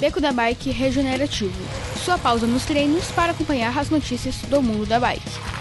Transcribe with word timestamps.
Beco 0.00 0.18
da 0.18 0.32
Bike 0.32 0.70
Regenerativo. 0.70 1.52
Sua 2.02 2.16
pausa 2.16 2.46
nos 2.46 2.64
treinos 2.64 3.10
para 3.10 3.32
acompanhar 3.32 3.76
as 3.76 3.90
notícias 3.90 4.36
do 4.48 4.62
mundo 4.62 4.86
da 4.86 4.98
bike. 4.98 5.59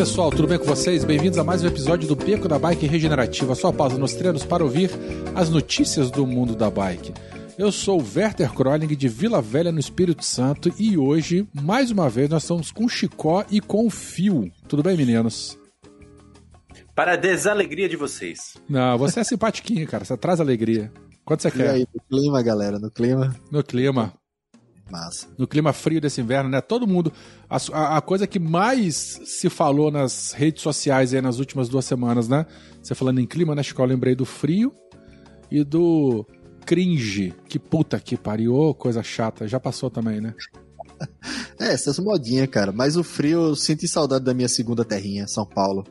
Pessoal, 0.00 0.30
tudo 0.30 0.48
bem 0.48 0.58
com 0.58 0.64
vocês? 0.64 1.04
Bem-vindos 1.04 1.38
a 1.38 1.44
mais 1.44 1.62
um 1.62 1.66
episódio 1.66 2.08
do 2.08 2.16
Beco 2.16 2.48
da 2.48 2.58
Bike 2.58 2.86
Regenerativa, 2.86 3.54
sua 3.54 3.70
pausa 3.70 3.98
nos 3.98 4.14
treinos 4.14 4.46
para 4.46 4.64
ouvir 4.64 4.90
as 5.34 5.50
notícias 5.50 6.10
do 6.10 6.26
mundo 6.26 6.56
da 6.56 6.70
bike. 6.70 7.12
Eu 7.58 7.70
sou 7.70 8.00
o 8.00 8.04
Werther 8.16 8.50
Kroling 8.50 8.86
de 8.86 9.08
Vila 9.08 9.42
Velha, 9.42 9.70
no 9.70 9.78
Espírito 9.78 10.24
Santo, 10.24 10.72
e 10.78 10.96
hoje, 10.96 11.46
mais 11.52 11.90
uma 11.90 12.08
vez, 12.08 12.30
nós 12.30 12.44
estamos 12.44 12.72
com 12.72 12.86
o 12.86 12.88
Chicó 12.88 13.44
e 13.50 13.60
com 13.60 13.86
o 13.86 13.90
Fio. 13.90 14.50
Tudo 14.66 14.82
bem, 14.82 14.96
meninos? 14.96 15.58
Para 16.94 17.12
a 17.12 17.16
desalegria 17.16 17.86
de 17.86 17.96
vocês. 17.96 18.54
Não, 18.66 18.96
você 18.96 19.20
é 19.20 19.24
simpatiquinho, 19.24 19.86
cara, 19.86 20.06
você 20.06 20.16
traz 20.16 20.40
alegria. 20.40 20.90
Quanto 21.26 21.42
você 21.42 21.48
E 21.48 21.52
quer? 21.52 21.68
aí, 21.68 21.86
no 21.94 22.00
clima, 22.08 22.42
galera, 22.42 22.78
no 22.78 22.90
clima. 22.90 23.36
No 23.52 23.62
clima. 23.62 24.14
Massa. 24.90 25.26
no 25.38 25.46
clima 25.46 25.72
frio 25.72 26.00
desse 26.00 26.20
inverno, 26.20 26.50
né? 26.50 26.60
Todo 26.60 26.86
mundo. 26.86 27.12
A, 27.48 27.96
a- 27.96 28.00
coisa 28.00 28.26
que 28.26 28.38
mais 28.38 29.20
se 29.24 29.48
falou 29.48 29.90
nas 29.90 30.32
redes 30.32 30.62
sociais 30.62 31.14
aí 31.14 31.20
nas 31.20 31.38
últimas 31.38 31.68
duas 31.68 31.84
semanas, 31.84 32.28
né? 32.28 32.46
Você 32.82 32.94
falando 32.94 33.20
em 33.20 33.26
clima, 33.26 33.54
né, 33.54 33.62
Chico? 33.62 33.80
Eu 33.82 33.86
lembrei 33.86 34.14
do 34.14 34.24
frio 34.24 34.72
e 35.50 35.62
do 35.64 36.26
cringe. 36.66 37.34
Que 37.48 37.58
puta 37.58 37.98
que 38.00 38.16
pariu, 38.16 38.74
coisa 38.74 39.02
chata. 39.02 39.46
Já 39.48 39.58
passou 39.60 39.90
também, 39.90 40.20
né? 40.20 40.34
É, 41.58 41.72
essas 41.72 41.98
modinhas, 41.98 42.46
cara. 42.48 42.72
Mas 42.72 42.96
o 42.96 43.02
frio, 43.02 43.40
eu 43.48 43.56
senti 43.56 43.86
saudade 43.88 44.24
da 44.24 44.34
minha 44.34 44.48
segunda 44.48 44.84
terrinha, 44.84 45.26
São 45.26 45.46
Paulo. 45.46 45.84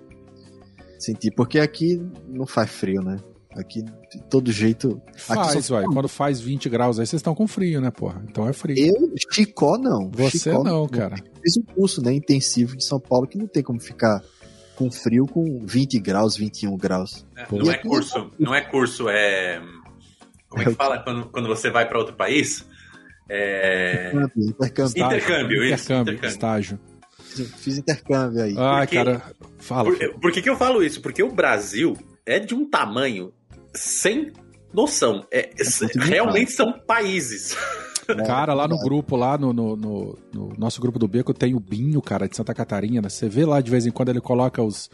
Senti, 1.00 1.32
porque 1.32 1.60
aqui 1.60 2.00
não 2.28 2.46
faz 2.46 2.70
frio, 2.70 3.02
né? 3.02 3.18
Aqui, 3.56 3.82
de 3.82 4.22
todo 4.30 4.52
jeito. 4.52 5.02
Aqui 5.08 5.22
Faz, 5.22 5.66
só- 5.66 5.76
vai. 5.76 5.86
Quando 5.86 6.08
faz 6.08 6.40
20 6.40 6.70
graus 6.70 7.00
aí, 7.00 7.06
vocês 7.08 7.20
estão 7.20 7.34
com 7.34 7.48
frio, 7.48 7.82
né, 7.82 7.90
porra? 7.90 8.24
Então 8.30 8.48
é 8.48 8.54
frio. 8.54 8.76
Eu, 8.78 9.14
Chicó, 9.32 9.78
não. 9.78 10.10
Você 10.12 10.52
Chicó, 10.52 10.64
não, 10.64 10.88
cara. 10.88 11.16
Fiz 11.42 11.58
um 11.58 11.64
curso, 11.64 12.02
né, 12.04 12.14
intensivo 12.14 12.78
de 12.78 12.84
São 12.86 13.00
Paulo, 13.00 13.26
que 13.28 13.38
não 13.38 13.48
tem 13.48 13.64
como 13.64 13.80
ficar 13.80 14.22
com 14.76 14.92
frio 14.92 15.26
com 15.26 15.66
20 15.66 16.00
graus, 16.00 16.38
21 16.38 16.78
graus. 16.78 17.26
Não 17.52 17.66
E 17.66 17.70
é 17.70 17.78
curso, 17.78 18.32
não 18.40 18.54
é 18.54 18.62
curso, 18.62 19.10
é. 19.10 19.60
Como 20.48 20.62
é 20.64 20.66
que 20.66 20.72
fala 20.76 21.00
quando, 21.00 21.26
quando 21.30 21.48
você 21.48 21.70
vai 21.72 21.88
para 21.88 21.98
outro 21.98 22.16
país? 22.16 22.66
É. 23.28 24.12
Intercâmbio. 24.14 24.50
Intercâmbio, 25.06 25.64
isso, 25.64 25.74
Intercâmbio, 25.84 26.14
intercâmbio. 26.14 26.28
estágio. 26.30 26.80
Fiz, 27.58 27.78
intercâmbio 27.78 28.42
aí. 28.44 28.56
Ai, 28.58 28.86
Porque- 28.88 28.96
cara. 28.96 29.22
Fala. 29.58 29.90
Por, 29.92 30.20
por 30.20 30.32
que, 30.32 30.42
que 30.42 30.50
eu 30.50 30.56
falo 30.56 30.84
isso? 30.84 31.02
Porque 31.02 31.22
o 31.22 31.32
Brasil 31.32 31.96
é 32.26 32.40
de 32.40 32.56
um 32.56 32.68
tamanho 32.68 33.32
sem 33.74 34.32
noção. 34.74 35.26
É, 35.32 35.50
muito 35.82 36.00
realmente 36.00 36.52
são 36.52 36.72
países. 36.86 37.56
Cara, 38.26 38.54
lá 38.56 38.68
no 38.68 38.76
É. 38.76 38.84
grupo, 38.84 39.16
lá 39.16 39.38
no, 39.38 39.54
no, 39.54 39.76
no- 39.76 40.18
no 40.34 40.54
nosso 40.58 40.82
grupo 40.82 40.98
do 40.98 41.08
Beco, 41.08 41.32
tem 41.34 41.54
o 41.54 41.60
Binho, 41.60 42.02
cara, 42.02 42.28
de 42.28 42.36
Santa 42.36 42.54
Catarina. 42.56 43.08
Você 43.08 43.30
vê 43.30 43.46
lá 43.46 43.62
de 43.62 43.70
vez 43.70 43.86
em 43.86 43.92
quando 43.92 44.10
ele 44.10 44.20
coloca 44.22 44.64
os, 44.64 44.90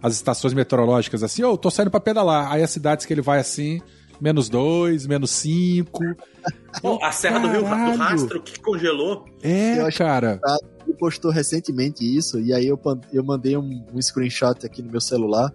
as 0.00 0.14
estações 0.14 0.54
meteorológicas 0.54 1.22
assim, 1.24 1.42
ô, 1.42 1.56
tô 1.56 1.68
saindo 1.70 1.90
pra 1.90 1.98
pedalar. 2.00 2.52
Aí 2.52 2.62
as 2.62 2.70
cidades 2.70 3.04
que 3.06 3.12
ele 3.12 3.22
vai 3.22 3.40
assim, 3.40 3.80
menos 4.20 4.48
dois, 4.48 5.04
menos 5.04 5.32
cinco. 5.32 5.98
Pô, 6.80 6.96
a 7.02 7.10
Serra 7.10 7.40
do 7.40 7.48
Rio 7.48 7.62
do 7.62 7.68
Caralho. 7.68 7.96
Rastro 7.98 8.40
que 8.40 8.60
congelou. 8.60 9.24
É, 9.42 9.80
Eu 9.80 9.86
acho 9.86 9.98
cara. 9.98 10.40
Ele 10.86 10.96
postou 10.96 11.32
recentemente 11.32 12.04
isso, 12.04 12.38
e 12.38 12.52
aí 12.54 12.66
eu, 12.68 12.80
eu 13.12 13.24
mandei 13.24 13.56
um, 13.56 13.84
um 13.92 14.00
screenshot 14.00 14.64
aqui 14.64 14.80
no 14.80 14.92
meu 14.92 15.00
celular. 15.00 15.52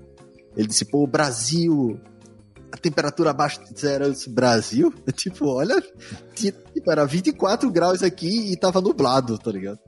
Ele 0.57 0.67
disse, 0.67 0.83
pô, 0.83 1.07
Brasil, 1.07 1.97
a 2.71 2.77
temperatura 2.77 3.29
abaixo 3.31 3.59
de 3.63 3.79
zero. 3.79 4.11
Brasil? 4.29 4.93
Tipo, 5.15 5.47
olha, 5.47 5.81
ti- 6.33 6.53
tipo, 6.73 6.91
era 6.91 7.05
24 7.05 7.69
graus 7.71 8.03
aqui 8.03 8.51
e 8.51 8.57
tava 8.57 8.81
nublado, 8.81 9.37
tá 9.37 9.51
ligado? 9.51 9.79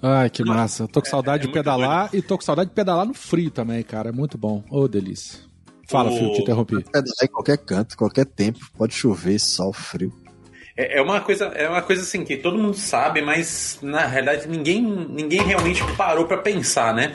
Ai, 0.00 0.30
que 0.30 0.44
massa. 0.44 0.86
Tô 0.86 1.00
com 1.02 1.08
saudade 1.08 1.38
é 1.38 1.40
de 1.42 1.46
muito 1.48 1.54
pedalar 1.56 2.10
e 2.12 2.22
tô 2.22 2.36
com 2.38 2.44
saudade 2.44 2.70
de 2.70 2.74
pedalar 2.74 3.04
no 3.04 3.14
frio 3.14 3.50
também, 3.50 3.82
cara. 3.82 4.10
É 4.10 4.12
muito 4.12 4.38
bom. 4.38 4.62
Ô, 4.70 4.86
delícia. 4.86 5.40
Fala, 5.88 6.10
Ô, 6.10 6.16
Fio, 6.16 6.32
te 6.34 6.42
interrompi. 6.42 6.76
Pedalar 6.84 7.24
em 7.24 7.26
qualquer 7.28 7.58
canto, 7.58 7.96
qualquer 7.96 8.26
tempo, 8.26 8.60
pode 8.76 8.94
chover, 8.94 9.38
sol, 9.40 9.72
frio. 9.72 10.12
É, 10.76 10.98
é 10.98 11.02
uma 11.02 11.20
coisa, 11.20 11.46
é 11.46 11.68
uma 11.68 11.82
coisa 11.82 12.02
assim 12.02 12.24
que 12.24 12.36
todo 12.36 12.56
mundo 12.58 12.76
sabe, 12.76 13.20
mas 13.22 13.78
na 13.82 14.06
realidade 14.06 14.46
ninguém, 14.46 14.80
ninguém 14.82 15.40
realmente 15.42 15.82
parou 15.96 16.26
pra 16.26 16.38
pensar, 16.38 16.94
né? 16.94 17.12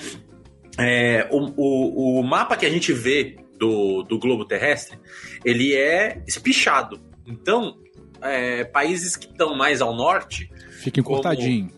É, 0.78 1.30
o, 1.32 1.54
o, 1.56 2.20
o 2.20 2.24
mapa 2.24 2.58
que 2.58 2.66
a 2.66 2.70
gente 2.70 2.92
vê 2.92 3.38
do, 3.58 4.04
do 4.04 4.20
globo 4.20 4.46
terrestre, 4.46 4.98
ele 5.44 5.76
é 5.76 6.22
espichado. 6.28 7.00
Então, 7.26 7.78
é, 8.22 8.64
países 8.64 9.16
que 9.16 9.28
estão 9.28 9.56
mais 9.56 9.82
ao 9.82 9.96
norte, 9.96 10.50
Fica 10.82 11.00
encurtadinho. 11.00 11.72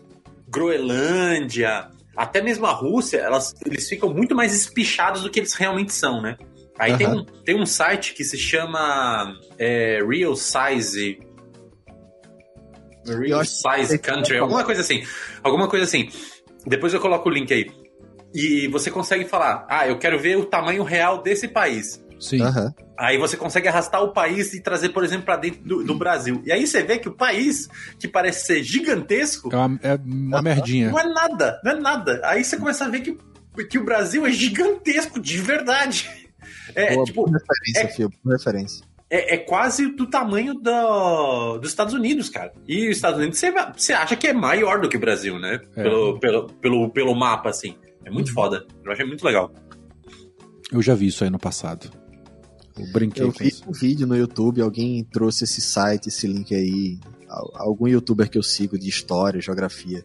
Groenlândia, 0.48 1.90
até 2.16 2.40
mesmo 2.40 2.66
a 2.66 2.72
Rússia, 2.72 3.18
elas, 3.18 3.54
eles 3.64 3.88
ficam 3.88 4.12
muito 4.12 4.34
mais 4.34 4.54
espichados 4.54 5.22
do 5.22 5.30
que 5.30 5.38
eles 5.38 5.54
realmente 5.54 5.92
são, 5.92 6.22
né? 6.22 6.36
Aí 6.78 6.96
tem, 6.96 7.06
Aham. 7.06 7.20
um, 7.20 7.24
tem 7.24 7.60
um 7.60 7.66
site 7.66 8.14
que 8.14 8.24
se 8.24 8.38
chama 8.38 9.38
é, 9.58 10.00
Real 10.06 10.34
Size. 10.36 11.18
Real 13.06 13.44
Size 13.44 13.98
Country, 13.98 14.38
alguma 14.38 14.64
coisa 14.64 14.80
assim. 14.80 15.04
Alguma 15.42 15.68
coisa 15.68 15.84
assim. 15.84 16.08
Depois 16.66 16.92
eu 16.92 17.00
coloco 17.00 17.28
o 17.28 17.32
link 17.32 17.52
aí. 17.52 17.70
E 18.36 18.68
você 18.68 18.90
consegue 18.90 19.24
falar, 19.24 19.66
ah, 19.68 19.88
eu 19.88 19.98
quero 19.98 20.18
ver 20.18 20.36
o 20.36 20.44
tamanho 20.44 20.82
real 20.82 21.22
desse 21.22 21.48
país. 21.48 22.04
Sim. 22.20 22.42
Aham. 22.42 22.72
Aí 22.98 23.18
você 23.18 23.36
consegue 23.36 23.68
arrastar 23.68 24.02
o 24.02 24.12
país 24.12 24.52
e 24.54 24.60
trazer, 24.62 24.88
por 24.90 25.04
exemplo, 25.04 25.24
para 25.26 25.36
dentro 25.36 25.60
do, 25.62 25.84
do 25.84 25.94
Brasil. 25.94 26.42
E 26.46 26.52
aí 26.52 26.66
você 26.66 26.82
vê 26.82 26.98
que 26.98 27.08
o 27.08 27.12
país, 27.14 27.68
que 27.98 28.06
parece 28.08 28.46
ser 28.46 28.62
gigantesco, 28.62 29.48
É 29.52 29.56
uma, 29.56 29.78
é 29.82 29.94
uma 30.04 30.42
merdinha. 30.42 30.90
não 30.90 30.98
é 30.98 31.04
nada, 31.08 31.60
não 31.64 31.72
é 31.72 31.74
nada. 31.80 32.20
Aí 32.24 32.42
você 32.44 32.56
começa 32.56 32.84
a 32.84 32.88
ver 32.88 33.00
que, 33.00 33.16
que 33.68 33.78
o 33.78 33.84
Brasil 33.84 34.26
é 34.26 34.30
gigantesco, 34.32 35.20
de 35.20 35.38
verdade. 35.38 36.08
É, 36.74 36.94
boa, 36.94 37.04
tipo, 37.04 37.24
boa 37.26 37.38
referência, 37.38 37.80
é- 37.92 37.96
Fio, 37.96 38.10
boa 38.24 38.36
referência. 38.36 38.84
é, 39.10 39.34
é 39.34 39.38
quase 39.38 39.86
do 39.94 40.06
tamanho 40.06 40.54
do- 40.54 41.58
dos 41.58 41.68
Estados 41.70 41.92
Unidos, 41.94 42.28
cara. 42.30 42.52
E 42.66 42.88
os 42.88 42.96
Estados 42.96 43.18
Unidos 43.18 43.38
você, 43.38 43.52
você 43.76 43.92
acha 43.92 44.16
que 44.16 44.26
é 44.26 44.32
maior 44.32 44.80
do 44.80 44.88
que 44.88 44.96
o 44.96 45.00
Brasil, 45.00 45.38
né? 45.38 45.60
É. 45.76 45.82
Pelo, 45.82 46.18
pelo, 46.18 46.46
pelo, 46.54 46.90
pelo 46.90 47.14
mapa, 47.14 47.50
assim. 47.50 47.76
É 48.06 48.10
muito 48.10 48.32
foda. 48.32 48.64
Eu 48.84 48.92
achei 48.92 49.04
muito 49.04 49.24
legal. 49.24 49.52
Eu 50.72 50.80
já 50.80 50.94
vi 50.94 51.06
isso 51.08 51.22
aí 51.24 51.30
no 51.30 51.38
passado. 51.38 51.90
Eu 52.78 52.86
brinquei 52.92 53.22
Eu 53.24 53.32
com 53.32 53.38
vi 53.38 53.48
isso. 53.48 53.64
um 53.68 53.72
vídeo 53.72 54.06
no 54.06 54.16
YouTube, 54.16 54.60
alguém 54.62 55.02
trouxe 55.04 55.44
esse 55.44 55.60
site, 55.60 56.08
esse 56.08 56.26
link 56.26 56.54
aí, 56.54 56.98
al- 57.28 57.52
algum 57.54 57.86
youtuber 57.88 58.28
que 58.30 58.38
eu 58.38 58.42
sigo 58.42 58.78
de 58.78 58.88
história, 58.88 59.40
geografia. 59.40 60.04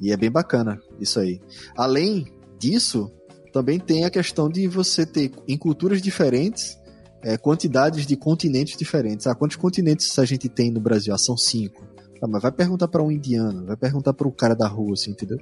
E 0.00 0.10
é 0.12 0.16
bem 0.16 0.30
bacana 0.30 0.80
isso 0.98 1.20
aí. 1.20 1.40
Além 1.76 2.26
disso, 2.58 3.10
também 3.52 3.78
tem 3.78 4.04
a 4.04 4.10
questão 4.10 4.48
de 4.48 4.66
você 4.66 5.04
ter 5.04 5.30
em 5.46 5.56
culturas 5.58 6.00
diferentes 6.00 6.78
é, 7.22 7.36
quantidades 7.36 8.06
de 8.06 8.16
continentes 8.16 8.78
diferentes. 8.78 9.26
Ah, 9.26 9.34
quantos 9.34 9.56
continentes 9.56 10.18
a 10.18 10.24
gente 10.24 10.48
tem 10.48 10.70
no 10.70 10.80
Brasil? 10.80 11.12
Ah, 11.12 11.18
são 11.18 11.36
cinco. 11.36 11.86
Ah, 12.22 12.26
mas 12.26 12.40
vai 12.42 12.50
perguntar 12.52 12.88
para 12.88 13.02
um 13.02 13.10
indiano, 13.10 13.66
vai 13.66 13.76
perguntar 13.76 14.14
para 14.14 14.26
o 14.26 14.32
cara 14.32 14.54
da 14.54 14.66
rua, 14.66 14.94
assim, 14.94 15.10
entendeu? 15.10 15.36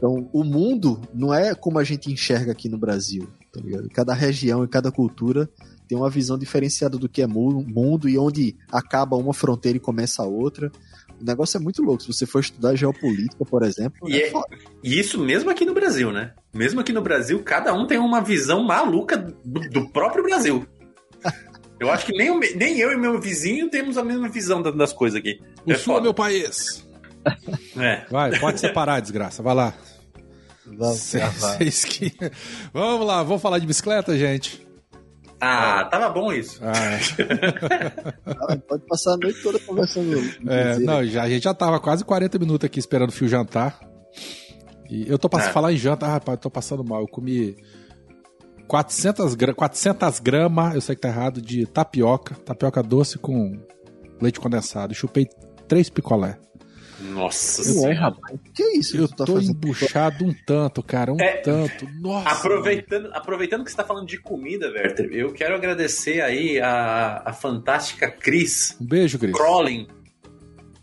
Então, 0.00 0.30
o 0.32 0.42
mundo 0.42 0.98
não 1.12 1.32
é 1.34 1.54
como 1.54 1.78
a 1.78 1.84
gente 1.84 2.10
enxerga 2.10 2.52
aqui 2.52 2.70
no 2.70 2.78
Brasil, 2.78 3.28
tá 3.52 3.60
ligado? 3.60 3.86
Cada 3.90 4.14
região 4.14 4.64
e 4.64 4.68
cada 4.68 4.90
cultura 4.90 5.46
tem 5.86 5.98
uma 5.98 6.08
visão 6.08 6.38
diferenciada 6.38 6.96
do 6.96 7.06
que 7.06 7.20
é 7.20 7.26
mu- 7.26 7.62
mundo 7.68 8.08
e 8.08 8.16
onde 8.16 8.56
acaba 8.72 9.14
uma 9.18 9.34
fronteira 9.34 9.76
e 9.76 9.80
começa 9.80 10.22
a 10.22 10.26
outra. 10.26 10.72
O 11.20 11.24
negócio 11.24 11.58
é 11.58 11.60
muito 11.60 11.82
louco. 11.82 12.02
Se 12.02 12.10
você 12.10 12.24
for 12.24 12.40
estudar 12.40 12.74
geopolítica, 12.76 13.44
por 13.44 13.62
exemplo, 13.62 14.08
E 14.08 14.22
é 14.22 14.30
foda. 14.30 14.56
E 14.82 14.98
isso 14.98 15.18
mesmo 15.22 15.50
aqui 15.50 15.66
no 15.66 15.74
Brasil, 15.74 16.10
né? 16.10 16.32
Mesmo 16.54 16.80
aqui 16.80 16.94
no 16.94 17.02
Brasil, 17.02 17.42
cada 17.42 17.74
um 17.74 17.86
tem 17.86 17.98
uma 17.98 18.22
visão 18.22 18.64
maluca 18.64 19.18
do, 19.18 19.60
do 19.68 19.90
próprio 19.90 20.24
Brasil. 20.24 20.66
Eu 21.78 21.90
acho 21.90 22.06
que 22.06 22.12
nem, 22.16 22.38
nem 22.56 22.78
eu 22.78 22.90
e 22.90 22.96
meu 22.96 23.20
vizinho 23.20 23.68
temos 23.68 23.98
a 23.98 24.02
mesma 24.04 24.30
visão 24.30 24.62
da- 24.62 24.70
das 24.70 24.94
coisas 24.94 25.18
aqui. 25.18 25.40
O 25.66 25.72
É 25.72 25.74
sul 25.76 25.98
é 25.98 26.00
meu 26.00 26.14
país. 26.14 26.86
É. 27.76 28.06
Vai, 28.10 28.38
pode 28.38 28.60
separar, 28.60 29.00
desgraça. 29.00 29.42
Vai 29.42 29.54
lá. 29.54 29.74
Vamos. 30.76 30.98
Vocês 30.98 31.84
que... 31.84 32.12
Vamos 32.72 33.06
lá, 33.06 33.22
vamos 33.22 33.42
falar 33.42 33.58
de 33.58 33.66
bicicleta, 33.66 34.16
gente. 34.18 34.66
Ah, 35.40 35.86
tava 35.90 36.10
bom 36.10 36.30
isso. 36.32 36.60
Ah, 36.62 36.72
é. 36.94 37.00
Ah, 38.26 38.56
Pode 38.68 38.84
passar 38.86 39.14
a 39.14 39.16
noite 39.16 39.42
toda 39.42 39.58
conversando. 39.60 40.18
É, 40.46 40.78
não, 40.78 41.04
já, 41.04 41.22
a 41.22 41.28
gente 41.30 41.44
já 41.44 41.54
tava 41.54 41.80
quase 41.80 42.04
40 42.04 42.38
minutos 42.38 42.66
aqui 42.66 42.78
esperando 42.78 43.08
o 43.08 43.12
fio 43.12 43.26
jantar. 43.28 43.80
E 44.88 45.08
eu 45.08 45.18
tô 45.18 45.28
passando 45.28 45.50
É. 45.50 45.52
falar 45.52 45.72
em 45.72 45.76
janta, 45.76 46.04
ah, 46.06 46.10
rapaz, 46.10 46.36
eu 46.36 46.42
tô 46.42 46.50
passando 46.50 46.84
mal. 46.84 47.00
Eu 47.00 47.08
comi 47.08 47.56
400, 48.68 49.34
gra 49.34 49.54
400 49.54 50.20
gramas, 50.20 50.74
eu 50.74 50.80
sei 50.80 50.94
que 50.94 51.00
tá 51.00 51.08
errado, 51.08 51.40
de 51.40 51.64
tapioca, 51.66 52.34
tapioca 52.44 52.82
doce 52.82 53.18
com 53.18 53.58
leite 54.20 54.38
condensado. 54.40 54.94
Chupei 54.94 55.26
três 55.66 55.88
picolé. 55.88 56.38
Nossa 57.00 57.62
Ué, 57.62 57.68
senhora. 57.68 57.94
rapaz. 57.94 58.38
Que 58.54 58.62
isso 58.78 58.96
Eu 58.96 59.08
tá 59.08 59.24
tô 59.24 59.34
fazendo? 59.34 59.50
embuchado 59.56 60.24
um 60.24 60.34
tanto, 60.46 60.82
cara, 60.82 61.12
um 61.12 61.20
É, 61.20 61.38
tanto. 61.38 61.88
Nossa. 62.00 62.28
Aproveitando, 62.30 63.10
aproveitando 63.12 63.64
que 63.64 63.70
você 63.70 63.76
tá 63.76 63.84
falando 63.84 64.06
de 64.06 64.18
comida, 64.20 64.70
Werther, 64.70 65.08
eu 65.12 65.32
quero 65.32 65.54
agradecer 65.54 66.20
aí 66.20 66.60
a, 66.60 67.22
a 67.24 67.32
fantástica 67.32 68.10
Cris 68.10 68.76
Um 68.80 68.84
beijo, 68.86 69.18
Cris. 69.18 69.32
Crolling, 69.32 69.86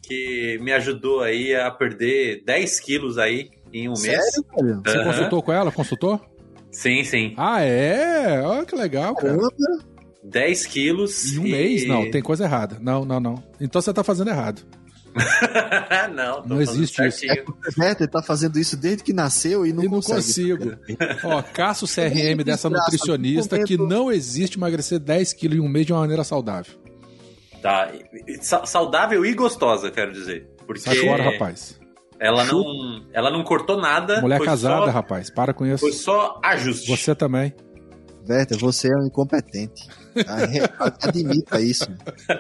que 0.02 0.58
me 0.62 0.72
ajudou 0.74 1.22
aí 1.22 1.54
a 1.56 1.70
perder 1.70 2.44
10 2.46 2.80
quilos 2.80 3.18
aí 3.18 3.50
em 3.74 3.88
um 3.90 3.94
mês. 3.94 4.04
Sério, 4.04 4.46
velho? 4.64 4.82
Você 4.86 5.04
consultou 5.04 5.44
com 5.44 5.52
ela? 5.52 5.72
Consultou? 5.72 6.20
Sim, 6.72 7.04
sim. 7.04 7.34
Ah, 7.38 7.62
é? 7.62 8.42
Olha 8.42 8.66
que 8.66 8.76
legal, 8.76 9.16
cara. 9.16 9.38
Caramba. 9.38 9.54
10 10.24 10.66
quilos. 10.66 11.34
Em 11.34 11.40
um 11.40 11.46
e- 11.46 11.52
mês? 11.52 11.88
Não, 11.88 12.10
tem 12.12 12.22
coisa 12.22 12.44
errada. 12.46 12.78
Não, 12.82 13.06
não, 13.06 13.20
não. 13.20 13.44
Então 13.62 13.82
você 13.82 13.94
tá 13.94 14.04
fazendo 14.04 14.30
errado. 14.30 14.62
não, 16.14 16.44
Não 16.46 16.62
existe 16.62 17.02
isso. 17.06 17.20
certinho. 17.20 17.46
O 17.78 17.82
Werther 17.82 18.08
tá 18.10 18.22
fazendo 18.22 18.58
isso 18.60 18.76
desde 18.78 19.04
que 19.04 19.14
nasceu 19.14 19.66
e 19.66 19.74
não 19.74 19.84
e 19.84 19.88
não 19.90 20.02
consigo. 20.02 20.74
Ó, 21.24 21.42
caça 21.42 21.86
o 21.86 21.88
CRM 21.88 22.44
dessa 22.44 22.70
nutricionista 22.70 23.62
que 23.64 23.78
não 23.78 24.12
existe 24.12 24.58
emagrecer 24.58 25.00
10 25.00 25.34
quilos 25.34 25.58
em 25.58 25.62
um 25.62 25.68
mês 25.68 25.86
de 25.86 25.94
uma 25.94 26.02
maneira 26.02 26.24
saudável. 26.24 26.74
Tá. 27.62 27.92
sa- 28.42 28.66
Saudável 28.66 29.26
e 29.26 29.34
gostosa, 29.34 29.90
quero 29.92 30.12
dizer. 30.12 30.48
Porque 30.66 30.82
Sai 30.82 30.96
fora, 30.98 31.24
rapaz. 31.32 31.80
ela 32.20 32.44
não, 32.46 33.06
ela 33.14 33.32
não 33.32 33.44
cortou 33.44 33.80
nada. 33.82 34.22
Mulher 34.22 34.38
foi 34.38 34.46
casada, 34.46 34.86
só, 34.86 34.92
rapaz. 34.92 35.30
Para 35.30 35.54
com 35.54 35.66
isso. 35.66 35.80
Foi 35.80 35.92
só 35.92 36.40
ajuste. 36.44 36.88
Você 36.90 37.16
também. 37.16 37.54
Werther, 38.30 38.58
você 38.60 38.90
é 38.90 38.96
um 38.98 39.08
incompetente. 39.08 39.88
Admita 41.02 41.62
isso. 41.62 41.88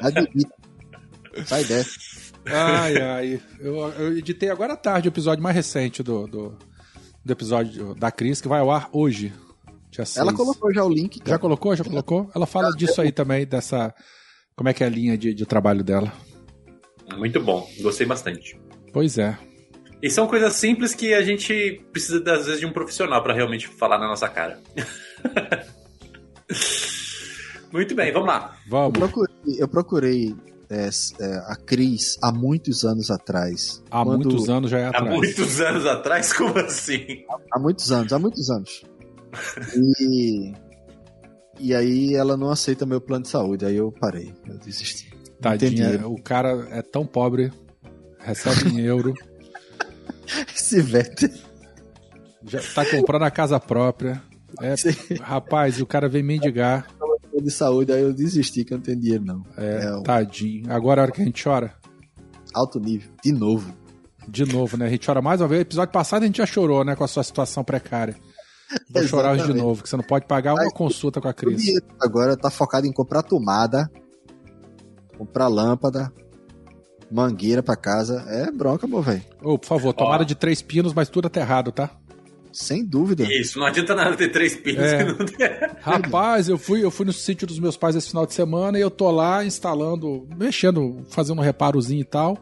Admita. 0.02 0.54
Sai 1.46 1.64
dessa. 1.64 1.92
Ai, 2.52 2.98
ai. 3.02 3.42
Eu, 3.60 3.76
eu 3.94 4.18
editei 4.18 4.50
agora 4.50 4.74
à 4.74 4.78
tarde 4.78 5.08
o 5.08 5.12
episódio 5.12 5.44
mais 5.44 5.56
recente 5.56 6.02
do, 6.04 6.28
do, 6.28 6.58
do 7.24 7.32
episódio 7.34 7.94
da 7.96 8.12
Cris, 8.12 8.42
que 8.42 8.48
vai 8.48 8.60
ao 8.60 8.72
ar 8.72 8.90
hoje. 8.92 9.34
Dia 9.90 10.04
Ela 10.18 10.32
6. 10.32 10.38
colocou 10.38 10.74
já 10.74 10.84
o 10.84 10.90
link. 10.90 11.18
Já 11.20 11.24
Cara. 11.24 11.40
colocou? 11.40 11.76
Já 11.76 11.84
colocou? 11.84 12.30
Ela 12.36 12.46
fala 12.46 12.72
disso 12.72 13.02
aí 13.02 13.12
também, 13.12 13.46
dessa. 13.46 13.94
Como 14.56 14.70
é 14.70 14.74
que 14.74 14.84
é 14.84 14.88
a 14.88 14.90
linha 14.90 15.18
de, 15.18 15.34
de 15.34 15.46
trabalho 15.46 15.84
dela. 15.84 16.12
Muito 17.18 17.40
bom. 17.42 17.68
Gostei 17.82 18.06
bastante. 18.06 18.60
Pois 18.92 19.18
é. 19.18 19.38
E 20.02 20.10
são 20.10 20.28
coisas 20.28 20.54
simples 20.54 20.94
que 20.94 21.14
a 21.14 21.24
gente 21.24 21.82
precisa, 21.92 22.22
às 22.34 22.46
vezes, 22.46 22.60
de 22.60 22.66
um 22.66 22.72
profissional 22.74 23.24
pra 23.24 23.34
realmente 23.34 23.68
falar 23.68 23.98
na 23.98 24.08
nossa 24.08 24.28
cara. 24.30 24.60
Muito 27.72 27.96
bem, 27.96 28.12
vamos 28.12 28.28
lá. 28.28 28.56
Eu 28.66 28.70
Vamos. 28.72 28.98
procurei, 28.98 29.36
eu 29.60 29.68
procurei 29.68 30.36
é, 30.70 30.90
é, 31.20 31.36
a 31.48 31.56
Cris 31.56 32.18
há 32.22 32.32
muitos 32.32 32.84
anos 32.84 33.10
atrás. 33.12 33.82
Há 33.90 34.04
Quando- 34.04 34.24
muitos 34.30 34.50
anos 34.50 34.70
já 34.72 34.80
é 34.80 34.86
Há 34.86 34.90
atrás. 34.90 35.16
muitos 35.16 35.62
anos 35.62 35.86
atrás, 35.86 36.34
como 36.34 36.58
assim? 36.60 37.24
Há 37.52 37.60
muitos 37.60 37.92
anos, 37.92 38.12
há 38.14 38.20
muitos 38.20 38.50
anos. 38.50 38.84
E, 40.02 40.54
e 41.60 41.74
aí 41.76 42.16
ela 42.16 42.36
não 42.38 42.50
aceita 42.50 42.86
meu 42.86 43.00
plano 43.02 43.24
de 43.24 43.30
saúde, 43.30 43.66
aí 43.66 43.76
eu 43.76 43.92
parei, 43.92 44.34
eu 44.48 44.58
desisti. 44.58 45.12
Tadinha, 45.42 46.08
o 46.08 46.22
cara 46.22 46.68
é 46.72 46.82
tão 46.82 47.06
pobre, 47.06 47.52
recebe 48.20 48.70
em 48.70 48.80
euro, 48.82 49.14
Esse 50.54 50.80
Werther, 50.82 51.32
já 52.46 52.60
tá 52.76 52.86
comprando 52.86 53.24
a 53.24 53.32
casa 53.32 53.60
própria. 53.60 54.22
É, 54.62 54.74
rapaz, 55.22 55.80
o 55.82 55.86
cara 55.86 56.10
vem 56.10 56.24
mendigar. 56.24 56.88
Plano 57.38 57.48
de 57.48 57.52
saúde, 57.54 57.92
aí 57.92 58.02
eu 58.02 58.14
desisti, 58.14 58.64
que 58.64 58.74
eu 58.74 58.78
não 58.78 58.84
tenho 58.84 59.00
dinheiro 59.00 59.24
não. 59.26 59.44
É, 59.58 59.86
É, 59.86 59.96
o- 59.96 60.04
tadinho. 60.04 60.72
Agora 60.72 61.00
é 61.00 61.02
a 61.02 61.04
hora 61.04 61.12
que 61.12 61.22
a 61.22 61.26
gente 61.26 61.44
chora. 61.44 61.74
Alto 62.54 62.80
nível, 62.80 63.10
de 63.24 63.32
novo. 63.32 63.74
De 64.28 64.46
novo, 64.46 64.76
né? 64.78 64.88
A 64.88 64.90
gente 64.90 65.06
chora 65.06 65.22
mais 65.22 65.40
uma 65.40 65.48
vez. 65.48 65.62
Episódio 65.62 65.92
passado 65.94 66.24
a 66.24 66.26
gente 66.26 66.38
já 66.38 66.46
chorou, 66.46 66.84
né? 66.84 66.96
Com 66.96 67.04
a 67.04 67.08
sua 67.08 67.24
situação 67.24 67.64
precária. 67.64 68.16
Vou 68.90 69.04
chorar 69.08 69.34
hoje 69.34 69.46
de 69.46 69.54
novo, 69.54 69.82
que 69.84 69.90
você 69.90 69.96
não 69.96 70.04
pode 70.04 70.26
pagar 70.26 70.54
uma 70.54 70.70
consulta 70.72 71.22
com 71.22 71.28
a 71.30 71.34
Cris. 71.34 71.80
agora 72.02 72.36
tá 72.36 72.50
focado 72.50 72.86
em 72.86 72.92
comprar 72.92 73.22
tomada, 73.24 73.90
comprar 75.18 75.48
lâmpada, 75.48 76.12
mangueira 77.10 77.64
pra 77.64 77.76
casa. 77.78 78.26
É 78.28 78.52
bronca, 78.52 78.86
meu 78.88 79.02
velho. 79.02 79.24
Ô, 79.42 79.58
por 79.58 79.68
favor, 79.68 79.94
tomada 79.94 80.24
Ó. 80.24 80.26
de 80.26 80.36
três 80.36 80.62
pinos, 80.62 80.94
mas 80.94 81.08
tudo 81.08 81.28
aterrado, 81.28 81.72
tá? 81.72 81.92
Sem 82.60 82.84
dúvida. 82.84 83.24
Isso, 83.32 83.60
não 83.60 83.68
adianta 83.68 83.94
nada 83.94 84.18
ter 84.18 84.30
três 84.30 84.56
pinos 84.56 84.82
É. 84.82 84.98
que 84.98 85.04
não 85.04 85.16
tem. 85.26 85.38
Rapaz, 85.80 86.50
eu 86.50 86.58
fui, 86.58 86.84
eu 86.84 86.90
fui 86.90 87.06
no 87.06 87.14
sítio 87.14 87.46
dos 87.46 87.60
meus 87.60 87.78
pais 87.78 87.96
esse 87.96 88.10
final 88.10 88.26
de 88.26 88.34
semana 88.34 88.80
e 88.80 88.82
eu 88.82 88.90
tô 88.90 89.12
lá 89.12 89.46
instalando, 89.46 90.28
mexendo, 90.36 91.06
fazendo 91.10 91.38
um 91.38 91.44
reparozinho 91.44 92.02
e 92.02 92.04
tal. 92.04 92.36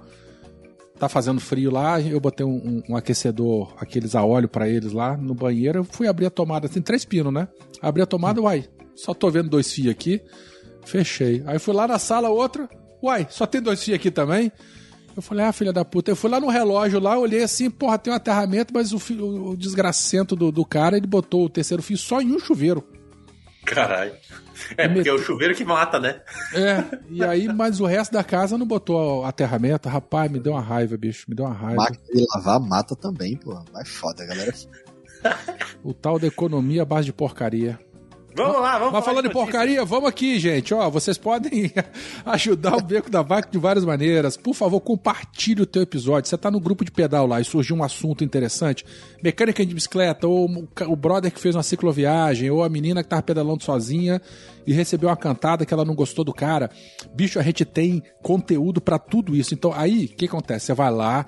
Tá 0.98 1.10
fazendo 1.10 1.42
frio 1.42 1.70
lá, 1.70 2.00
eu 2.00 2.18
botei 2.22 2.46
um, 2.46 2.56
um- 2.56 2.84
um 2.94 2.96
aquecedor, 2.96 3.74
aqueles 3.78 4.16
a 4.16 4.24
óleo 4.24 4.48
pra 4.48 4.70
eles 4.70 4.94
lá 4.94 5.18
no 5.18 5.34
banheiro. 5.36 5.80
Eu 5.80 5.84
fui 5.84 6.08
abrir 6.08 6.28
a 6.28 6.30
tomada, 6.30 6.70
tem 6.70 6.82
três 6.82 7.04
pinos, 7.04 7.34
né? 7.34 7.50
Abri 7.82 8.02
a 8.02 8.06
tomada, 8.06 8.40
uai, 8.42 8.64
só 8.96 9.14
tô 9.14 9.30
vendo 9.30 9.50
dois 9.50 9.70
fios 9.74 9.90
aqui. 9.92 10.22
Fechei. 10.86 11.44
Aí 11.46 11.60
fui 11.60 11.74
lá 11.74 11.86
na 11.90 12.00
sala, 12.00 12.30
outra, 12.30 12.70
uai, 13.04 13.28
só 13.30 13.46
tem 13.46 13.62
dois 13.62 13.84
fios 13.84 13.96
aqui 13.96 14.10
também. 14.10 14.50
Eu 15.16 15.22
falei, 15.22 15.46
ah, 15.46 15.54
filha 15.54 15.72
da 15.72 15.86
puta. 15.86 16.12
Eu 16.12 16.16
fui 16.16 16.30
lá 16.30 16.40
no 16.40 16.50
relógio 16.50 17.00
lá, 17.00 17.18
olhei 17.18 17.44
assim, 17.44 17.70
porra, 17.70 17.98
tem 17.98 18.12
um 18.12 18.16
aterramento, 18.16 18.74
mas 18.74 18.92
o, 18.92 18.98
o, 19.14 19.52
o 19.52 19.58
desgracento 19.58 20.36
do, 20.36 20.52
do 20.52 20.66
cara, 20.66 20.98
ele 20.98 21.08
botou 21.08 21.46
o 21.46 21.50
terceiro 21.50 21.82
fio 21.82 21.98
só 21.98 22.22
em 22.22 22.34
um 22.34 22.40
chuveiro. 22.40 22.84
Caralho. 23.66 24.14
É, 24.78 24.88
porque 24.88 25.10
é 25.10 25.14
o 25.14 25.18
chuveiro 25.18 25.56
que 25.56 25.66
mata, 25.66 26.00
né? 26.00 26.22
É, 26.54 26.84
e 27.10 27.24
aí, 27.24 27.52
mas 27.52 27.80
o 27.82 27.86
resto 27.86 28.14
da 28.14 28.24
casa 28.24 28.58
não 28.58 28.66
botou 28.66 29.26
aterramento. 29.26 29.90
Rapaz, 29.90 30.32
me 30.32 30.40
deu 30.40 30.54
uma 30.54 30.62
raiva, 30.62 30.96
bicho, 30.96 31.26
me 31.28 31.36
deu 31.36 31.46
uma 31.46 31.54
raiva. 31.54 31.78
Máquina 31.78 32.06
de 32.14 32.26
lavar 32.36 32.60
mata 32.60 32.96
também, 32.96 33.36
pô. 33.36 33.54
Vai 33.74 33.86
foda, 33.86 34.26
galera. 34.26 34.54
O 35.84 35.94
tal 35.94 36.20
da 36.20 36.28
economia 36.28 36.84
à 36.84 36.86
base 36.86 37.06
de 37.06 37.14
porcaria. 37.14 37.80
Vamos 38.36 38.62
lá, 38.62 38.78
vamos 38.78 38.94
Mas 38.94 39.06
falando 39.06 39.28
de 39.28 39.34
porcaria, 39.34 39.86
vamos 39.86 40.10
aqui, 40.10 40.38
gente. 40.38 40.74
Ó, 40.74 40.90
vocês 40.90 41.18
podem 41.18 41.72
ajudar 42.26 42.76
o 42.76 42.82
Beco 42.82 43.10
da 43.10 43.22
Vaca 43.22 43.48
de 43.50 43.58
várias 43.58 43.86
maneiras. 43.86 44.36
Por 44.36 44.54
favor, 44.54 44.82
compartilhe 44.82 45.62
o 45.62 45.66
teu 45.66 45.82
episódio. 45.82 46.30
Você 46.30 46.38
tá 46.38 46.52
no 46.52 46.60
grupo 46.60 46.84
de 46.84 46.92
pedal 46.92 47.26
lá 47.26 47.40
e 47.40 47.46
surgiu 47.46 47.78
um 47.78 47.84
assunto 47.84 48.26
interessante, 48.26 48.86
mecânica 49.24 49.66
de 49.66 49.74
bicicleta, 49.74 50.28
ou 50.28 50.68
o 50.86 50.96
brother 50.98 51.32
que 51.32 51.40
fez 51.40 51.56
uma 51.56 51.64
cicloviagem, 51.64 52.52
ou 52.52 52.62
a 52.62 52.68
menina 52.68 53.02
que 53.02 53.10
tava 53.10 53.22
pedalando 53.22 53.64
sozinha 53.64 54.22
e 54.68 54.74
recebeu 54.74 55.08
uma 55.08 55.16
cantada 55.16 55.66
que 55.66 55.74
ela 55.74 55.86
não 55.86 55.96
gostou 55.96 56.26
do 56.26 56.34
cara. 56.34 56.70
Bicho, 57.14 57.40
a 57.40 57.44
gente 57.44 57.64
tem 57.64 58.04
conteúdo 58.22 58.82
pra 58.82 59.00
tudo 59.00 59.34
isso. 59.34 59.54
Então, 59.54 59.72
aí, 59.74 60.06
o 60.06 60.10
que 60.10 60.26
acontece? 60.26 60.66
Você 60.66 60.74
vai 60.74 60.92
lá, 60.92 61.26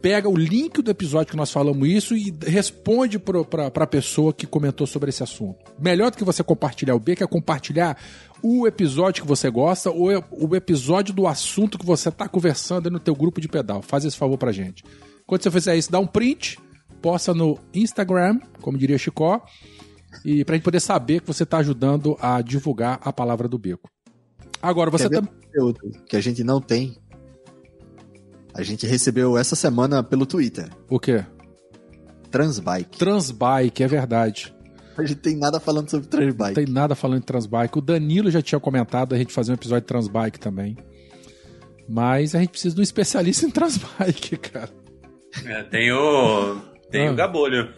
pega 0.00 0.28
o 0.28 0.36
link 0.36 0.80
do 0.82 0.90
episódio 0.90 1.30
que 1.30 1.36
nós 1.36 1.50
falamos 1.50 1.88
isso 1.88 2.16
e 2.16 2.34
responde 2.46 3.18
pra, 3.18 3.70
pra 3.70 3.86
pessoa 3.86 4.32
que 4.32 4.46
comentou 4.46 4.86
sobre 4.86 5.10
esse 5.10 5.22
assunto. 5.22 5.58
Melhor 5.78 6.10
do 6.10 6.16
que 6.16 6.24
você 6.24 6.42
compartilhar 6.42 6.94
o 6.94 7.00
B, 7.00 7.16
que 7.16 7.22
é 7.22 7.26
compartilhar 7.26 7.96
o 8.42 8.66
episódio 8.66 9.22
que 9.22 9.28
você 9.28 9.50
gosta 9.50 9.90
ou 9.90 10.10
é 10.10 10.22
o 10.30 10.56
episódio 10.56 11.14
do 11.14 11.26
assunto 11.26 11.78
que 11.78 11.84
você 11.84 12.10
tá 12.10 12.28
conversando 12.28 12.86
aí 12.86 12.92
no 12.92 13.00
teu 13.00 13.14
grupo 13.14 13.40
de 13.40 13.48
pedal. 13.48 13.82
Faz 13.82 14.04
esse 14.04 14.16
favor 14.16 14.38
pra 14.38 14.52
gente. 14.52 14.82
Quando 15.26 15.42
você 15.42 15.50
fizer 15.50 15.76
isso, 15.76 15.92
dá 15.92 16.00
um 16.00 16.06
print, 16.06 16.58
posta 17.02 17.34
no 17.34 17.58
Instagram, 17.74 18.40
como 18.60 18.78
diria 18.78 18.98
Chicó, 18.98 19.44
e 20.24 20.44
pra 20.44 20.56
gente 20.56 20.64
poder 20.64 20.80
saber 20.80 21.20
que 21.20 21.26
você 21.26 21.46
tá 21.46 21.58
ajudando 21.58 22.16
a 22.20 22.40
divulgar 22.42 22.98
a 23.02 23.12
palavra 23.12 23.46
do 23.46 23.58
beco. 23.58 23.88
Agora, 24.62 24.90
você 24.90 25.08
também... 25.08 25.30
que 26.08 26.16
a 26.16 26.20
gente 26.20 26.42
não 26.42 26.60
tem? 26.60 26.96
A 28.54 28.62
gente 28.62 28.86
recebeu 28.86 29.38
essa 29.38 29.54
semana 29.56 30.02
pelo 30.02 30.26
Twitter. 30.26 30.68
O 30.88 30.98
quê? 30.98 31.24
Transbike. 32.30 32.98
Transbike, 32.98 33.82
é 33.82 33.88
verdade. 33.88 34.54
A 34.96 35.02
gente 35.04 35.20
tem 35.20 35.36
nada 35.36 35.58
falando 35.58 35.88
sobre 35.90 36.08
Transbike. 36.08 36.42
Não 36.48 36.54
tem 36.54 36.66
nada 36.66 36.94
falando 36.94 37.20
de 37.20 37.26
Transbike. 37.26 37.78
O 37.78 37.80
Danilo 37.80 38.30
já 38.30 38.42
tinha 38.42 38.60
comentado 38.60 39.14
a 39.14 39.18
gente 39.18 39.32
fazer 39.32 39.52
um 39.52 39.54
episódio 39.54 39.80
de 39.82 39.86
Transbike 39.86 40.38
também. 40.38 40.76
Mas 41.88 42.34
a 42.34 42.38
gente 42.40 42.50
precisa 42.50 42.74
de 42.74 42.80
um 42.80 42.84
especialista 42.84 43.46
em 43.46 43.50
Transbike, 43.50 44.36
cara. 44.36 44.70
É, 45.44 45.62
tem 45.64 45.92
o. 45.92 46.56
Tem 46.90 47.08
Ah. 47.08 47.12
o 47.12 47.16
Gabolho. 47.16 47.72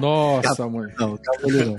Nossa, 0.00 0.68
mãe. 0.68 0.92
Não, 0.98 1.18
ali 1.44 1.64
não. 1.64 1.76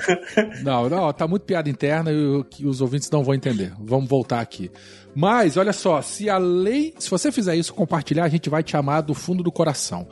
Não, 0.63 0.89
não, 0.89 1.13
tá 1.13 1.27
muito 1.27 1.43
piada 1.43 1.69
interna 1.69 2.11
e 2.11 2.43
que 2.49 2.65
os 2.65 2.81
ouvintes 2.81 3.09
não 3.09 3.23
vão 3.23 3.33
entender. 3.33 3.73
Vamos 3.79 4.09
voltar 4.09 4.39
aqui. 4.41 4.71
Mas, 5.15 5.57
olha 5.57 5.73
só, 5.73 6.01
se 6.01 6.29
a 6.29 6.37
lei. 6.37 6.93
Se 6.99 7.09
você 7.09 7.31
fizer 7.31 7.55
isso, 7.55 7.73
compartilhar, 7.73 8.25
a 8.25 8.29
gente 8.29 8.49
vai 8.49 8.63
te 8.63 8.75
amar 8.75 9.01
do 9.01 9.13
fundo 9.13 9.43
do 9.43 9.51
coração. 9.51 10.07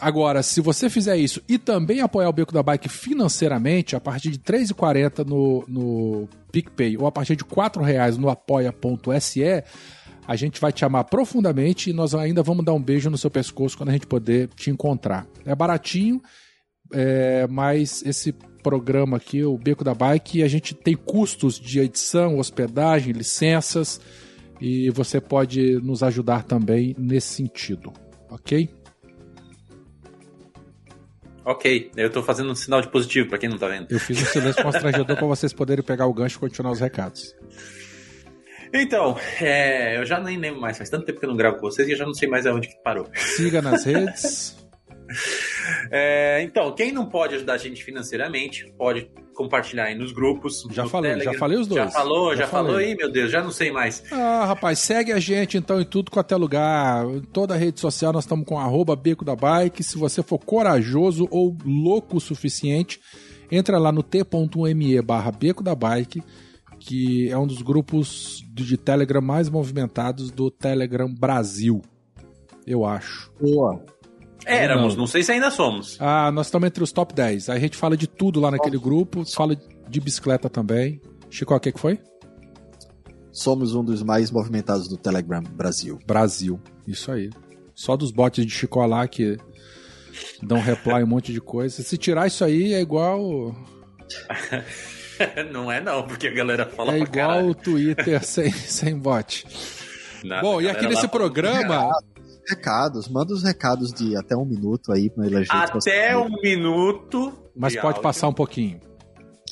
Agora, 0.00 0.42
se 0.42 0.60
você 0.60 0.88
fizer 0.88 1.16
isso 1.16 1.42
e 1.48 1.58
também 1.58 2.00
apoiar 2.00 2.28
o 2.28 2.32
Beco 2.32 2.52
da 2.52 2.62
Bike 2.62 2.88
financeiramente, 2.88 3.96
a 3.96 4.00
partir 4.00 4.30
de 4.30 4.38
R$ 4.38 4.60
3,40 4.60 5.26
no, 5.26 5.64
no 5.66 6.28
PicPay 6.52 6.96
ou 6.96 7.06
a 7.06 7.12
partir 7.12 7.34
de 7.34 7.42
R$ 7.42 7.50
4,00 7.50 8.16
no 8.16 8.28
apoia.se, 8.28 9.64
a 10.26 10.36
gente 10.36 10.60
vai 10.60 10.72
te 10.72 10.84
amar 10.84 11.04
profundamente 11.04 11.90
e 11.90 11.92
nós 11.92 12.14
ainda 12.14 12.42
vamos 12.42 12.64
dar 12.64 12.72
um 12.74 12.82
beijo 12.82 13.10
no 13.10 13.18
seu 13.18 13.30
pescoço 13.30 13.76
quando 13.76 13.88
a 13.88 13.92
gente 13.92 14.06
poder 14.06 14.48
te 14.54 14.70
encontrar. 14.70 15.26
É 15.44 15.54
baratinho, 15.54 16.22
é, 16.92 17.46
mas 17.48 18.02
esse 18.04 18.32
programa 18.62 19.16
aqui, 19.16 19.44
o 19.44 19.58
Beco 19.58 19.82
da 19.82 19.94
Bike, 19.94 20.42
a 20.42 20.48
gente 20.48 20.74
tem 20.74 20.94
custos 20.94 21.58
de 21.58 21.80
edição, 21.80 22.38
hospedagem, 22.38 23.12
licenças 23.12 24.00
e 24.60 24.88
você 24.90 25.20
pode 25.20 25.80
nos 25.82 26.02
ajudar 26.02 26.44
também 26.44 26.94
nesse 26.98 27.34
sentido, 27.34 27.92
ok? 28.30 28.68
Ok, 31.44 31.90
eu 31.96 32.08
tô 32.08 32.22
fazendo 32.22 32.52
um 32.52 32.54
sinal 32.54 32.80
de 32.80 32.88
positivo 32.88 33.28
pra 33.28 33.36
quem 33.36 33.48
não 33.48 33.58
tá 33.58 33.66
vendo. 33.66 33.88
Eu 33.90 33.98
fiz 33.98 34.22
um 34.22 34.24
silêncio 34.26 34.62
constrangedor 34.62 35.16
para 35.16 35.26
vocês 35.26 35.52
poderem 35.52 35.84
pegar 35.84 36.06
o 36.06 36.14
gancho 36.14 36.36
e 36.36 36.40
continuar 36.40 36.70
os 36.70 36.78
recados. 36.78 37.34
Então, 38.72 39.18
é, 39.40 39.98
eu 39.98 40.06
já 40.06 40.20
nem 40.20 40.38
lembro 40.38 40.60
mais, 40.60 40.78
faz 40.78 40.88
tanto 40.88 41.04
tempo 41.04 41.18
que 41.18 41.26
eu 41.26 41.28
não 41.28 41.36
gravo 41.36 41.56
com 41.56 41.62
vocês 41.62 41.86
e 41.88 41.92
eu 41.92 41.96
já 41.96 42.06
não 42.06 42.14
sei 42.14 42.28
mais 42.28 42.46
aonde 42.46 42.68
que 42.68 42.76
parou. 42.82 43.08
Siga 43.14 43.60
nas 43.60 43.84
redes. 43.84 44.56
É, 45.90 46.42
então, 46.42 46.74
quem 46.74 46.90
não 46.90 47.06
pode 47.06 47.34
ajudar 47.34 47.54
a 47.54 47.58
gente 47.58 47.84
financeiramente, 47.84 48.72
pode 48.78 49.10
compartilhar 49.34 49.84
aí 49.84 49.94
nos 49.94 50.12
grupos. 50.12 50.62
Já 50.70 50.84
no 50.84 50.88
falei, 50.88 51.10
Telegram. 51.12 51.32
já 51.32 51.38
falei 51.38 51.58
os 51.58 51.66
dois. 51.66 51.84
Já 51.84 51.90
falou, 51.90 52.30
já, 52.30 52.42
Já 52.42 52.48
falou 52.48 52.76
aí, 52.76 52.94
meu 52.94 53.10
Deus, 53.10 53.30
já 53.30 53.42
não 53.42 53.50
sei 53.50 53.70
mais. 53.70 54.02
Ah, 54.12 54.44
rapaz, 54.46 54.78
segue 54.78 55.12
a 55.12 55.18
gente 55.18 55.56
então 55.56 55.80
em 55.80 55.84
tudo 55.84 56.10
quanto 56.10 56.32
é 56.32 56.36
lugar. 56.36 57.06
Em 57.06 57.20
toda 57.20 57.56
rede 57.56 57.80
social 57.80 58.12
nós 58.12 58.24
estamos 58.24 58.46
com 58.46 58.58
arroba 58.58 58.96
Beco 58.96 59.24
da 59.24 59.36
Bike. 59.36 59.82
Se 59.82 59.98
você 59.98 60.22
for 60.22 60.38
corajoso 60.38 61.28
ou 61.30 61.56
louco 61.64 62.16
o 62.16 62.20
suficiente, 62.20 63.00
entra 63.50 63.78
lá 63.78 63.92
no 63.92 64.02
t.me 64.02 65.02
barra 65.02 65.30
Beco 65.30 65.62
da 65.62 65.74
Bike, 65.74 66.22
que 66.78 67.28
é 67.28 67.36
um 67.36 67.46
dos 67.46 67.62
grupos 67.62 68.42
de 68.52 68.64
de 68.64 68.76
Telegram 68.76 69.20
mais 69.20 69.48
movimentados 69.48 70.30
do 70.30 70.50
Telegram 70.50 71.12
Brasil. 71.12 71.82
Eu 72.66 72.84
acho. 72.84 73.32
Boa. 73.40 73.84
Éramos, 74.46 74.94
não. 74.94 75.00
não 75.02 75.06
sei 75.06 75.22
se 75.22 75.32
ainda 75.32 75.50
somos. 75.50 75.96
Ah, 76.00 76.30
nós 76.32 76.46
estamos 76.46 76.66
entre 76.66 76.82
os 76.82 76.92
top 76.92 77.14
10. 77.14 77.48
Aí 77.48 77.56
a 77.56 77.60
gente 77.60 77.76
fala 77.76 77.96
de 77.96 78.06
tudo 78.06 78.40
lá 78.40 78.50
naquele 78.50 78.78
grupo, 78.78 79.24
fala 79.24 79.56
de 79.88 80.00
bicicleta 80.00 80.48
também. 80.50 81.00
Chico, 81.30 81.54
o 81.54 81.60
que 81.60 81.72
que 81.72 81.80
foi? 81.80 81.98
Somos 83.30 83.74
um 83.74 83.82
dos 83.84 84.02
mais 84.02 84.30
movimentados 84.30 84.88
do 84.88 84.96
Telegram 84.96 85.42
Brasil. 85.42 85.98
Brasil. 86.06 86.60
Isso 86.86 87.10
aí. 87.10 87.30
Só 87.74 87.96
dos 87.96 88.10
bots 88.10 88.44
de 88.44 88.52
Chico 88.52 88.84
lá 88.84 89.06
que 89.08 89.38
dão 90.42 90.60
reply 90.60 91.02
um 91.02 91.06
monte 91.06 91.32
de 91.32 91.40
coisa. 91.40 91.82
Se 91.82 91.96
tirar 91.96 92.26
isso 92.26 92.44
aí, 92.44 92.74
é 92.74 92.80
igual. 92.80 93.56
não 95.52 95.70
é 95.72 95.80
não, 95.80 96.02
porque 96.06 96.26
a 96.26 96.32
galera 96.32 96.66
fala 96.66 96.92
É 96.94 96.98
pra 96.98 97.08
igual 97.08 97.28
caralho. 97.30 97.48
o 97.50 97.54
Twitter 97.54 98.22
sem, 98.24 98.50
sem 98.52 98.98
bot. 98.98 99.46
Nada, 100.24 100.42
Bom, 100.42 100.60
e 100.60 100.68
aqui 100.68 100.82
nesse 100.86 100.96
fala- 100.96 101.08
programa. 101.08 101.90
Recados, 102.48 103.08
manda 103.08 103.32
os 103.32 103.42
recados 103.42 103.92
de 103.92 104.16
até 104.16 104.36
um 104.36 104.44
minuto 104.44 104.92
aí 104.92 105.08
pra 105.10 105.26
ele 105.26 105.44
Até 105.48 106.16
um 106.16 106.28
minuto. 106.42 107.32
Mas 107.56 107.72
de 107.72 107.78
pode 107.78 107.86
áudio. 107.96 108.02
passar 108.02 108.28
um 108.28 108.32
pouquinho. 108.32 108.80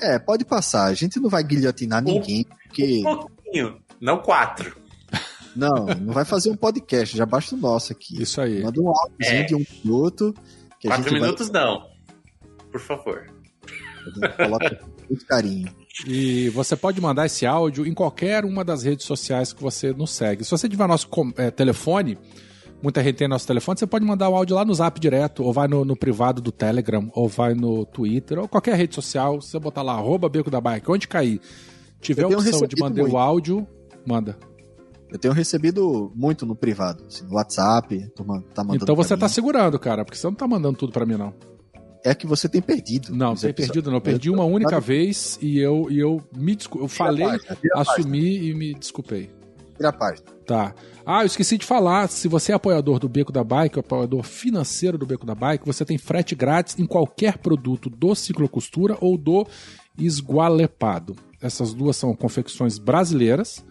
É, 0.00 0.18
pode 0.18 0.44
passar. 0.44 0.87
A 0.87 0.94
gente 0.94 1.20
não 1.20 1.28
vai 1.30 1.44
guilhotinar 1.44 2.02
ninguém, 2.02 2.44
porque. 2.66 3.02
Um 3.06 3.16
pouquinho, 3.18 3.78
não 4.00 4.18
quatro. 4.18 4.76
Não, 5.56 5.85
não 6.00 6.12
vai 6.14 6.25
fazer 6.25 6.49
um 6.49 6.54
podcast, 6.56 7.16
já 7.16 7.26
basta 7.26 7.56
o 7.56 7.59
nosso 7.59 7.92
aqui. 7.92 8.23
Isso 8.23 8.40
aí. 8.40 8.62
Manda 8.62 8.80
um 8.80 8.88
áudiozinho 8.88 9.42
É. 9.42 9.44
de 9.44 9.54
um 9.56 9.64
minuto. 9.85 10.32
Que 10.78 10.87
a 10.87 10.92
Quatro 10.92 11.11
gente 11.11 11.20
minutos 11.20 11.50
não. 11.50 11.82
Por 12.70 12.80
favor. 12.80 13.26
vai 14.20 14.32
coloca 14.37 14.76
com 14.76 14.87
muito 15.09 15.26
carinho. 15.26 15.68
E 16.06 16.49
você 16.50 16.76
pode 16.76 17.00
mandar 17.00 17.26
esse 17.26 17.44
áudio 17.47 17.85
em 17.85 17.92
qualquer 17.92 18.44
uma 18.44 18.64
das 18.64 18.85
redes 18.85 19.04
sociais 19.04 19.52
que 19.52 19.61
você 19.61 19.92
nos 19.92 20.12
segue. 20.12 20.44
Se 20.44 20.52
você 20.52 20.68
tiver 20.68 20.87
nosso 20.87 21.09
com- 21.09 21.32
eh, 21.37 21.50
telefone, 21.50 22.16
muita 22.82 23.02
gente 23.02 23.16
tem 23.16 23.28
nosso 23.28 23.46
telefone, 23.46 23.78
você 23.78 23.87
pode 23.87 24.04
mandar 24.04 24.28
o 24.28 24.34
áudio 24.34 24.56
lá 24.56 24.64
no 24.64 24.75
zap 24.75 24.99
direto, 25.00 25.42
ou 25.42 25.52
vai 25.52 25.68
no, 25.68 25.84
no 25.84 25.96
privado 25.96 26.40
do 26.40 26.50
Telegram, 26.52 27.10
ou 27.14 27.28
vai 27.28 27.54
no 27.54 27.84
Twitter, 27.87 28.38
ou 28.38 28.49
qualquer 28.49 28.76
rede 28.76 28.94
social. 28.94 29.40
Se 29.40 29.50
você 29.50 29.58
botar 29.58 29.82
lá, 29.82 29.92
arroba 29.94 30.28
Beco 30.28 30.50
da 30.50 30.60
Bike, 30.60 30.90
onde 30.90 31.06
cair, 31.08 31.40
tiver 32.00 32.22
Eu 32.22 32.30
opção 32.38 32.66
de 32.66 32.80
mandar 32.80 33.00
o 33.00 33.04
muito. 33.04 33.16
áudio, 33.18 33.66
manda. 34.06 34.38
Eu 35.10 35.18
tenho 35.18 35.34
recebido 35.34 36.12
muito 36.14 36.46
no 36.46 36.54
privado, 36.54 37.04
assim, 37.08 37.25
no 37.26 37.34
WhatsApp, 37.34 38.08
tá 38.14 38.22
mandando 38.25 38.82
Então 38.82 38.94
você 38.94 39.16
tá 39.16 39.28
segurando, 39.28 39.78
cara, 39.78 40.04
porque 40.04 40.16
você 40.16 40.26
não 40.26 40.34
tá 40.34 40.46
mandando 40.46 40.78
tudo 40.78 40.92
pra 40.92 41.04
mim, 41.04 41.16
não. 41.16 41.34
É 42.04 42.14
que 42.14 42.26
você 42.26 42.49
tem 42.49 42.62
perdido. 42.62 43.14
Não, 43.14 43.34
tem 43.34 43.52
perdido, 43.52 43.90
não. 43.90 43.99
Eu 43.99 44.00
perdi 44.00 44.30
uma 44.30 44.44
única 44.44 44.80
vez 44.80 45.38
e 45.42 45.58
eu, 45.58 45.88
e 45.90 45.99
eu 45.99 46.22
me 46.34 46.54
descu- 46.56 46.78
Eu 46.78 46.88
falei, 46.88 47.26
assumi 47.75 48.49
e 48.49 48.54
me 48.54 48.72
desculpei. 48.72 49.30
Página, 49.80 49.80
Vira 49.80 49.88
a 49.88 49.92
página. 49.92 50.26
Tá. 50.46 50.75
Ah, 51.06 51.22
eu 51.22 51.26
esqueci 51.26 51.56
de 51.56 51.64
falar. 51.64 52.08
Se 52.08 52.28
você 52.28 52.52
é 52.52 52.54
apoiador 52.54 52.99
do 52.99 53.08
Beco 53.08 53.32
da 53.32 53.42
Bike, 53.42 53.78
apoiador 53.78 54.22
financeiro 54.22 54.99
do 54.99 55.06
Beco 55.06 55.25
da 55.25 55.34
Bike, 55.34 55.66
você 55.66 55.84
tem 55.84 55.96
frete 55.96 56.34
grátis 56.34 56.78
em 56.78 56.87
qualquer 56.87 57.38
produto 57.38 57.88
do 57.88 58.14
Ciclocostura 58.14 58.96
ou 59.00 59.16
do 59.16 59.46
Esgualepado. 59.99 61.16
Essas 61.40 61.72
duas 61.72 61.96
são 61.96 62.14
confecções 62.14 62.78
brasileiras 62.78 63.64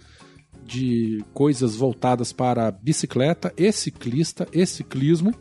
de 0.65 1.23
coisas 1.33 1.75
voltadas 1.75 2.31
para 2.31 2.71
bicicleta 2.71 3.53
e 3.57 3.71
ciclista 3.71 4.47
e 4.53 4.65
ciclismo. 4.65 5.33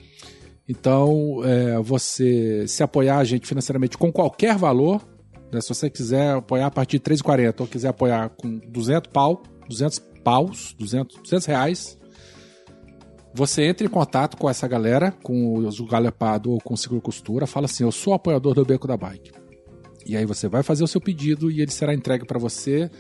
Então, 0.69 1.43
é, 1.45 1.79
você 1.81 2.67
se 2.67 2.83
apoiar 2.83 3.19
a 3.19 3.25
gente 3.25 3.47
financeiramente 3.47 3.97
com 3.97 4.13
qualquer 4.13 4.57
valor, 4.57 5.07
né, 5.53 5.61
se 5.61 5.69
você 5.69 5.89
quiser 5.89 6.37
apoiar 6.37 6.67
a 6.67 6.71
partir 6.71 6.99
de 6.99 7.05
3,40 7.05 7.61
ou 7.61 7.67
quiser 7.67 7.89
apoiar 7.89 8.29
com 8.31 8.59
200 8.59 9.11
pau, 9.11 9.43
200 9.69 9.99
paus, 10.23 10.75
200, 10.79 11.17
200 11.23 11.47
reais, 11.47 11.99
você 13.35 13.65
entra 13.65 13.87
em 13.87 13.91
contato 13.91 14.37
com 14.37 14.49
essa 14.49 14.67
galera, 14.67 15.13
com 15.23 15.55
o 15.59 15.87
Galepado 15.87 16.51
ou 16.51 16.59
com 16.61 16.75
o 16.75 16.77
Seguro 16.77 17.01
Costura, 17.01 17.47
fala 17.47 17.67
assim, 17.67 17.85
eu 17.85 17.93
sou 17.93 18.13
apoiador 18.15 18.55
do 18.55 18.65
Beco 18.65 18.89
da 18.89 18.97
Bike. 18.97 19.31
E 20.07 20.17
aí 20.17 20.25
você 20.25 20.49
vai 20.49 20.63
fazer 20.63 20.83
o 20.83 20.89
seu 20.89 21.01
pedido 21.01 21.51
e 21.51 21.61
ele 21.61 21.71
será 21.71 21.95
entregue 21.95 22.25
para 22.27 22.39
você, 22.39 22.91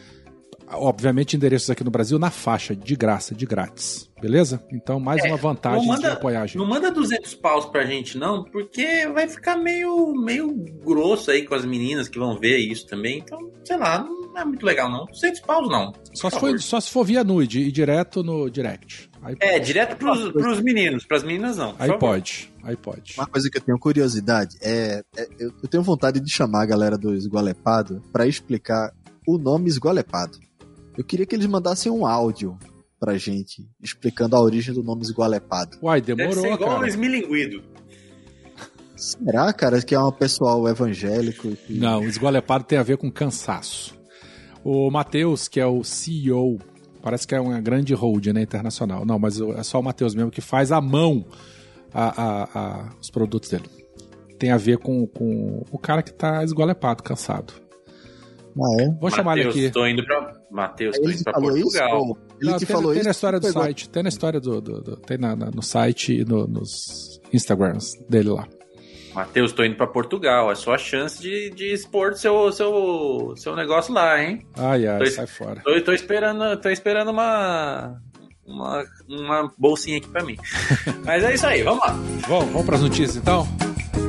obviamente 0.70 1.34
endereços 1.34 1.70
aqui 1.70 1.82
no 1.82 1.90
Brasil, 1.90 2.18
na 2.18 2.30
faixa, 2.30 2.76
de 2.76 2.94
graça, 2.94 3.34
de 3.34 3.46
grátis. 3.46 4.08
Beleza? 4.20 4.62
Então, 4.70 5.00
mais 5.00 5.24
uma 5.24 5.36
vantagem 5.36 5.86
não 5.86 5.96
de 5.96 6.02
manda- 6.02 6.12
apoiar 6.12 6.42
a 6.42 6.46
gente. 6.46 6.58
Não 6.58 6.66
manda 6.66 6.90
200 6.90 7.34
paus 7.36 7.64
pra 7.66 7.86
gente, 7.86 8.18
não, 8.18 8.44
porque 8.44 9.06
vai 9.08 9.26
ficar 9.28 9.56
meio, 9.56 10.12
meio 10.14 10.52
grosso 10.84 11.30
aí 11.30 11.44
com 11.46 11.54
as 11.54 11.64
meninas 11.64 12.08
que 12.08 12.18
vão 12.18 12.38
ver 12.38 12.58
isso 12.58 12.86
também. 12.86 13.18
Então, 13.18 13.50
sei 13.64 13.76
lá, 13.78 14.00
não 14.04 14.17
é 14.36 14.44
muito 14.44 14.64
legal, 14.64 14.90
não. 14.90 15.04
200 15.06 15.40
paus, 15.40 15.68
não. 15.68 15.92
Só 16.14 16.30
se, 16.30 16.38
for, 16.38 16.60
só 16.60 16.80
se 16.80 16.90
for 16.90 17.04
via 17.04 17.24
nude 17.24 17.60
e 17.60 17.72
direto 17.72 18.22
no 18.22 18.48
direct. 18.48 19.08
Aí, 19.22 19.36
É, 19.40 19.58
direto 19.58 19.96
pros, 19.96 20.30
pros 20.32 20.60
meninos, 20.60 21.04
pras 21.04 21.24
meninas 21.24 21.56
não. 21.56 21.70
aí 21.78 21.88
favor. 21.88 21.98
pode. 21.98 22.52
Aí 22.62 22.76
pode. 22.76 23.14
Uma 23.18 23.26
coisa 23.26 23.48
que 23.50 23.58
eu 23.58 23.62
tenho 23.62 23.78
curiosidade 23.78 24.56
é, 24.62 25.02
é- 25.16 25.28
eu, 25.40 25.52
eu 25.62 25.68
tenho 25.68 25.82
vontade 25.82 26.20
de 26.20 26.30
chamar 26.30 26.62
a 26.62 26.66
galera 26.66 26.96
do 26.96 27.14
Esgualepado 27.14 28.00
pra 28.12 28.26
explicar 28.26 28.92
o 29.26 29.36
nome 29.38 29.68
Esgualepado. 29.68 30.38
Eu 30.96 31.02
queria 31.04 31.26
que 31.26 31.34
eles 31.34 31.46
mandassem 31.46 31.90
um 31.90 32.06
áudio 32.06 32.56
pra 33.00 33.16
gente 33.18 33.68
explicando 33.82 34.36
a 34.36 34.40
origem 34.40 34.72
do 34.74 34.82
nome 34.84 35.02
Esgualepado. 35.02 35.78
Uai, 35.82 36.00
Deve 36.00 36.22
demorou, 36.22 36.42
ser 36.44 36.52
igual 36.52 36.76
cara. 36.76 36.88
esmilinguido. 36.88 37.62
Será, 38.96 39.52
cara, 39.52 39.80
que 39.80 39.94
é 39.94 40.00
um 40.00 40.10
pessoal 40.10 40.68
evangélico? 40.68 41.54
Que... 41.54 41.74
Não, 41.74 42.00
o 42.00 42.04
esgolepado 42.04 42.64
tem 42.64 42.78
a 42.78 42.82
ver 42.82 42.96
com 42.96 43.10
cansaço. 43.10 43.96
O 44.70 44.90
Matheus, 44.90 45.48
que 45.48 45.58
é 45.58 45.64
o 45.66 45.82
CEO, 45.82 46.58
parece 47.00 47.26
que 47.26 47.34
é 47.34 47.40
uma 47.40 47.58
grande 47.58 47.94
hold 47.94 48.26
né, 48.26 48.42
internacional. 48.42 49.06
Não, 49.06 49.18
mas 49.18 49.40
é 49.40 49.62
só 49.62 49.80
o 49.80 49.82
Matheus 49.82 50.14
mesmo 50.14 50.30
que 50.30 50.42
faz 50.42 50.70
à 50.70 50.78
mão 50.78 51.24
a- 51.94 52.22
a- 52.22 52.48
a- 52.54 52.88
os 53.00 53.08
produtos 53.10 53.48
dele. 53.48 53.64
Tem 54.38 54.50
a 54.50 54.58
ver 54.58 54.76
com, 54.76 55.06
com 55.06 55.64
o 55.70 55.78
cara 55.78 56.02
que 56.02 56.12
tá 56.12 56.44
esgolepado, 56.44 57.02
cansado. 57.02 57.54
Ah, 58.60 58.82
é? 58.82 58.88
Vou 59.00 59.10
chamar 59.10 59.38
ele 59.38 59.48
aqui. 59.48 59.70
tô 59.70 59.86
indo 59.86 60.04
pra. 60.04 60.36
Matheus, 60.50 60.96
tô 60.98 61.04
Ele 61.04 61.14
indo 61.14 61.24
pra 61.24 61.32
isso? 61.40 61.50
Portugal. 61.62 61.98
ou- 62.00 62.18
Ele 62.40 62.50
Não, 62.50 62.58
te 62.58 62.66
tem, 62.66 62.76
falou 62.76 62.90
tem 62.90 62.98
isso? 62.98 63.04
na 63.04 63.10
história 63.10 63.40
do 63.40 63.46
pegou- 63.46 63.62
site. 63.62 63.88
Tem 63.88 64.02
na 64.02 64.08
história 64.10 64.40
do. 64.40 64.60
do- 64.60 64.80
do- 64.82 64.96
tem 64.96 65.16
na- 65.18 65.34
na- 65.34 65.50
no 65.50 65.62
site 65.62 66.12
e 66.20 66.24
no- 66.26 66.46
nos 66.46 67.20
Instagrams 67.32 67.94
dele 68.08 68.28
lá. 68.30 68.46
Matheus, 69.18 69.52
tô 69.52 69.64
indo 69.64 69.74
pra 69.74 69.86
Portugal. 69.88 70.52
É 70.52 70.54
só 70.54 70.74
a 70.74 70.78
chance 70.78 71.20
de, 71.20 71.50
de 71.50 71.72
expor 71.72 72.14
seu, 72.14 72.52
seu, 72.52 73.34
seu 73.36 73.56
negócio 73.56 73.92
lá, 73.92 74.22
hein? 74.22 74.46
Ai, 74.56 74.86
ai, 74.86 74.98
Dois- 74.98 75.14
sai 75.14 75.26
fora. 75.26 75.60
Tô, 75.64 75.80
tô 75.80 75.92
esperando, 75.92 76.56
tô 76.60 76.68
esperando 76.68 77.10
uma, 77.10 78.00
uma, 78.46 78.84
uma 79.08 79.52
bolsinha 79.58 79.98
aqui 79.98 80.06
pra 80.08 80.22
mim. 80.22 80.36
Mas 81.04 81.24
é 81.24 81.34
isso 81.34 81.46
aí, 81.48 81.64
vamos 81.64 81.80
lá. 81.84 81.96
Bom, 82.28 82.44
vamos 82.46 82.64
pras 82.64 82.80
notícias 82.80 83.16
então? 83.16 83.44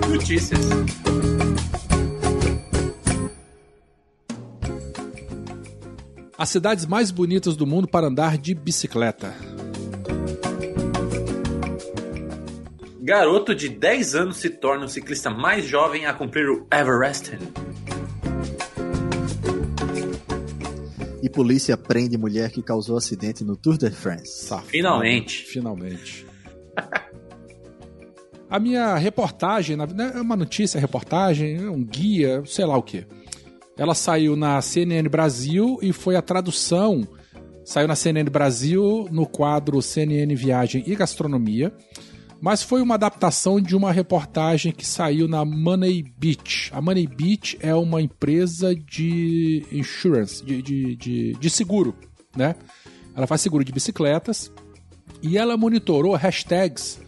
Notícias. 0.07 0.59
As 6.37 6.49
cidades 6.49 6.85
mais 6.85 7.11
bonitas 7.11 7.55
do 7.55 7.67
mundo 7.67 7.87
para 7.87 8.07
andar 8.07 8.37
de 8.37 8.53
bicicleta. 8.53 9.33
Garoto 13.09 13.55
de 13.55 13.69
10 13.69 14.13
anos 14.13 14.37
se 14.37 14.51
torna 14.51 14.85
o 14.85 14.87
ciclista 14.87 15.31
mais 15.31 15.65
jovem 15.65 16.05
a 16.05 16.13
cumprir 16.13 16.47
o 16.47 16.67
Everest. 16.71 17.39
E 21.19 21.27
polícia 21.27 21.75
prende 21.75 22.19
mulher 22.19 22.51
que 22.51 22.61
causou 22.61 22.95
acidente 22.95 23.43
no 23.43 23.57
Tour 23.57 23.79
de 23.79 23.89
France. 23.89 24.45
Safado. 24.45 24.67
Finalmente. 24.67 25.43
Finalmente. 25.45 26.23
A 28.47 28.59
minha 28.59 28.95
reportagem, 28.95 29.75
né, 29.75 29.87
é 30.13 30.21
uma 30.21 30.35
notícia, 30.35 30.79
reportagem, 30.79 31.67
um 31.67 31.83
guia, 31.83 32.43
sei 32.45 32.65
lá 32.65 32.77
o 32.77 32.83
que. 32.83 33.07
Ela 33.75 33.95
saiu 33.95 34.35
na 34.35 34.61
CNN 34.61 35.09
Brasil 35.09 35.79
e 35.81 35.91
foi 35.91 36.15
a 36.15 36.21
tradução. 36.21 37.07
Saiu 37.65 37.87
na 37.87 37.95
CNN 37.95 38.29
Brasil 38.29 39.07
no 39.11 39.25
quadro 39.25 39.81
CNN 39.81 40.35
Viagem 40.35 40.83
e 40.85 40.95
Gastronomia. 40.95 41.73
Mas 42.41 42.63
foi 42.63 42.81
uma 42.81 42.95
adaptação 42.95 43.59
de 43.59 43.75
uma 43.75 43.91
reportagem 43.91 44.71
que 44.71 44.85
saiu 44.85 45.27
na 45.27 45.43
Money 45.43 46.03
Beach. 46.17 46.71
A 46.73 46.81
Money 46.81 47.05
Beach 47.05 47.57
é 47.61 47.75
uma 47.75 48.01
empresa 48.01 48.73
de 48.73 49.65
insurance, 49.71 50.43
de, 50.43 50.61
de, 50.61 50.95
de, 50.95 51.33
de 51.33 51.49
seguro, 51.49 51.93
né? 52.35 52.55
Ela 53.15 53.27
faz 53.27 53.41
seguro 53.41 53.63
de 53.65 53.71
bicicletas 53.73 54.51
e 55.21 55.37
ela 55.37 55.57
monitorou 55.57 56.15
hashtags 56.15 57.01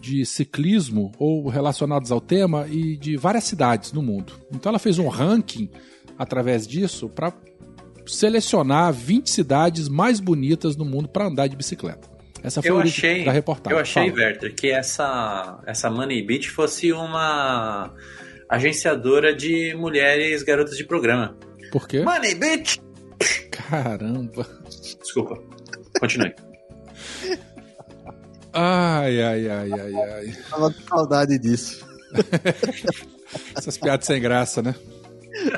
de 0.00 0.24
ciclismo 0.26 1.12
ou 1.18 1.48
relacionados 1.48 2.12
ao 2.12 2.20
tema 2.20 2.66
e 2.68 2.96
de 2.96 3.16
várias 3.16 3.44
cidades 3.44 3.92
no 3.92 4.02
mundo. 4.02 4.34
Então 4.52 4.70
ela 4.70 4.78
fez 4.78 4.98
um 4.98 5.08
ranking 5.08 5.70
através 6.18 6.66
disso 6.66 7.08
para 7.08 7.32
selecionar 8.06 8.92
20 8.92 9.30
cidades 9.30 9.88
mais 9.88 10.20
bonitas 10.20 10.76
no 10.76 10.84
mundo 10.84 11.08
para 11.08 11.26
andar 11.26 11.46
de 11.46 11.56
bicicleta. 11.56 12.17
Essa 12.42 12.62
foi 12.62 12.70
Eu 12.70 12.78
achei, 12.80 13.24
da 13.24 13.32
reportagem. 13.32 13.76
eu 13.76 13.82
achei, 13.82 14.10
Fala. 14.10 14.22
Werther, 14.22 14.54
que 14.54 14.70
essa, 14.70 15.60
essa 15.66 15.90
Money 15.90 16.22
Beach 16.24 16.48
fosse 16.50 16.92
uma 16.92 17.92
agenciadora 18.48 19.34
de 19.34 19.74
mulheres 19.74 20.42
garotas 20.42 20.76
de 20.76 20.84
programa. 20.84 21.36
Por 21.72 21.86
quê? 21.88 22.02
Money 22.02 22.34
Beach! 22.36 22.80
Caramba. 23.50 24.46
Desculpa. 25.02 25.38
Continue. 26.00 26.34
Ai, 28.52 29.22
ai, 29.22 29.48
ai, 29.48 29.70
ai, 29.72 29.94
ai. 29.94 30.36
Tava 30.50 30.72
com 30.72 30.80
saudade 30.88 31.38
disso. 31.38 31.86
Essas 33.54 33.76
piadas 33.76 34.06
sem 34.06 34.20
graça, 34.20 34.62
né? 34.62 34.74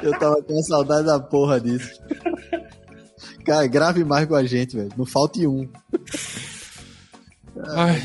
Eu 0.02 0.10
tava 0.18 0.42
com 0.42 0.60
saudade 0.62 1.06
da 1.06 1.18
porra 1.20 1.60
disso. 1.60 1.98
Cara, 3.46 3.66
grave 3.68 4.04
mais 4.04 4.26
com 4.26 4.34
a 4.34 4.44
gente, 4.44 4.76
velho. 4.76 4.90
Não 4.98 5.06
falte 5.06 5.46
um. 5.46 5.68
Ai, 7.68 8.02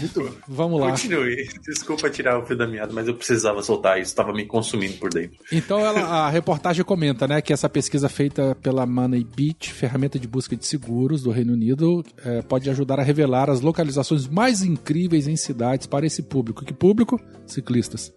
vamos 0.48 0.80
lá. 0.80 0.92
Continue. 0.92 1.48
Desculpa 1.66 2.10
tirar 2.10 2.40
o 2.40 2.46
fio 2.46 2.58
da 2.58 2.68
meada, 2.68 2.92
mas 2.94 3.08
eu 3.08 3.16
precisava 3.16 3.62
soltar 3.62 4.00
isso. 4.00 4.10
Estava 4.10 4.34
me 4.34 4.46
consumindo 4.46 4.94
por 4.96 5.10
dentro. 5.10 5.38
Então 5.52 5.80
ela, 5.80 6.02
a 6.02 6.30
reportagem 6.30 6.84
comenta, 6.84 7.28
né, 7.28 7.42
que 7.42 7.54
essa 7.54 7.70
pesquisa 7.70 8.10
feita 8.10 8.56
pela 8.62 8.86
Money 8.86 9.24
Beach, 9.24 9.74
ferramenta 9.74 10.20
de 10.20 10.28
busca 10.28 10.56
de 10.56 10.66
seguros 10.66 11.24
do 11.24 11.32
Reino 11.32 11.54
Unido, 11.54 12.04
eh, 12.24 12.42
pode 12.42 12.70
ajudar 12.70 13.00
a 13.00 13.04
revelar 13.04 13.50
as 13.50 13.62
localizações 13.62 14.28
mais 14.28 14.62
incríveis 14.62 15.28
em 15.28 15.36
cidades 15.36 15.88
para 15.88 16.06
esse 16.06 16.24
público. 16.24 16.66
Que 16.66 16.74
público? 16.74 17.20
Ciclistas. 17.46 18.14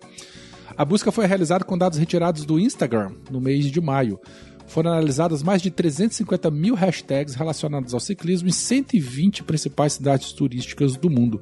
A 0.76 0.84
busca 0.84 1.10
foi 1.10 1.26
realizada 1.26 1.64
com 1.64 1.76
dados 1.76 1.98
retirados 1.98 2.44
do 2.44 2.58
Instagram 2.58 3.10
no 3.30 3.40
mês 3.40 3.66
de 3.66 3.80
maio. 3.80 4.20
Foram 4.68 4.92
analisadas 4.92 5.42
mais 5.42 5.62
de 5.62 5.70
350 5.70 6.50
mil 6.50 6.74
hashtags 6.74 7.34
relacionados 7.34 7.94
ao 7.94 8.00
ciclismo 8.00 8.48
em 8.48 8.52
120 8.52 9.42
principais 9.42 9.94
cidades 9.94 10.32
turísticas 10.32 10.94
do 10.94 11.08
mundo, 11.08 11.40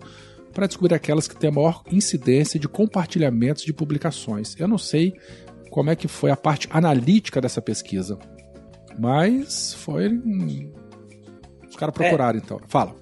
para 0.55 0.67
descobrir 0.69 0.95
aquelas 0.95 1.27
que 1.27 1.37
têm 1.37 1.51
a 1.51 1.53
maior 1.53 1.83
incidência 1.91 2.59
de 2.59 2.69
compartilhamentos 2.69 3.65
de 3.65 3.73
publicações. 3.73 4.55
Eu 4.59 4.69
não 4.69 4.79
sei 4.79 5.13
como 5.71 5.91
é 5.91 5.97
que 5.97 6.07
foi 6.07 6.31
a 6.31 6.37
parte 6.37 6.69
analítica 6.71 7.41
dessa 7.41 7.61
pesquisa, 7.61 8.17
mas 8.99 9.75
foi. 9.75 10.09
Os 11.69 11.77
caras 11.77 11.95
procuraram 11.95 12.39
então. 12.39 12.61
Fala. 12.69 12.95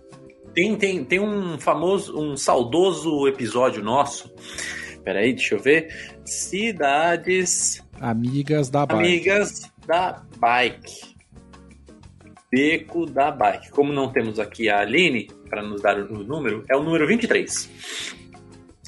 Tem, 0.55 0.75
tem, 0.77 1.05
tem 1.05 1.21
um 1.21 1.59
famoso, 1.59 2.19
um 2.19 2.37
saudoso 2.37 3.29
episódio 3.29 3.83
nosso. 3.85 4.33
Peraí, 5.05 5.35
deixa 5.35 5.55
eu 5.55 5.61
ver. 5.61 5.89
Cidades 6.25 7.85
Amigas 8.01 8.71
da 8.71 8.87
Bike. 8.87 9.01
amigas 9.01 9.71
da 9.87 10.23
bike. 10.39 11.15
Beco 12.51 13.07
da 13.07 13.31
bike. 13.31 13.71
Como 13.71 13.93
não 13.93 14.13
temos 14.13 14.39
aqui 14.39 14.69
a 14.69 14.81
Aline 14.81 15.29
para 15.49 15.63
nos 15.63 15.83
dar 15.83 15.99
o 15.99 16.25
número, 16.25 16.65
é 16.71 16.77
o 16.77 16.83
número 16.83 17.07
23. 17.07 17.71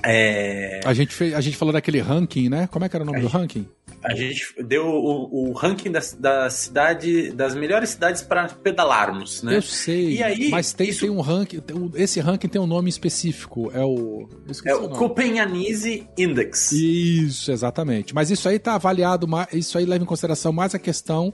É, 0.05 0.81
A 0.85 0.95
gente, 0.95 1.13
fez, 1.15 1.35
a 1.35 1.41
gente 1.41 1.57
falou 1.57 1.73
daquele 1.73 2.01
ranking, 2.01 2.49
né? 2.49 2.69
Como 2.71 2.85
é 2.85 2.89
que 2.89 2.97
era 2.97 3.03
o 3.03 3.07
nome 3.07 3.21
do 3.21 3.27
ranking? 3.27 3.67
A 4.07 4.14
gente 4.14 4.55
deu 4.62 4.87
o, 4.87 5.49
o 5.51 5.53
ranking 5.53 5.90
da, 5.90 6.01
da 6.19 6.49
cidade, 6.51 7.31
das 7.33 7.55
melhores 7.55 7.90
cidades 7.90 8.23
para 8.23 8.47
pedalarmos, 8.49 9.42
né? 9.42 9.57
Eu 9.57 9.62
sei, 9.62 10.23
aí, 10.23 10.49
mas 10.49 10.73
tem, 10.73 10.88
isso- 10.88 11.01
tem 11.01 11.11
um 11.11 11.21
ranking. 11.21 11.61
tem 11.61 11.90
Esse 11.97 12.21
ranking 12.21 12.49
tem 12.49 12.61
um 12.61 12.66
nome 12.66 12.88
específico. 12.88 13.71
É 13.75 13.83
o. 13.85 14.29
É 14.64 14.75
o 14.75 14.85
o. 14.85 14.88
Copenhague 14.90 16.07
Index. 16.16 16.73
Isso, 16.73 17.51
exatamente. 17.51 18.14
Mas 18.14 18.31
isso 18.31 18.49
aí 18.49 18.59
tá 18.59 18.75
avaliado, 18.75 19.27
isso 19.53 19.77
aí 19.77 19.85
leva 19.85 20.03
em 20.05 20.07
consideração 20.07 20.53
mais 20.53 20.75
a 20.75 20.79
questão 20.79 21.33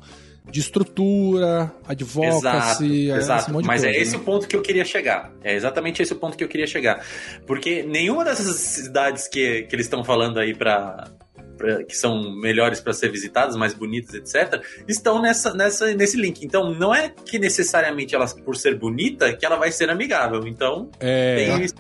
de 0.50 0.58
estrutura, 0.58 1.72
advocacy, 1.86 2.36
Exato, 2.36 2.84
é, 2.84 3.16
exato. 3.18 3.42
esse 3.42 3.52
monte 3.52 3.62
de 3.62 3.68
Mas 3.68 3.82
coisa, 3.82 3.96
é 3.96 4.00
esse 4.00 4.12
né? 4.12 4.18
o 4.18 4.20
ponto 4.24 4.48
que 4.48 4.56
eu 4.56 4.62
queria 4.62 4.84
chegar. 4.84 5.32
É 5.44 5.54
exatamente 5.54 6.02
esse 6.02 6.12
o 6.12 6.16
ponto 6.16 6.36
que 6.36 6.42
eu 6.42 6.48
queria 6.48 6.66
chegar. 6.66 7.04
Porque 7.46 7.82
nenhuma 7.84 8.24
dessas 8.24 8.56
cidades 8.56 9.28
que, 9.28 9.62
que 9.62 9.76
eles 9.76 9.86
estão 9.86 10.02
falando 10.02 10.38
aí 10.40 10.52
para 10.52 11.08
que 11.88 11.96
são 11.96 12.34
melhores 12.40 12.80
para 12.80 12.92
ser 12.92 13.10
visitadas, 13.10 13.56
mais 13.56 13.74
bonitas, 13.74 14.14
etc, 14.14 14.62
estão 14.88 15.20
nessa, 15.20 15.52
nessa, 15.54 15.92
nesse 15.94 16.16
link. 16.16 16.44
Então, 16.44 16.74
não 16.74 16.94
é 16.94 17.08
que 17.08 17.38
necessariamente 17.38 18.14
ela, 18.14 18.26
por 18.26 18.56
ser 18.56 18.78
bonita, 18.78 19.32
que 19.36 19.44
ela 19.46 19.56
vai 19.56 19.70
ser 19.72 19.90
amigável. 19.90 20.46
Então, 20.46 20.90
É, 21.00 21.36
tem 21.36 21.64
isso. 21.64 21.74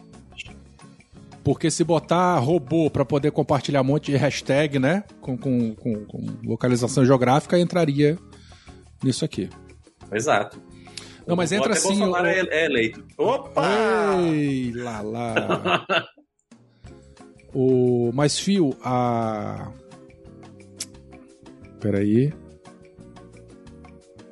porque 1.44 1.70
se 1.70 1.82
botar 1.84 2.38
robô 2.38 2.88
pra 2.90 3.04
poder 3.04 3.30
compartilhar 3.32 3.80
um 3.80 3.84
monte 3.84 4.10
de 4.12 4.16
hashtag, 4.16 4.78
né? 4.78 5.04
Com, 5.20 5.36
com, 5.36 5.74
com, 5.74 6.04
com 6.04 6.26
localização 6.44 7.04
geográfica, 7.04 7.58
entraria 7.58 8.16
nisso 9.02 9.24
aqui. 9.24 9.48
Exato. 10.12 10.60
Não, 11.26 11.36
mas 11.36 11.52
entra 11.52 11.72
assim. 11.72 11.88
Bolsonaro 11.88 12.26
o- 12.26 12.30
é, 12.30 12.40
é 12.50 12.64
eleito. 12.66 13.04
Opa! 13.16 13.62
Ei, 14.32 14.72
lá, 14.74 15.00
lá. 15.00 15.86
o, 17.54 18.10
mas, 18.14 18.38
Fio, 18.38 18.74
a. 18.82 19.70
Peraí. 21.80 22.32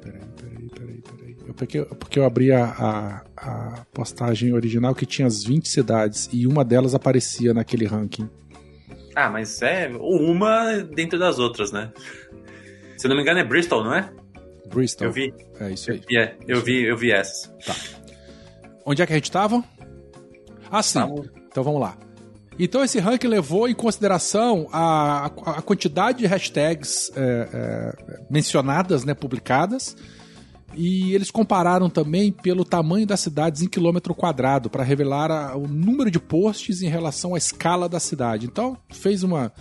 Peraí, 0.03 0.21
peraí, 0.37 0.69
peraí, 0.71 1.03
peraí. 1.03 1.37
Eu, 1.47 1.55
porque, 1.55 1.83
porque 1.85 2.19
eu 2.19 2.25
abri 2.25 2.53
a, 2.53 2.65
a, 2.65 3.25
a 3.37 3.87
postagem 3.93 4.53
original 4.53 4.95
que 4.95 5.05
tinha 5.07 5.27
as 5.27 5.43
20 5.45 5.69
cidades 5.69 6.29
e 6.33 6.47
uma 6.47 6.65
delas 6.65 6.95
aparecia 6.95 7.53
naquele 7.53 7.87
ranking. 7.87 8.29
Ah, 9.15 9.29
mas 9.29 9.61
é 9.63 9.91
uma 9.99 10.79
dentro 10.79 11.19
das 11.19 11.39
outras, 11.39 11.73
né? 11.73 11.93
Se 12.97 13.09
não 13.09 13.17
me 13.17 13.23
engano 13.23 13.41
é 13.41 13.45
Bristol, 13.45 13.83
não 13.83 13.95
é? 13.95 14.13
Bristol. 14.69 15.09
Eu 15.09 15.13
vi. 15.13 15.35
É 15.59 15.71
isso 15.73 15.91
aí. 15.91 16.01
É, 16.17 16.37
eu 16.47 16.63
vi, 16.63 16.85
eu 16.85 16.97
vi 16.97 17.11
essas. 17.11 17.53
Onde 18.87 19.03
é 19.03 19.07
que 19.07 19.13
a 19.13 19.17
gente 19.17 19.31
tava? 19.33 19.65
Ah, 20.71 20.83
sim. 20.83 21.01
Tava- 21.01 21.25
Então 21.49 21.65
vamos 21.65 21.81
lá. 21.81 21.99
Então 22.64 22.85
esse 22.85 22.99
ranking 22.99 23.27
levou 23.29 23.68
em 23.68 23.75
consideração 23.75 24.68
a, 24.73 25.27
a- 25.27 25.62
quantidade 25.62 26.18
de 26.18 26.27
hashtags 26.27 27.11
é, 27.16 27.49
é, 27.53 28.20
mencionadas, 28.31 29.05
né, 29.05 29.14
publicadas, 29.14 29.96
e 30.75 31.14
eles 31.14 31.31
compararam 31.31 31.90
também 31.90 32.31
pelo 32.31 32.64
tamanho 32.64 33.07
das 33.07 33.20
cidades 33.20 33.62
em 33.62 33.66
quilômetro 33.68 34.14
quadrado 34.14 34.68
para 34.70 34.85
revelar 34.85 35.31
a- 35.31 35.57
o 35.57 35.66
número 35.66 36.11
de 36.11 36.20
posts 36.20 36.83
em 36.83 36.88
relação 36.88 37.35
à 37.35 37.38
escala 37.38 37.88
da 37.88 37.99
cidade. 37.99 38.46
Então 38.46 38.77
fez 38.90 39.23
uma, 39.23 39.53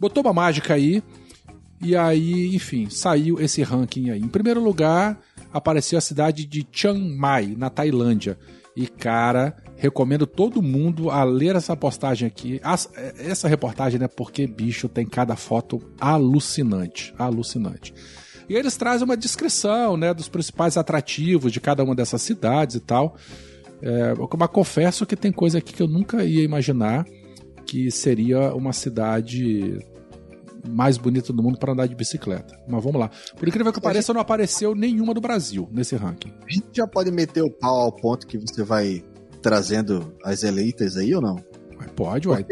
botou 0.00 0.22
uma 0.22 0.32
mágica 0.32 0.74
aí 0.74 1.02
e 1.82 1.94
aí, 1.94 2.54
enfim, 2.54 2.88
saiu 2.88 3.38
esse 3.40 3.62
ranking 3.62 4.08
aí. 4.10 4.20
Em 4.20 4.28
primeiro 4.28 4.62
lugar 4.62 5.18
apareceu 5.52 5.98
a 5.98 6.00
cidade 6.02 6.46
de 6.46 6.66
Chiang 6.72 7.00
Mai 7.16 7.54
na 7.56 7.68
Tailândia. 7.68 8.38
E, 8.76 8.86
cara, 8.86 9.56
recomendo 9.76 10.26
todo 10.26 10.60
mundo 10.62 11.10
a 11.10 11.24
ler 11.24 11.56
essa 11.56 11.74
postagem 11.74 12.28
aqui. 12.28 12.60
As- 12.62 12.90
Essa 13.18 13.48
reportagem, 13.48 13.98
né? 13.98 14.06
Porque, 14.06 14.46
bicho, 14.46 14.86
tem 14.88 15.06
cada 15.06 15.34
foto 15.34 15.80
alucinante. 15.98 17.14
Alucinante. 17.18 17.94
E 18.48 18.54
eles 18.54 18.76
trazem 18.76 19.04
uma 19.04 19.16
descrição, 19.16 19.96
né? 19.96 20.12
Dos 20.12 20.28
principais 20.28 20.76
atrativos 20.76 21.52
de 21.52 21.60
cada 21.60 21.82
uma 21.82 21.94
dessas 21.94 22.20
cidades 22.22 22.76
e 22.76 22.80
tal. 22.80 23.16
É, 23.82 24.14
mas 24.38 24.48
confesso 24.50 25.04
que 25.06 25.16
tem 25.16 25.32
coisa 25.32 25.58
aqui 25.58 25.72
que 25.72 25.82
eu 25.82 25.88
nunca 25.88 26.22
ia 26.24 26.42
imaginar 26.44 27.04
que 27.66 27.90
seria 27.90 28.54
uma 28.54 28.72
cidade 28.72 29.78
mais 30.68 30.96
bonita 30.98 31.32
do 31.32 31.42
mundo 31.42 31.58
para 31.58 31.72
andar 31.72 31.86
de 31.86 31.94
bicicleta. 31.94 32.58
Mas 32.68 32.82
vamos 32.82 33.00
lá. 33.00 33.10
Por 33.38 33.46
incrível 33.48 33.72
que 33.72 33.80
pareça, 33.80 34.12
não 34.12 34.20
apareceu 34.20 34.74
nenhuma 34.74 35.12
do 35.14 35.20
Brasil 35.20 35.68
nesse 35.72 35.96
ranking. 35.96 36.32
A 36.48 36.52
gente 36.52 36.66
já 36.74 36.86
pode 36.86 37.10
meter 37.10 37.42
o 37.42 37.50
pau 37.50 37.80
ao 37.82 37.92
ponto 37.92 38.26
que 38.26 38.38
você 38.38 38.62
vai 38.62 39.04
trazendo 39.42 40.14
as 40.24 40.42
eleitas 40.42 40.96
aí 40.96 41.14
ou 41.14 41.20
não? 41.22 41.36
Pode, 41.94 42.26
uai. 42.28 42.44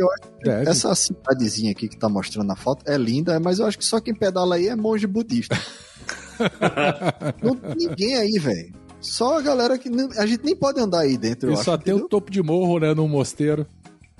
Acho 0.46 0.70
essa 0.70 0.94
cidadezinha 0.94 1.72
aqui 1.72 1.88
que 1.88 1.98
tá 1.98 2.08
mostrando 2.08 2.46
na 2.46 2.56
foto 2.56 2.84
é 2.86 2.96
linda, 2.96 3.38
mas 3.40 3.58
eu 3.58 3.66
acho 3.66 3.78
que 3.78 3.84
só 3.84 3.98
quem 4.00 4.14
pedala 4.14 4.56
aí 4.56 4.68
é 4.68 4.76
monge 4.76 5.06
budista. 5.06 5.58
não 7.42 7.54
tem 7.56 7.88
ninguém 7.88 8.16
aí, 8.16 8.38
velho. 8.38 8.72
Só 9.00 9.38
a 9.38 9.42
galera 9.42 9.78
que. 9.78 9.90
não- 9.90 10.08
A 10.16 10.26
gente 10.26 10.44
nem 10.44 10.56
pode 10.56 10.80
andar 10.80 11.00
aí 11.00 11.16
dentro, 11.16 11.50
E 11.50 11.54
acho. 11.54 11.64
só 11.64 11.76
tem 11.76 11.92
o 11.94 12.08
topo 12.08 12.30
de 12.30 12.42
morro, 12.42 12.78
né, 12.78 12.94
no 12.94 13.06
mosteiro. 13.08 13.66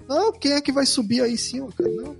Não, 0.09 0.33
quem 0.33 0.53
é 0.53 0.61
que 0.61 0.71
vai 0.73 0.85
subir 0.85 1.23
aí 1.23 1.39
cima, 1.39 1.69
cara? 1.77 1.91
Não, 1.91 2.17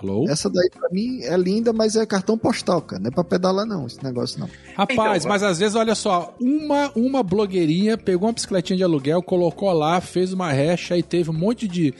Alô? 0.00 0.26
Essa 0.28 0.48
daí 0.48 0.70
pra 0.70 0.88
mim 0.90 1.20
é 1.22 1.36
linda, 1.36 1.72
mas 1.72 1.96
é 1.96 2.06
cartão 2.06 2.38
postal, 2.38 2.80
cara. 2.80 3.02
Não 3.02 3.08
é 3.08 3.10
pra 3.10 3.24
pedalar, 3.24 3.66
não, 3.66 3.86
esse 3.86 4.02
negócio 4.02 4.38
não. 4.38 4.48
Rapaz, 4.76 5.24
Então, 5.24 5.28
mas 5.28 5.42
às 5.42 5.58
vezes, 5.58 5.74
olha 5.74 5.94
só, 5.94 6.34
uma, 6.40 6.92
uma 6.94 7.22
blogueirinha 7.22 7.98
pegou 7.98 8.28
uma 8.28 8.32
bicicletinha 8.32 8.76
de 8.76 8.84
aluguel, 8.84 9.20
colocou 9.22 9.72
lá, 9.72 10.00
fez 10.00 10.32
uma 10.32 10.52
recha 10.52 10.96
e 10.96 11.02
teve 11.02 11.30
um 11.30 11.34
monte 11.34 11.66
de 11.66 11.92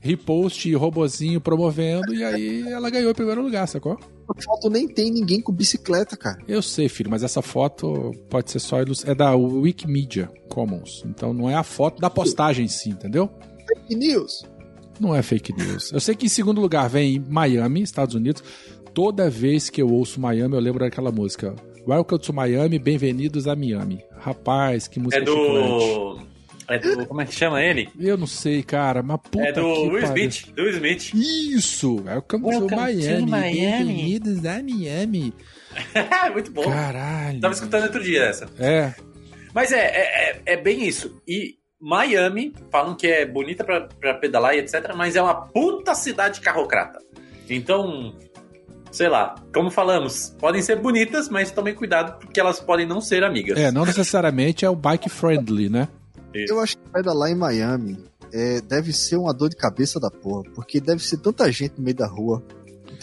repost 0.00 0.68
e 0.68 0.74
robozinho 0.74 1.40
promovendo, 1.40 2.12
e 2.12 2.24
aí 2.24 2.68
ela 2.68 2.90
ganhou 2.90 3.10
em 3.10 3.14
primeiro 3.14 3.40
lugar, 3.40 3.68
sacou? 3.68 3.96
A 4.28 4.42
foto 4.42 4.68
nem 4.68 4.88
tem 4.88 5.12
ninguém 5.12 5.40
com 5.40 5.52
bicicleta, 5.52 6.16
cara. 6.16 6.38
Eu 6.48 6.62
sei, 6.62 6.88
filho, 6.88 7.10
mas 7.10 7.22
essa 7.22 7.42
foto 7.42 8.10
pode 8.30 8.50
ser 8.50 8.58
só 8.58 8.80
ilus... 8.80 9.04
é 9.04 9.14
da 9.14 9.36
Wikimedia 9.36 10.28
Commons. 10.48 11.02
Então 11.06 11.34
não 11.34 11.48
é 11.50 11.54
a 11.54 11.62
foto 11.62 12.00
da 12.00 12.08
postagem 12.08 12.64
em 12.64 12.68
si, 12.68 12.90
entendeu? 12.90 13.30
Fake 13.68 13.94
news. 13.94 14.44
Não 15.00 15.14
é 15.14 15.22
fake 15.22 15.52
news. 15.52 15.92
Eu 15.92 16.00
sei 16.00 16.14
que 16.14 16.26
em 16.26 16.28
segundo 16.28 16.60
lugar 16.60 16.88
vem 16.88 17.18
Miami, 17.28 17.82
Estados 17.82 18.14
Unidos. 18.14 18.42
Toda 18.94 19.28
vez 19.30 19.68
que 19.70 19.80
eu 19.82 19.88
ouço 19.88 20.20
Miami, 20.20 20.54
eu 20.54 20.60
lembro 20.60 20.80
daquela 20.80 21.10
música. 21.10 21.54
Welcome 21.86 22.20
to 22.20 22.32
Miami, 22.32 22.78
bem-vindos 22.78 23.46
a 23.48 23.56
Miami. 23.56 24.04
Rapaz, 24.18 24.86
que 24.86 25.00
música 25.00 25.22
É 25.22 25.26
chiclete. 25.26 25.48
do. 25.48 26.20
É 26.68 26.78
do. 26.78 27.06
Como 27.06 27.20
é 27.20 27.24
que 27.26 27.34
chama 27.34 27.60
ele? 27.60 27.88
Eu 27.98 28.16
não 28.16 28.26
sei, 28.26 28.62
cara, 28.62 29.02
mas 29.02 29.18
puta 29.22 29.40
é 29.44 29.52
do 29.52 29.62
que 29.62 29.88
Will. 29.88 30.04
Smith. 30.04 30.52
Do 30.54 30.62
Will 30.62 30.70
Smith. 30.74 31.14
Isso! 31.14 31.96
Welcome, 32.04 32.44
Welcome 32.46 32.68
to 32.68 32.74
to 32.76 32.80
Miami, 32.80 33.30
Miami. 33.30 33.84
bem-vindos 33.94 34.44
a 34.46 34.62
Miami. 34.62 35.34
Muito 36.32 36.52
bom. 36.52 36.62
Caralho. 36.64 37.40
Tava 37.40 37.54
escutando 37.54 37.82
outro 37.84 38.02
dia 38.04 38.24
essa. 38.24 38.46
É, 38.60 38.94
Mas 39.52 39.72
é, 39.72 39.80
é, 39.80 40.30
é, 40.30 40.42
é 40.52 40.56
bem 40.56 40.86
isso. 40.86 41.20
E 41.26 41.56
Miami, 41.82 42.54
falam 42.70 42.94
que 42.94 43.08
é 43.08 43.26
bonita 43.26 43.64
pra, 43.64 43.80
pra 43.80 44.14
pedalar 44.14 44.54
e 44.54 44.60
etc., 44.60 44.94
mas 44.96 45.16
é 45.16 45.22
uma 45.22 45.34
puta 45.34 45.94
cidade 45.96 46.40
carrocrata. 46.40 47.00
Então, 47.50 48.14
sei 48.92 49.08
lá, 49.08 49.34
como 49.52 49.68
falamos, 49.68 50.34
podem 50.38 50.62
ser 50.62 50.76
bonitas, 50.76 51.28
mas 51.28 51.50
tomem 51.50 51.74
cuidado 51.74 52.20
porque 52.20 52.38
elas 52.38 52.60
podem 52.60 52.86
não 52.86 53.00
ser 53.00 53.24
amigas. 53.24 53.58
é, 53.58 53.72
não 53.72 53.84
necessariamente 53.84 54.64
é 54.64 54.70
o 54.70 54.76
bike 54.76 55.08
friendly, 55.08 55.68
né? 55.68 55.88
Eu 56.32 56.60
acho 56.60 56.78
que 56.78 56.88
pedalar 56.90 57.30
em 57.30 57.34
Miami 57.34 57.98
é, 58.32 58.60
deve 58.60 58.92
ser 58.92 59.16
uma 59.16 59.34
dor 59.34 59.50
de 59.50 59.56
cabeça 59.56 59.98
da 59.98 60.10
porra, 60.10 60.44
porque 60.54 60.80
deve 60.80 61.02
ser 61.02 61.18
tanta 61.18 61.50
gente 61.50 61.74
no 61.76 61.84
meio 61.84 61.96
da 61.96 62.06
rua. 62.06 62.42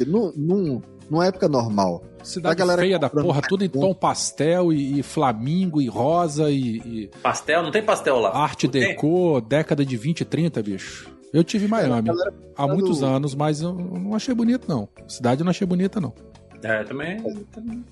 Num, 0.08 0.32
num, 0.36 0.82
numa 1.10 1.26
época 1.26 1.48
normal. 1.48 2.04
Cidade 2.24 2.54
A 2.54 2.56
galera 2.56 2.82
feia 2.82 3.00
da 3.00 3.10
porra, 3.10 3.42
tudo 3.42 3.64
em 3.64 3.70
tom 3.70 3.94
pastel 3.94 4.74
e, 4.74 5.00
e 5.00 5.04
flamingo 5.04 5.82
e 5.82 5.88
rosa 5.88 6.50
e, 6.52 6.78
e 6.78 7.12
Pastel, 7.24 7.64
não 7.64 7.72
tem 7.72 7.82
pastel 7.82 8.20
lá. 8.20 8.36
arte 8.36 8.66
Não 8.68 8.72
tem? 8.72 8.90
deco, 8.90 9.40
década 9.42 9.86
de 9.86 9.96
20 9.96 10.22
e 10.22 10.26
30, 10.26 10.62
bicho. 10.62 11.10
Eu 11.32 11.44
tive 11.44 11.66
em 11.66 11.70
Miami 11.70 12.10
há 12.58 12.68
muitos 12.68 13.04
anos, 13.04 13.36
mas 13.36 13.62
eu 13.62 13.74
não 13.74 14.16
achei 14.16 14.34
bonito, 14.34 14.68
não. 14.68 14.90
Cidade 15.08 15.42
eu 15.42 15.46
não 15.46 15.52
achei 15.52 15.66
bonita, 15.66 16.02
não. 16.02 16.14
É, 16.62 16.84
também. 16.84 17.18
também. 17.52 17.86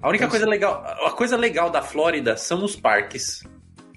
A 0.00 0.08
única 0.08 0.28
coisa 0.28 0.46
legal, 0.46 0.84
a 1.04 1.10
coisa 1.10 1.36
legal 1.36 1.70
da 1.70 1.82
Flórida 1.82 2.36
são 2.36 2.64
os 2.64 2.76
parques 2.76 3.42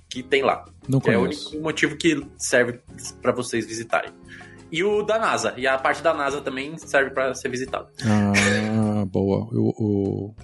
que 0.10 0.24
tem 0.24 0.42
lá. 0.42 0.66
Não 0.90 1.00
Que 1.00 1.12
é 1.12 1.18
o 1.18 1.22
conheço. 1.22 1.50
único 1.50 1.64
motivo 1.64 1.96
que 1.96 2.26
serve 2.38 2.80
pra 3.22 3.32
vocês 3.32 3.66
visitarem. 3.66 4.12
E 4.72 4.84
o 4.84 5.04
da 5.04 5.20
NASA. 5.20 5.54
E 5.58 5.68
a 5.68 5.78
parte 5.78 6.02
da 6.02 6.14
NASA 6.14 6.40
também 6.42 6.78
serve 6.78 7.12
pra 7.12 7.34
ser 7.36 7.50
visitada. 7.50 7.88
Ah, 8.06 9.04
boa. 9.12 9.48
O, 9.52 9.70
o, 9.84 10.36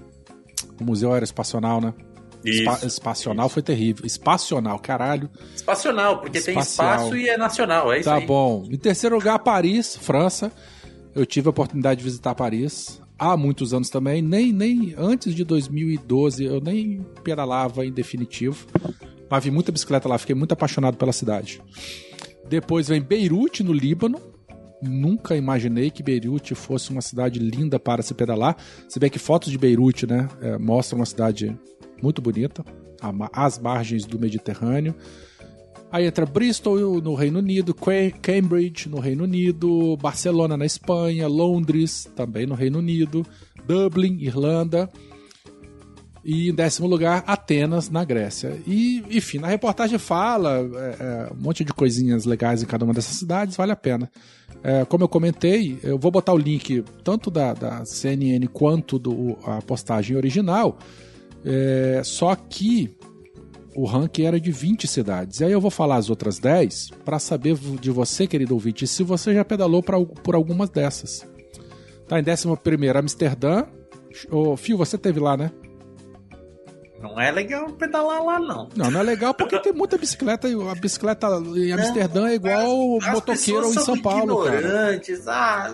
o 0.82 0.84
Museu 0.84 1.14
Aeroespacional, 1.14 1.80
né? 1.80 1.94
Isso. 2.46 2.86
espacional 2.86 3.50
foi 3.50 3.62
terrível. 3.62 4.06
Espacional, 4.06 4.80
caralho. 4.80 5.30
Espacional, 5.56 6.20
porque 6.20 6.40
tem 6.40 6.58
Espacial. 6.58 6.96
espaço 6.96 7.18
e 7.18 7.28
é 7.30 7.38
nacional. 7.38 7.92
É 7.92 8.00
isso 8.00 8.10
Tá 8.10 8.16
aí. 8.18 8.26
bom. 8.26 8.66
Em 8.72 8.78
terceiro 8.78 9.16
lugar, 9.16 9.40
Paris, 9.40 9.96
França. 9.98 10.52
Eu 11.16 11.26
tive 11.26 11.48
a 11.48 11.50
oportunidade 11.50 11.98
de 12.00 12.04
visitar 12.04 12.36
Paris 12.36 13.02
há 13.18 13.36
muitos 13.36 13.74
anos 13.74 13.90
também. 13.90 14.22
Nem, 14.22 14.54
nem 14.54 14.94
antes 14.98 15.34
de 15.34 15.44
2012 15.44 16.46
eu 16.46 16.62
nem 16.62 17.02
pedalava 17.24 17.86
em 17.86 17.92
definitivo. 17.92 18.68
Mas 19.30 19.44
vi 19.44 19.52
muita 19.52 19.72
bicicleta 19.72 20.08
lá, 20.08 20.18
fiquei 20.18 20.36
muito 20.36 20.52
apaixonado 20.54 20.96
pela 20.96 21.12
cidade. 21.12 21.60
Depois 22.50 22.88
vem 22.88 23.02
Beirute, 23.02 23.64
no 23.64 23.74
Líbano. 23.74 24.20
Nunca 24.82 25.36
imaginei 25.36 25.90
que 25.90 26.04
Beirute 26.04 26.54
fosse 26.54 26.92
uma 26.92 27.02
cidade 27.02 27.40
linda 27.40 27.80
para 27.80 28.02
se 28.02 28.14
pedalar. 28.14 28.56
Se 28.88 29.00
bem 29.00 29.10
que 29.10 29.20
fotos 29.20 29.52
de 29.52 29.58
Beirute, 29.58 30.06
né, 30.06 30.28
é, 30.42 30.58
mostram 30.58 31.00
uma 31.00 31.06
cidade 31.06 31.58
muito 32.02 32.22
bonita, 32.22 32.64
às 33.34 33.58
margens 33.58 34.06
do 34.06 34.20
Mediterrâneo. 34.20 34.96
Aí 35.92 36.06
entra 36.06 36.26
Bristol 36.26 37.02
no 37.02 37.16
Reino 37.16 37.40
Unido, 37.40 37.74
Cambridge 38.22 38.90
no 38.90 39.00
Reino 39.00 39.24
Unido, 39.24 39.96
Barcelona 39.98 40.58
na 40.58 40.66
Espanha, 40.66 41.28
Londres 41.28 42.10
também 42.16 42.46
no 42.46 42.56
Reino 42.56 42.80
Unido, 42.80 43.26
Dublin, 43.66 44.18
Irlanda. 44.20 44.90
E 46.28 46.50
em 46.50 46.54
décimo 46.54 46.90
lugar, 46.90 47.24
Atenas, 47.26 47.90
na 47.90 48.04
Grécia. 48.04 48.60
E, 48.68 49.02
enfim, 49.10 49.38
na 49.38 49.48
reportagem 49.48 49.98
fala 49.98 50.60
é, 50.60 50.96
é, 51.00 51.34
um 51.34 51.42
monte 51.42 51.64
de 51.64 51.72
coisinhas 51.72 52.26
legais 52.26 52.62
em 52.62 52.66
cada 52.66 52.84
uma 52.84 52.94
dessas 52.94 53.16
cidades, 53.16 53.56
vale 53.56 53.72
a 53.72 53.78
pena. 53.78 54.12
É, 54.62 54.84
como 54.84 55.06
eu 55.06 55.08
comentei, 55.08 55.80
eu 55.82 55.98
vou 55.98 56.12
botar 56.12 56.34
o 56.34 56.38
link 56.38 56.84
tanto 57.02 57.32
da, 57.32 57.54
da 57.54 57.86
CNN 57.86 58.46
quanto 58.48 59.00
do, 59.00 59.38
a 59.46 59.62
postagem 59.62 60.18
original. 60.18 60.78
É, 61.46 62.02
só 62.04 62.36
que 62.36 62.94
o 63.74 63.86
ranking 63.86 64.24
era 64.24 64.38
de 64.38 64.52
20 64.52 64.86
cidades. 64.86 65.40
E 65.40 65.46
aí 65.46 65.52
eu 65.54 65.62
vou 65.62 65.72
falar 65.72 65.96
as 65.96 66.10
outras 66.10 66.40
10 66.40 66.90
para 67.06 67.20
saber 67.20 67.56
de 67.80 67.90
você, 67.90 68.28
querido 68.28 68.54
ouvinte, 68.54 68.86
se 68.86 69.02
você 69.02 69.34
já 69.34 69.46
pedalou 69.46 69.82
pra, 69.82 69.98
por 70.04 70.36
algumas 70.36 70.70
dessas. 70.70 71.26
Tá 72.06 72.20
em 72.20 72.24
décimo 72.24 72.58
primeiro, 72.58 73.00
Amsterdã. 73.00 73.64
Ô, 74.30 74.58
Fio, 74.58 74.76
você 74.78 74.98
teve 74.98 75.22
lá, 75.22 75.38
né? 75.38 75.52
Não 77.02 77.20
é 77.20 77.32
legal 77.32 77.70
pedalar 77.74 78.24
lá, 78.24 78.40
não. 78.40 78.70
Não, 78.76 78.90
não 78.92 79.00
é 79.00 79.04
legal 79.04 79.34
porque 79.34 79.60
tem 79.60 79.72
muita 79.74 79.98
bicicleta. 79.98 80.48
e 80.50 80.54
A 80.70 80.74
bicicleta 80.76 81.28
em 81.56 81.72
Amsterdã 81.72 82.28
é 82.28 82.34
igual 82.36 82.98
As 83.02 83.14
motoqueiro 83.14 83.68
em 83.70 83.74
são 83.74 84.02
Paulo, 84.02 84.44
cara. 84.44 85.00
Ah, 85.28 85.74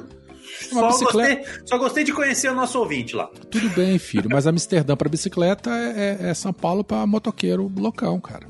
só, 0.70 0.88
bicicleta- 0.90 1.36
gostei, 1.36 1.62
só 1.66 1.78
gostei 1.78 2.04
de 2.04 2.14
conhecer 2.14 2.50
o 2.52 2.56
nosso 2.56 2.78
ouvinte 2.80 3.16
lá. 3.16 3.28
Tudo 3.50 3.70
bem, 3.70 3.98
filho, 3.98 4.30
mas 4.30 4.46
Amsterdã 4.46 4.96
para 4.96 5.10
bicicleta 5.10 5.70
é, 5.72 6.18
é- 6.22 6.30
é 6.30 6.34
São 6.34 6.52
Paulo 6.54 6.84
para 6.84 7.06
motoqueiro 7.08 7.72
loucão, 7.76 8.20
cara. 8.20 8.46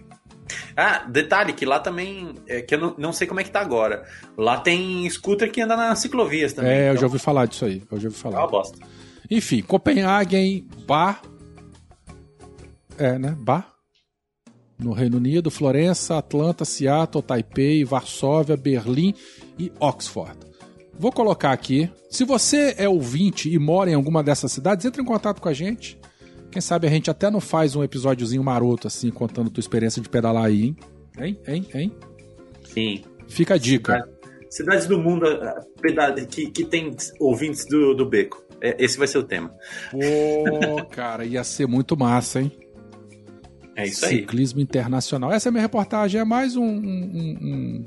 Ah, 0.75 1.05
detalhe 1.07 1.53
que 1.53 1.65
lá 1.65 1.79
também, 1.79 2.35
é, 2.47 2.61
que 2.61 2.75
eu 2.75 2.79
não, 2.79 2.95
não 2.97 3.13
sei 3.13 3.25
como 3.27 3.39
é 3.39 3.43
que 3.43 3.51
tá 3.51 3.61
agora. 3.61 4.03
Lá 4.37 4.59
tem 4.59 5.07
scooter 5.09 5.51
que 5.51 5.61
anda 5.61 5.75
nas 5.75 5.99
ciclovias 5.99 6.53
também. 6.53 6.71
É, 6.71 6.81
eu 6.89 6.91
então, 6.91 7.01
já 7.01 7.07
ouvi 7.07 7.19
falar 7.19 7.45
disso 7.45 7.65
aí. 7.65 7.81
Eu 7.91 7.99
já 7.99 8.07
ouvi 8.07 8.17
É 8.17 8.21
falar. 8.21 8.39
uma 8.39 8.47
bosta. 8.47 8.77
Enfim, 9.31 9.61
Copenhagen, 9.61 10.67
Bar. 10.85 11.21
É, 12.97 13.17
né? 13.17 13.35
Bar. 13.39 13.71
No 14.79 14.91
Reino 14.91 15.17
Unido, 15.17 15.49
Florença, 15.51 16.17
Atlanta, 16.17 16.65
Seattle, 16.65 17.23
Taipei, 17.23 17.83
Varsóvia, 17.85 18.57
Berlim 18.57 19.13
e 19.57 19.71
Oxford. 19.79 20.37
Vou 20.97 21.11
colocar 21.11 21.51
aqui. 21.51 21.89
Se 22.09 22.23
você 22.25 22.75
é 22.77 22.87
ouvinte 22.87 23.49
e 23.51 23.57
mora 23.57 23.89
em 23.89 23.93
alguma 23.93 24.23
dessas 24.23 24.51
cidades, 24.51 24.85
entre 24.85 25.01
em 25.01 25.05
contato 25.05 25.41
com 25.41 25.49
a 25.49 25.53
gente. 25.53 25.97
Quem 26.51 26.61
sabe 26.61 26.85
a 26.85 26.89
gente 26.89 27.09
até 27.09 27.31
não 27.31 27.39
faz 27.39 27.75
um 27.75 27.83
episódiozinho 27.83 28.43
maroto, 28.43 28.87
assim, 28.87 29.09
contando 29.09 29.49
tua 29.49 29.59
experiência 29.61 29.99
de 30.01 30.07
pedalar 30.07 30.45
aí, 30.45 30.65
hein? 30.65 30.77
Hein? 31.17 31.39
Hein? 31.47 31.67
Hein? 31.73 31.91
Sim. 32.63 33.03
Fica 33.27 33.55
a 33.55 33.57
dica. 33.57 34.07
Cidades 34.51 34.85
do 34.85 34.99
mundo 34.99 35.25
peda- 35.81 36.13
que, 36.27 36.51
que 36.51 36.63
tem 36.63 36.95
ouvintes 37.19 37.65
do, 37.65 37.95
do 37.95 38.07
beco. 38.07 38.43
É, 38.61 38.75
esse 38.83 38.97
vai 38.99 39.07
ser 39.07 39.17
o 39.17 39.23
tema. 39.23 39.51
Pô, 39.89 40.85
cara, 40.91 41.25
ia 41.25 41.43
ser 41.43 41.67
muito 41.67 41.97
massa, 41.97 42.39
hein? 42.41 42.51
É 43.75 43.85
isso 43.87 44.05
aí. 44.05 44.17
Ciclismo 44.19 44.59
internacional. 44.61 45.31
Essa 45.31 45.47
é 45.47 45.49
a 45.49 45.51
minha 45.51 45.61
reportagem. 45.61 46.19
É 46.21 46.23
mais 46.25 46.55
um, 46.55 46.63
um, 46.63 47.37
um, 47.41 47.85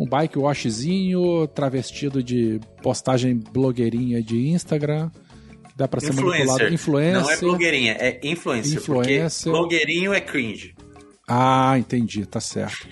um 0.00 0.06
bike 0.06 0.38
washzinho 0.38 1.46
travestido 1.48 2.22
de 2.22 2.58
postagem 2.82 3.36
blogueirinha 3.52 4.22
de 4.22 4.48
Instagram. 4.48 5.10
Que 5.68 5.76
dá 5.76 5.86
pra 5.88 6.00
ser 6.00 6.12
manipulado. 6.14 6.72
Influencer. 6.72 7.12
Não 7.12 7.20
é 7.20 7.24
Influencer. 7.34 7.40
blogueirinha, 7.48 7.92
é 7.98 8.20
influencer. 8.24 8.78
Influencer. 8.78 9.52
Blogueirinho 9.52 10.12
é 10.14 10.20
cringe. 10.20 10.74
Ah, 11.28 11.78
entendi, 11.78 12.26
tá 12.26 12.40
certo. 12.40 12.88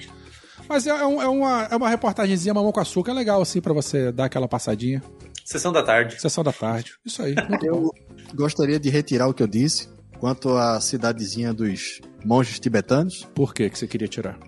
Mas 0.69 0.87
é, 0.87 0.95
um- 1.05 1.21
é 1.21 1.29
uma, 1.29 1.69
é 1.71 1.77
uma 1.77 1.88
reportagenzinha 1.88 2.55
mamão 2.55 2.71
com 2.73 2.81
açúcar. 2.81 3.11
É 3.11 3.14
legal, 3.14 3.43
assim, 3.43 3.61
pra 3.61 3.73
você 3.73 4.12
dar 4.12 4.27
aquela 4.27 4.47
passadinha. 4.47 5.03
Sessão 5.45 5.73
da 5.73 5.83
tarde. 5.83 6.21
Sessão 6.21 6.45
da 6.45 6.53
tarde. 6.53 6.93
Isso 7.05 7.21
aí, 7.23 7.35
muito 7.49 7.66
bom. 7.66 7.71
Eu 7.73 7.90
gostaria 8.35 8.79
de 8.79 8.88
retirar 8.88 9.27
o 9.29 9.35
que 9.35 9.43
eu 9.43 9.49
disse 9.49 9.88
quanto 10.21 10.51
à 10.51 10.79
cidadezinha 10.81 11.53
dos 11.53 12.01
monges 12.25 12.61
tibetanos, 12.61 13.27
Por 13.35 13.55
que 13.55 13.69
que 13.71 13.79
você 13.79 13.89
queria 13.89 14.07
tirar? 14.07 14.39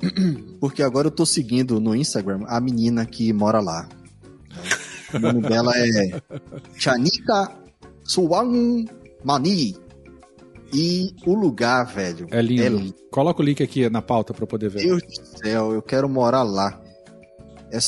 porque 0.60 0.82
agora 0.82 1.08
eu 1.08 1.10
tô 1.10 1.26
seguindo 1.26 1.80
no 1.80 1.94
Instagram 1.94 2.44
a 2.46 2.60
menina 2.60 3.04
que 3.04 3.32
mora 3.32 3.60
lá. 3.60 3.88
O 5.12 5.18
nome 5.18 5.42
dela 5.42 5.72
é 5.76 6.22
Chanika 6.76 7.56
Suwan 8.04 8.84
Mani. 9.24 9.76
E 10.72 11.14
o 11.24 11.34
lugar, 11.34 11.84
velho. 11.84 12.26
É 12.32 12.42
lindo. 12.42 12.62
É 12.62 12.68
lindo. 12.68 12.94
Coloca 13.10 13.40
o 13.40 13.44
link 13.44 13.62
aqui 13.62 13.88
na 13.88 14.02
pauta 14.02 14.34
pra 14.34 14.42
eu 14.42 14.48
poder 14.48 14.68
ver. 14.68 14.82
Deus 14.82 15.02
do 15.02 15.38
céu, 15.38 15.72
eu 15.72 15.80
quero 15.80 16.08
morar 16.08 16.42
lá. 16.42 16.80
É, 17.70 17.78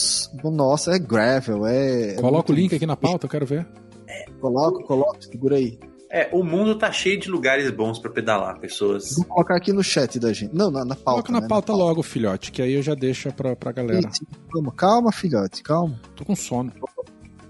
nossa, 0.51 0.93
é 0.93 0.99
gravel, 0.99 1.67
é. 1.67 2.13
é 2.13 2.15
Coloca 2.15 2.53
é 2.53 2.55
o 2.55 2.57
link 2.57 2.75
aqui 2.75 2.87
na 2.87 2.97
pauta, 2.97 3.27
eu 3.27 3.31
quero 3.31 3.45
ver. 3.45 3.67
É, 4.09 4.27
coloca, 4.41 4.85
coloca, 4.85 5.21
segura 5.21 5.57
aí. 5.57 5.79
É, 6.17 6.31
o 6.33 6.43
mundo 6.43 6.75
tá 6.75 6.91
cheio 6.91 7.21
de 7.21 7.29
lugares 7.29 7.71
bons 7.71 7.99
para 7.99 8.11
pedalar, 8.11 8.59
pessoas. 8.59 9.17
Vou 9.17 9.27
colocar 9.27 9.55
aqui 9.55 9.71
no 9.71 9.85
chat 9.85 10.19
da 10.19 10.33
gente. 10.33 10.57
Não, 10.57 10.71
na, 10.71 10.83
na 10.83 10.97
pauta. 10.97 11.25
Coloca 11.25 11.33
na, 11.33 11.41
né, 11.43 11.47
pauta, 11.47 11.73
na 11.73 11.77
pauta 11.77 11.85
logo, 11.91 12.03
filhote, 12.03 12.51
que 12.51 12.63
aí 12.63 12.73
eu 12.73 12.81
já 12.81 12.95
deixo 12.95 13.31
pra, 13.35 13.55
pra 13.55 13.71
galera. 13.71 14.09
Calma, 14.51 14.73
calma, 14.73 15.13
filhote, 15.13 15.63
calma. 15.63 16.01
Tô 16.15 16.25
com 16.25 16.35
sono. 16.35 16.73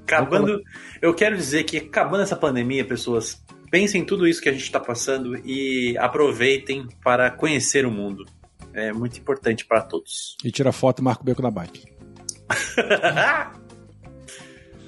Acabando, 0.02 0.60
eu 1.00 1.14
quero 1.14 1.36
dizer 1.36 1.62
que 1.62 1.76
acabando 1.76 2.24
essa 2.24 2.34
pandemia, 2.34 2.84
pessoas, 2.84 3.40
pensem 3.70 4.02
em 4.02 4.04
tudo 4.04 4.26
isso 4.26 4.42
que 4.42 4.48
a 4.48 4.52
gente 4.52 4.64
está 4.64 4.80
passando 4.80 5.36
e 5.46 5.96
aproveitem 5.98 6.88
para 7.04 7.30
conhecer 7.30 7.86
o 7.86 7.90
mundo. 7.92 8.24
É 8.74 8.92
muito 8.92 9.16
importante 9.20 9.64
para 9.64 9.80
todos. 9.82 10.36
E 10.44 10.50
tira 10.50 10.72
foto 10.72 10.98
e 10.98 11.04
marca 11.04 11.22
o 11.22 11.24
beco 11.24 11.40
da 11.40 11.52
bike. 11.52 11.84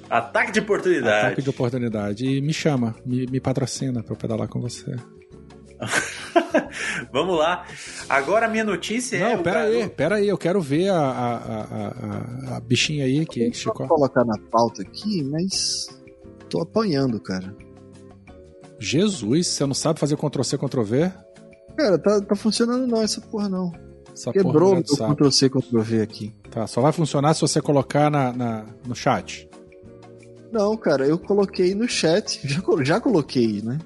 Ataque 0.09 0.51
de 0.51 0.59
oportunidade. 0.59 1.27
Ataque 1.27 1.41
de 1.41 1.49
oportunidade. 1.49 2.25
E 2.25 2.41
me 2.41 2.53
chama, 2.53 2.95
me, 3.05 3.27
me 3.27 3.39
patrocina 3.39 4.01
para 4.01 4.15
pedalar 4.15 4.47
com 4.47 4.59
você. 4.59 4.95
Vamos 7.11 7.37
lá. 7.37 7.65
Agora 8.07 8.45
a 8.47 8.49
minha 8.49 8.63
notícia 8.63 9.19
Não, 9.19 9.27
é. 9.27 9.35
Não, 9.35 9.43
pera 9.43 9.59
garoto... 9.61 9.77
aí, 9.77 9.89
pera 9.89 10.15
aí. 10.15 10.27
Eu 10.27 10.37
quero 10.37 10.61
ver 10.61 10.89
a, 10.89 10.99
a, 10.99 11.35
a, 11.35 12.53
a, 12.53 12.57
a 12.57 12.59
bichinha 12.59 13.05
aí 13.05 13.25
que, 13.25 13.49
que 13.49 13.57
ficou. 13.57 13.87
Vou 13.87 13.97
colocar 13.97 14.25
na 14.25 14.37
pauta 14.51 14.81
aqui, 14.81 15.23
mas 15.23 15.87
tô 16.49 16.61
apanhando, 16.61 17.19
cara. 17.19 17.55
Jesus, 18.79 19.47
você 19.47 19.65
não 19.65 19.73
sabe 19.73 19.99
fazer 19.99 20.15
Ctrl-C, 20.15 20.57
Ctrl-V? 20.57 21.11
Cara, 21.77 21.99
tá, 21.99 22.21
tá 22.21 22.35
funcionando 22.35 22.87
não 22.87 23.01
essa 23.01 23.21
porra 23.21 23.49
não. 23.49 23.71
Essa 24.13 24.31
Quebrou 24.31 24.77
o 24.77 24.83
Ctrl-C, 24.83 25.49
Ctrl-V 25.49 26.01
aqui. 26.01 26.33
Tá, 26.49 26.65
só 26.65 26.81
vai 26.81 26.91
funcionar 26.91 27.33
se 27.33 27.41
você 27.41 27.61
colocar 27.61 28.09
na, 28.09 28.33
na, 28.33 28.65
no 28.87 28.95
chat. 28.95 29.48
Não, 30.51 30.75
cara, 30.75 31.05
eu 31.05 31.17
coloquei 31.17 31.75
no 31.75 31.87
chat. 31.87 32.39
Já, 32.47 32.61
já 32.83 32.99
coloquei, 32.99 33.61
né? 33.61 33.79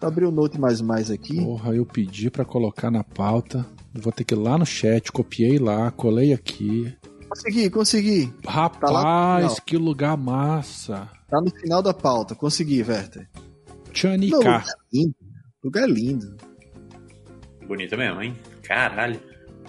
Abri 0.00 0.24
o 0.24 0.30
Note 0.30 0.60
mais 0.60 0.80
mais 0.80 1.10
aqui. 1.10 1.42
Porra, 1.42 1.74
eu 1.74 1.84
pedi 1.84 2.30
para 2.30 2.44
colocar 2.44 2.90
na 2.90 3.02
pauta. 3.02 3.66
Vou 3.94 4.12
ter 4.12 4.24
que 4.24 4.34
ir 4.34 4.36
lá 4.36 4.58
no 4.58 4.66
chat, 4.66 5.10
copiei 5.10 5.58
lá, 5.58 5.90
colei 5.90 6.32
aqui. 6.32 6.94
Consegui, 7.28 7.70
consegui. 7.70 8.32
Rapaz, 8.46 9.56
tá 9.56 9.62
que 9.62 9.76
lugar 9.76 10.16
massa. 10.16 11.08
Tá 11.28 11.40
no 11.40 11.50
final 11.50 11.82
da 11.82 11.92
pauta, 11.92 12.34
consegui, 12.34 12.82
Werther. 12.82 13.28
Chanica. 13.92 14.36
Lugar 14.36 14.64
lindo. 14.92 15.14
Lugar 15.64 15.88
lindo. 15.88 16.36
Bonito 17.66 17.96
mesmo, 17.96 18.22
hein? 18.22 18.36
Caralho. 18.62 19.20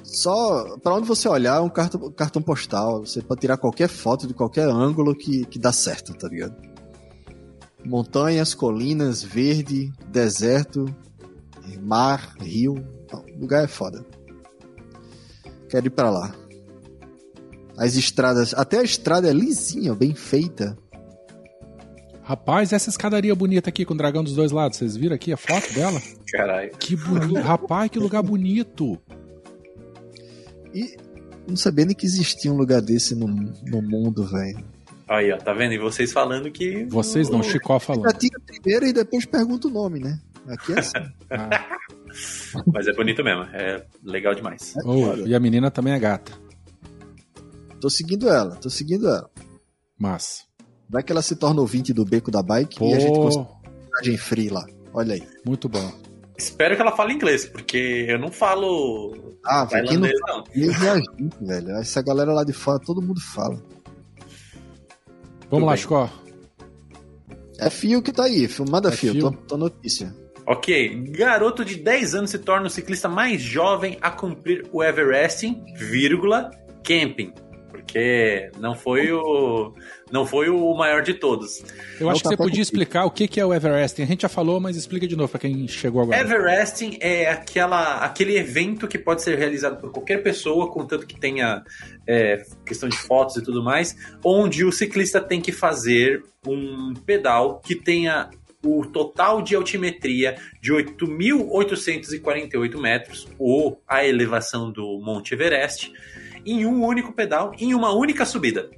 Só 0.08 0.78
para 0.78 0.96
onde 0.96 1.06
você 1.06 1.28
olhar 1.28 1.58
é 1.58 1.60
um 1.60 1.70
cartão, 1.70 2.10
cartão 2.12 2.42
postal. 2.42 3.06
Você 3.06 3.22
pode 3.22 3.42
tirar 3.42 3.58
qualquer 3.58 3.90
foto 3.90 4.26
de 4.26 4.34
qualquer 4.34 4.68
ângulo 4.70 5.14
que, 5.14 5.46
que 5.46 5.60
dá 5.60 5.74
certo, 5.74 6.14
tá 6.14 6.30
ligado? 6.30 6.56
Montanhas, 7.86 8.54
colinas, 8.54 9.22
verde, 9.22 9.92
deserto, 10.10 10.86
mar, 11.82 12.36
rio. 12.40 12.76
O 13.36 13.42
lugar 13.42 13.66
é 13.66 13.68
foda. 13.68 14.06
Quero 15.70 15.88
ir 15.88 15.92
para 15.92 16.10
lá. 16.10 16.34
As 17.78 17.96
estradas, 17.96 18.54
até 18.54 18.80
a 18.80 18.84
estrada 18.84 19.30
é 19.30 19.34
lisinha, 19.34 19.94
bem 19.94 20.16
feita. 20.16 20.78
Rapaz, 22.24 22.72
essa 22.72 22.90
escadaria 22.90 23.36
bonita 23.36 23.70
aqui 23.70 23.86
com 23.86 23.94
o 23.94 23.98
dragão 23.98 24.24
dos 24.24 24.34
dois 24.34 24.52
lados, 24.52 24.78
vocês 24.78 24.96
viram 24.96 25.16
aqui 25.16 25.32
a 25.32 25.38
foto 25.38 25.74
dela? 25.74 26.02
Caralho. 26.32 26.72
Que 26.78 26.96
bonito. 26.96 27.42
Rapaz, 27.42 27.92
que 27.92 28.00
lugar 28.00 28.24
bonito. 28.24 28.98
E 30.78 30.96
não 31.48 31.56
sabia 31.56 31.86
nem 31.86 31.96
que 31.96 32.06
existia 32.06 32.52
um 32.52 32.58
lugar 32.58 32.82
desse 32.82 33.16
no, 33.16 33.28
no 33.28 33.82
mundo, 33.82 34.24
velho. 34.26 34.64
Aí, 35.08 35.32
ó, 35.32 35.38
tá 35.38 35.54
vendo? 35.54 35.74
E 35.74 35.80
vocês 35.80 36.12
falando 36.12 36.52
que. 36.52 36.86
Vocês 36.86 37.30
não, 37.30 37.42
Chicó 37.42 37.80
falando. 37.80 38.04
Já 38.04 38.18
tira 38.18 38.40
primeiro 38.46 38.86
e 38.86 38.94
depois 38.94 39.26
pergunta 39.26 39.68
o 39.68 39.72
nome, 39.72 40.00
né? 40.00 40.20
Aqui 40.48 40.74
é 40.74 40.80
assim. 40.80 40.98
ah. 41.32 41.78
Mas 42.68 42.88
é 42.88 42.94
bonito 42.94 43.24
mesmo, 43.24 43.44
é 43.54 43.86
legal 44.04 44.36
demais. 44.36 44.76
Oh, 44.86 45.16
e 45.26 45.34
a 45.34 45.40
menina 45.40 45.72
também 45.72 45.94
é 45.94 46.00
gata. 46.00 46.32
Tô 47.82 47.90
seguindo 47.90 48.30
ela, 48.30 48.56
tô 48.56 48.70
seguindo 48.70 49.08
ela. 49.08 49.30
Mas. 49.98 50.46
Vai 50.90 51.04
que 51.04 51.12
ela 51.12 51.22
se 51.22 51.36
torna 51.36 51.60
ouvinte 51.60 51.92
do 51.92 52.06
beco 52.06 52.32
da 52.32 52.42
bike 52.44 52.78
Pô. 52.78 52.90
e 52.90 52.94
a 52.94 53.00
gente 53.00 53.16
consegue 53.16 53.48
viagem 53.94 54.18
free 54.18 54.50
lá. 54.50 54.66
Olha 54.94 55.16
aí. 55.16 55.24
Muito 55.46 55.68
bom. 55.68 56.07
Espero 56.38 56.76
que 56.76 56.82
ela 56.82 56.96
fale 56.96 57.14
inglês, 57.14 57.46
porque 57.46 58.06
eu 58.08 58.20
não 58.20 58.32
falo. 58.32 59.36
Ah, 59.44 59.64
aqui 59.64 59.98
não, 59.98 60.10
não. 60.28 60.44
Gente, 60.54 61.30
velho. 61.42 61.72
Essa 61.78 62.02
galera 62.02 62.32
lá 62.32 62.44
de 62.44 62.54
fora, 62.54 62.80
todo 62.80 63.02
mundo 63.02 63.20
fala. 63.20 63.56
Vamos 63.56 65.50
Tudo 65.50 65.66
lá, 65.66 65.76
Chico. 65.76 66.10
É 67.60 67.70
fio 67.72 68.04
que 68.04 68.12
tá 68.12 68.26
aí, 68.26 68.48
manda 68.70 68.90
é 68.90 68.92
fio, 68.92 69.14
fio. 69.14 69.22
Tô, 69.22 69.32
tô 69.32 69.58
notícia. 69.58 70.16
Ok, 70.46 71.10
garoto 71.10 71.66
de 71.66 71.76
10 71.76 72.16
anos 72.16 72.30
se 72.30 72.40
torna 72.40 72.68
o 72.68 72.70
ciclista 72.70 73.10
mais 73.10 73.42
jovem 73.42 73.98
a 74.00 74.12
cumprir 74.12 74.66
o 74.72 74.84
Everesting, 74.84 75.66
vírgula, 75.76 76.52
camping. 76.84 77.34
Porque 77.70 78.52
não 78.60 78.76
foi 78.76 79.12
o 79.12 79.74
não 80.12 80.26
foi 80.26 80.50
o 80.50 80.74
maior 80.74 81.02
de 81.02 81.14
todos. 81.14 81.64
Eu 82.00 82.10
acho 82.10 82.22
que 82.22 82.30
você 82.30 82.38
podia 82.38 82.62
explicar 82.62 83.06
o 83.06 83.12
que 83.12 83.40
é 83.40 83.46
o 83.46 83.54
Everesting. 83.54 84.04
A 84.04 84.06
gente 84.06 84.22
já 84.22 84.30
falou, 84.30 84.58
mas 84.60 84.78
explica 84.78 85.08
de 85.08 85.16
novo 85.16 85.30
para 85.30 85.42
quem 85.42 85.68
chegou 85.68 86.02
agora. 86.02 86.20
Everesting 86.20 86.98
é 87.02 87.30
aquela, 87.30 87.98
aquele 87.98 88.38
evento 88.38 88.88
que 88.88 88.98
pode 88.98 89.22
ser 89.22 89.38
realizado 89.38 89.80
por 89.80 89.92
qualquer 89.92 90.24
pessoa, 90.24 90.72
contanto 90.72 91.06
que 91.06 91.20
tenha 91.20 91.62
é, 92.08 92.42
questão 92.66 92.88
de 92.88 92.98
fotos 92.98 93.36
e 93.38 93.44
tudo 93.44 93.64
mais, 93.64 93.96
onde 94.24 94.64
o 94.64 94.72
ciclista 94.72 95.20
tem 95.20 95.42
que 95.42 95.52
fazer 95.52 96.24
um 96.46 96.94
pedal 97.06 97.60
que 97.60 97.76
tenha 97.76 98.30
o 98.64 98.86
total 98.86 99.42
de 99.42 99.56
altimetria 99.56 100.38
de 100.62 100.72
8.848 100.74 102.80
metros, 102.80 103.28
ou 103.38 103.82
a 103.88 104.06
elevação 104.06 104.72
do 104.72 105.02
Monte 105.02 105.34
Everest, 105.34 105.92
em 106.48 106.66
um 106.66 106.84
único 106.86 107.12
pedal, 107.12 107.52
em 107.60 107.74
uma 107.74 107.94
única 107.94 108.26
subida. 108.26 108.70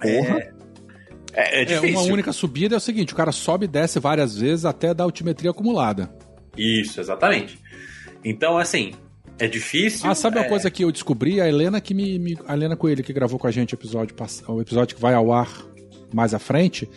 Porra. 0.00 0.54
É, 1.34 1.62
é, 1.62 1.64
é, 1.64 1.74
é, 1.74 1.80
uma 1.80 2.02
única 2.02 2.32
subida 2.32 2.74
é 2.74 2.78
o 2.78 2.80
seguinte: 2.80 3.12
o 3.12 3.16
cara 3.16 3.32
sobe 3.32 3.66
e 3.66 3.68
desce 3.68 4.00
várias 4.00 4.38
vezes 4.38 4.64
até 4.64 4.94
dar 4.94 5.04
altimetria 5.04 5.50
acumulada. 5.50 6.10
Isso, 6.56 7.00
exatamente. 7.00 7.58
Então, 8.24 8.56
assim, 8.56 8.92
é 9.38 9.46
difícil. 9.46 10.08
Ah, 10.08 10.14
sabe 10.14 10.38
é... 10.38 10.40
uma 10.40 10.48
coisa 10.48 10.70
que 10.70 10.82
eu 10.82 10.90
descobri? 10.90 11.40
A 11.40 11.48
Helena 11.48 11.80
que 11.80 11.92
me, 11.92 12.18
me, 12.18 12.38
A 12.46 12.54
Helena 12.54 12.76
Coelho, 12.76 13.04
que 13.04 13.12
gravou 13.12 13.38
com 13.38 13.46
a 13.46 13.50
gente 13.50 13.74
o 13.74 13.76
episódio, 13.76 14.16
o 14.48 14.60
episódio 14.60 14.96
que 14.96 15.02
vai 15.02 15.12
ao 15.12 15.32
ar 15.32 15.50
mais 16.12 16.32
à 16.32 16.38
frente, 16.38 16.88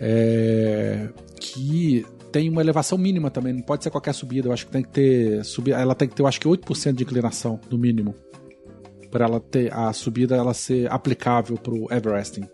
é, 0.00 1.10
que 1.38 2.04
tem 2.32 2.48
uma 2.48 2.62
elevação 2.62 2.96
mínima 2.96 3.30
também. 3.30 3.52
Não 3.52 3.62
pode 3.62 3.84
ser 3.84 3.90
qualquer 3.90 4.14
subida. 4.14 4.48
Eu 4.48 4.52
acho 4.52 4.66
que 4.66 4.72
tem 4.72 4.82
que 4.82 4.88
ter. 4.88 5.44
Subir, 5.44 5.72
ela 5.72 5.94
tem 5.94 6.08
que 6.08 6.14
ter, 6.14 6.22
eu 6.22 6.26
acho 6.26 6.40
que 6.40 6.48
8% 6.48 6.94
de 6.94 7.04
inclinação, 7.04 7.60
no 7.70 7.76
mínimo 7.76 8.14
para 9.10 9.24
ela 9.24 9.40
ter 9.40 9.72
a 9.72 9.92
subida 9.92 10.36
ela 10.36 10.54
ser 10.54 10.90
aplicável 10.90 11.56
pro 11.56 11.86
Everesting. 11.90 12.48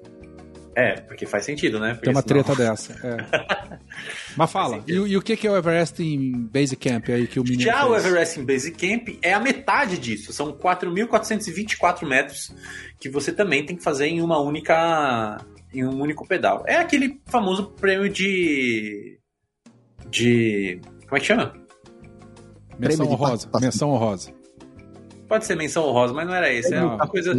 É, 0.76 1.00
porque 1.02 1.24
faz 1.24 1.44
sentido, 1.44 1.78
né? 1.78 1.94
Porque 1.94 2.06
Tem 2.06 2.14
uma 2.14 2.22
senão... 2.22 2.42
treta 2.42 2.56
dessa. 2.56 2.92
É. 3.06 3.78
Mas 4.36 4.50
fala, 4.50 4.82
e, 4.88 4.92
e, 4.92 5.16
o 5.16 5.22
que 5.22 5.46
é 5.46 5.50
o 5.50 5.56
Everesting 5.56 6.48
Base 6.52 6.74
Camp 6.74 7.08
aí 7.10 7.28
que 7.28 7.38
o 7.38 7.44
menino 7.44 7.62
Já 7.62 7.80
fez? 7.80 7.90
o 7.90 7.96
Everesting 7.96 8.44
Base 8.44 8.72
Camp 8.72 9.08
é 9.22 9.32
a 9.32 9.38
metade 9.38 9.96
disso. 9.98 10.32
São 10.32 10.52
4.424 10.52 12.06
metros 12.06 12.52
que 12.98 13.08
você 13.08 13.32
também 13.32 13.64
tem 13.64 13.76
que 13.76 13.84
fazer 13.84 14.06
em 14.06 14.20
uma 14.20 14.40
única 14.40 15.38
em 15.72 15.84
um 15.84 16.00
único 16.00 16.26
pedal. 16.26 16.64
É 16.66 16.76
aquele 16.76 17.20
famoso 17.26 17.70
prêmio 17.72 18.08
de 18.08 19.18
de 20.10 20.80
como 21.04 21.16
é 21.16 21.20
que 21.20 21.26
chama? 21.26 21.54
Menção 22.78 23.06
honrosa. 23.06 23.48
Menção 23.60 23.90
honrosa. 23.90 24.43
Pode 25.34 25.46
ser 25.46 25.56
menção 25.56 25.84
honrosa, 25.84 26.14
mas 26.14 26.28
não 26.28 26.32
era 26.32 26.48
esse. 26.52 26.72
É 26.72 26.80
uma 26.80 27.08
coisa. 27.08 27.34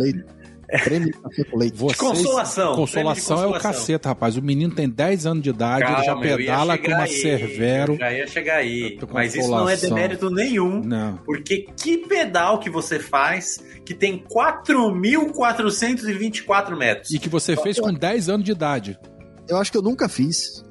Prêmio 0.84 1.15
leite. 1.53 1.77
Vocês, 1.77 1.97
consolação. 1.97 2.75
Consolação 2.75 3.41
é 3.41 3.47
o 3.47 3.58
caceta, 3.58 4.10
rapaz. 4.10 4.36
O 4.36 4.41
menino 4.41 4.75
tem 4.75 4.89
10 4.89 5.27
anos 5.27 5.41
de 5.41 5.49
idade, 5.49 5.86
Calma, 5.86 5.99
ele 5.99 6.05
já 6.05 6.17
pedala 6.17 6.77
com 6.77 6.89
uma 6.89 7.03
aí, 7.03 7.21
Cervero. 7.21 7.95
Já 7.95 8.12
ia 8.12 8.27
chegar 8.27 8.58
aí. 8.58 8.99
Mas 9.13 9.34
isso 9.34 9.49
não 9.49 9.69
é 9.69 9.77
demérito 9.77 10.29
nenhum. 10.29 10.81
Não. 10.81 11.15
Porque 11.23 11.69
que 11.81 11.99
pedal 11.99 12.60
que 12.60 12.69
você 12.69 12.99
faz 12.99 13.63
que 13.86 13.93
tem 13.93 14.21
4.424 14.29 16.75
metros? 16.75 17.13
E 17.13 17.19
que 17.19 17.29
você 17.29 17.55
fez 17.55 17.79
com 17.79 17.93
10 17.93 18.27
anos 18.27 18.43
de 18.43 18.51
idade. 18.51 18.99
Eu 19.47 19.55
acho 19.55 19.71
que 19.71 19.77
eu 19.77 19.84
nunca 19.84 20.10
fiz. 20.10 20.64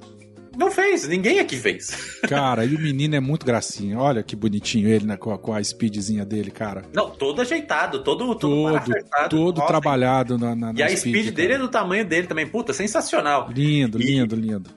Não 0.56 0.70
fez, 0.70 1.06
ninguém 1.08 1.38
aqui 1.38 1.56
fez. 1.56 2.20
Cara, 2.28 2.64
e 2.64 2.74
o 2.74 2.80
menino 2.80 3.14
é 3.16 3.20
muito 3.20 3.44
gracinha. 3.44 3.98
Olha 3.98 4.22
que 4.22 4.36
bonitinho 4.36 4.88
ele 4.88 5.06
né, 5.06 5.16
com, 5.16 5.32
a, 5.32 5.38
com 5.38 5.52
a 5.52 5.62
speedzinha 5.62 6.24
dele, 6.24 6.50
cara. 6.50 6.82
Não, 6.92 7.10
todo 7.10 7.40
ajeitado, 7.40 8.02
todo 8.02 8.34
todo 8.34 8.38
todo, 8.38 8.90
todo 9.28 9.66
trabalhado 9.66 10.38
na, 10.38 10.54
na, 10.54 10.72
E 10.76 10.82
a 10.82 10.88
speed, 10.96 11.16
speed 11.16 11.34
dele 11.34 11.54
é 11.54 11.58
do 11.58 11.68
tamanho 11.68 12.04
dele 12.04 12.26
também. 12.26 12.46
Puta, 12.46 12.72
sensacional. 12.72 13.50
Lindo, 13.50 14.00
e, 14.00 14.04
lindo, 14.04 14.36
lindo. 14.36 14.70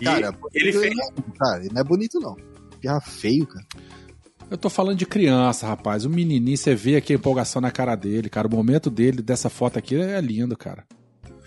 E 0.00 0.04
Cara, 0.04 0.34
ele 0.54 0.72
fez. 0.72 0.94
não 0.94 1.04
é- 1.04 1.38
Cara, 1.38 1.60
ele 1.64 1.74
não 1.74 1.80
é 1.80 1.84
bonito, 1.84 2.20
não. 2.20 2.36
Pirra 2.80 3.00
feio, 3.00 3.46
cara. 3.46 3.66
Eu 4.50 4.58
tô 4.58 4.68
falando 4.68 4.98
de 4.98 5.06
criança, 5.06 5.66
rapaz. 5.66 6.04
O 6.04 6.10
menininho, 6.10 6.56
você 6.56 6.74
vê 6.74 6.96
aqui 6.96 7.12
a 7.12 7.16
empolgação 7.16 7.60
na 7.60 7.70
cara 7.70 7.94
dele, 7.96 8.28
cara. 8.28 8.46
O 8.46 8.50
momento 8.50 8.90
dele 8.90 9.22
dessa 9.22 9.48
foto 9.48 9.78
aqui 9.78 9.96
é 9.96 10.20
lindo, 10.20 10.56
cara. 10.56 10.84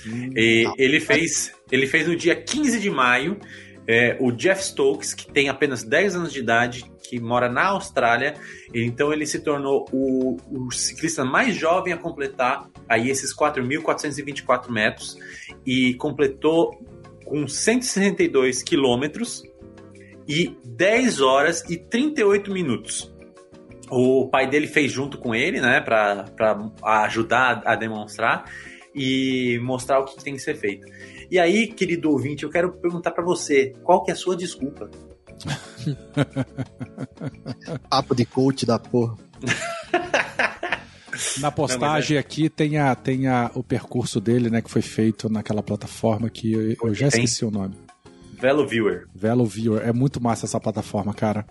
E 0.06 0.66
ele 0.78 1.00
fez, 1.00 1.52
ele 1.72 1.88
fez 1.88 2.08
no 2.08 2.16
dia 2.16 2.36
15 2.36 2.80
de 2.80 2.90
maio. 2.90 3.38
É, 3.88 4.18
o 4.20 4.32
Jeff 4.32 4.62
Stokes, 4.64 5.14
que 5.14 5.32
tem 5.32 5.48
apenas 5.48 5.82
10 5.82 6.18
anos 6.18 6.34
de 6.34 6.40
idade, 6.40 6.84
que 7.02 7.20
mora 7.20 7.48
na 7.48 7.68
Austrália, 7.68 8.34
então 8.74 9.14
ele 9.14 9.26
se 9.26 9.40
tornou 9.40 9.86
o, 9.94 10.38
o 10.52 10.72
ciclista 10.72 11.24
mais 11.24 11.56
jovem 11.56 11.94
a 11.94 11.98
completar 11.98 12.70
aí 12.90 13.10
esses 13.10 13.34
4.424 13.34 14.70
metros 14.70 15.18
e 15.66 15.94
completou 15.94 16.78
com 17.24 17.48
162 17.48 18.62
quilômetros 18.62 19.44
e 20.28 20.58
10 20.66 21.22
horas 21.22 21.64
e 21.70 21.78
38 21.78 22.52
minutos. 22.52 23.14
O 23.90 24.28
pai 24.28 24.50
dele 24.50 24.68
fez 24.68 24.92
junto 24.92 25.18
com 25.18 25.34
ele, 25.34 25.62
né, 25.62 25.80
para 25.80 26.26
ajudar 27.06 27.62
a 27.66 27.74
demonstrar 27.76 28.52
e 28.94 29.60
mostrar 29.62 30.00
o 30.00 30.06
que 30.06 30.22
tem 30.22 30.34
que 30.34 30.42
ser 30.42 30.56
feito. 30.56 30.86
E 31.30 31.38
aí, 31.40 31.68
querido 31.68 32.10
ouvinte, 32.12 32.44
eu 32.44 32.50
quero 32.50 32.72
perguntar 32.74 33.12
para 33.12 33.24
você, 33.24 33.74
qual 33.84 34.04
que 34.04 34.12
é 34.12 34.14
a 34.14 34.18
sua 34.18 34.36
desculpa? 34.36 34.90
Papo 37.90 38.16
de 38.16 38.26
coach 38.26 38.66
da 38.66 38.80
porra. 38.80 39.16
Na 41.40 41.52
postagem 41.52 42.18
aqui 42.18 42.48
tem, 42.50 42.78
a, 42.78 42.94
tem 42.94 43.28
a, 43.28 43.50
o 43.56 43.64
percurso 43.64 44.22
dele, 44.22 44.50
né, 44.50 44.62
que 44.62 44.70
foi 44.70 44.84
feito 44.84 45.28
naquela 45.30 45.64
plataforma 45.64 46.30
que 46.30 46.54
eu, 46.54 46.76
eu 46.84 46.94
já 46.94 47.10
Tem? 47.10 47.24
esqueci 47.24 47.44
o 47.44 47.50
nome. 47.52 47.76
Velo 48.40 48.68
Viewer. 48.68 49.08
Velo 49.16 49.46
Viewer. 49.46 49.82
É 49.82 49.92
muito 49.92 50.22
massa 50.22 50.46
essa 50.46 50.60
plataforma, 50.60 51.14
cara. 51.14 51.46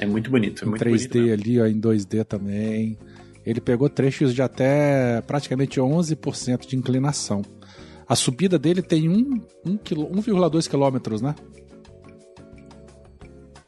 É 0.00 0.06
muito 0.06 0.30
bonito, 0.30 0.64
é 0.64 0.66
Em 0.66 0.70
muito 0.70 0.82
3D 0.82 1.08
bonito. 1.12 1.32
ali, 1.32 1.60
ó, 1.60 1.66
em 1.66 1.78
2D 1.78 2.24
também. 2.24 2.98
Ele 3.44 3.60
pegou 3.60 3.90
trechos 3.90 4.34
de 4.34 4.40
até 4.40 5.20
praticamente 5.26 5.78
11% 5.78 6.66
de 6.66 6.76
inclinação. 6.76 7.42
A 8.12 8.14
subida 8.14 8.58
dele 8.58 8.82
tem 8.82 9.08
um, 9.08 9.40
um 9.64 9.74
quilo- 9.78 10.06
1,2 10.10 10.68
quilômetros, 10.68 11.22
né? 11.22 11.34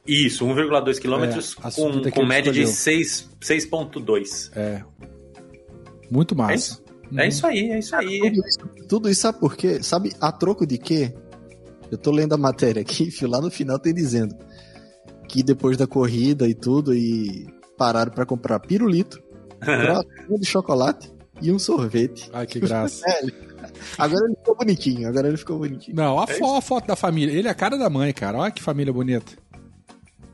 Isso, 0.06 0.44
1,2 0.44 0.98
quilômetros 1.00 1.56
É, 1.64 1.70
com, 1.70 2.10
com 2.10 2.26
média 2.26 2.52
de 2.52 2.60
escolheu. 2.60 3.00
6 3.00 3.30
6,2. 3.40 4.50
É. 4.54 4.84
Muito 6.10 6.36
massa. 6.36 6.78
Uhum. 7.10 7.18
É 7.20 7.26
isso 7.28 7.46
aí, 7.46 7.70
é 7.70 7.78
isso 7.78 7.96
aí. 7.96 8.20
Tudo 8.20 8.46
isso, 8.46 8.58
tudo 8.86 9.08
isso 9.08 9.20
sabe 9.22 9.40
por 9.40 9.56
quê? 9.56 9.82
Sabe 9.82 10.12
a 10.20 10.30
troco 10.30 10.66
de 10.66 10.76
quê? 10.76 11.14
Eu 11.90 11.96
tô 11.96 12.10
lendo 12.10 12.34
a 12.34 12.36
matéria 12.36 12.82
aqui, 12.82 13.08
fio, 13.10 13.26
lá 13.26 13.40
no 13.40 13.50
final 13.50 13.78
tem 13.78 13.94
dizendo 13.94 14.36
que 15.26 15.42
depois 15.42 15.78
da 15.78 15.86
corrida 15.86 16.46
e 16.46 16.54
tudo, 16.54 16.94
e 16.94 17.46
pararam 17.78 18.12
pra 18.12 18.26
comprar 18.26 18.60
pirulito, 18.60 19.22
de 20.38 20.44
chocolate 20.44 21.10
e 21.40 21.50
um 21.50 21.58
sorvete. 21.58 22.28
Ai, 22.30 22.46
que 22.46 22.60
graça. 22.60 23.02
Agora 23.98 24.24
ele 24.26 24.36
ficou 24.36 24.56
bonitinho, 24.56 25.08
agora 25.08 25.28
ele 25.28 25.36
ficou 25.36 25.58
bonitinho. 25.58 25.96
Não, 25.96 26.18
a, 26.20 26.24
É 26.24 26.34
fo- 26.34 26.54
a 26.56 26.60
foto 26.60 26.86
da 26.86 26.96
família. 26.96 27.32
Ele 27.36 27.48
é 27.48 27.50
a 27.50 27.54
cara 27.54 27.76
da 27.76 27.88
mãe, 27.90 28.12
cara. 28.12 28.38
Olha 28.38 28.50
que 28.50 28.62
família 28.62 28.92
bonita. 28.92 29.32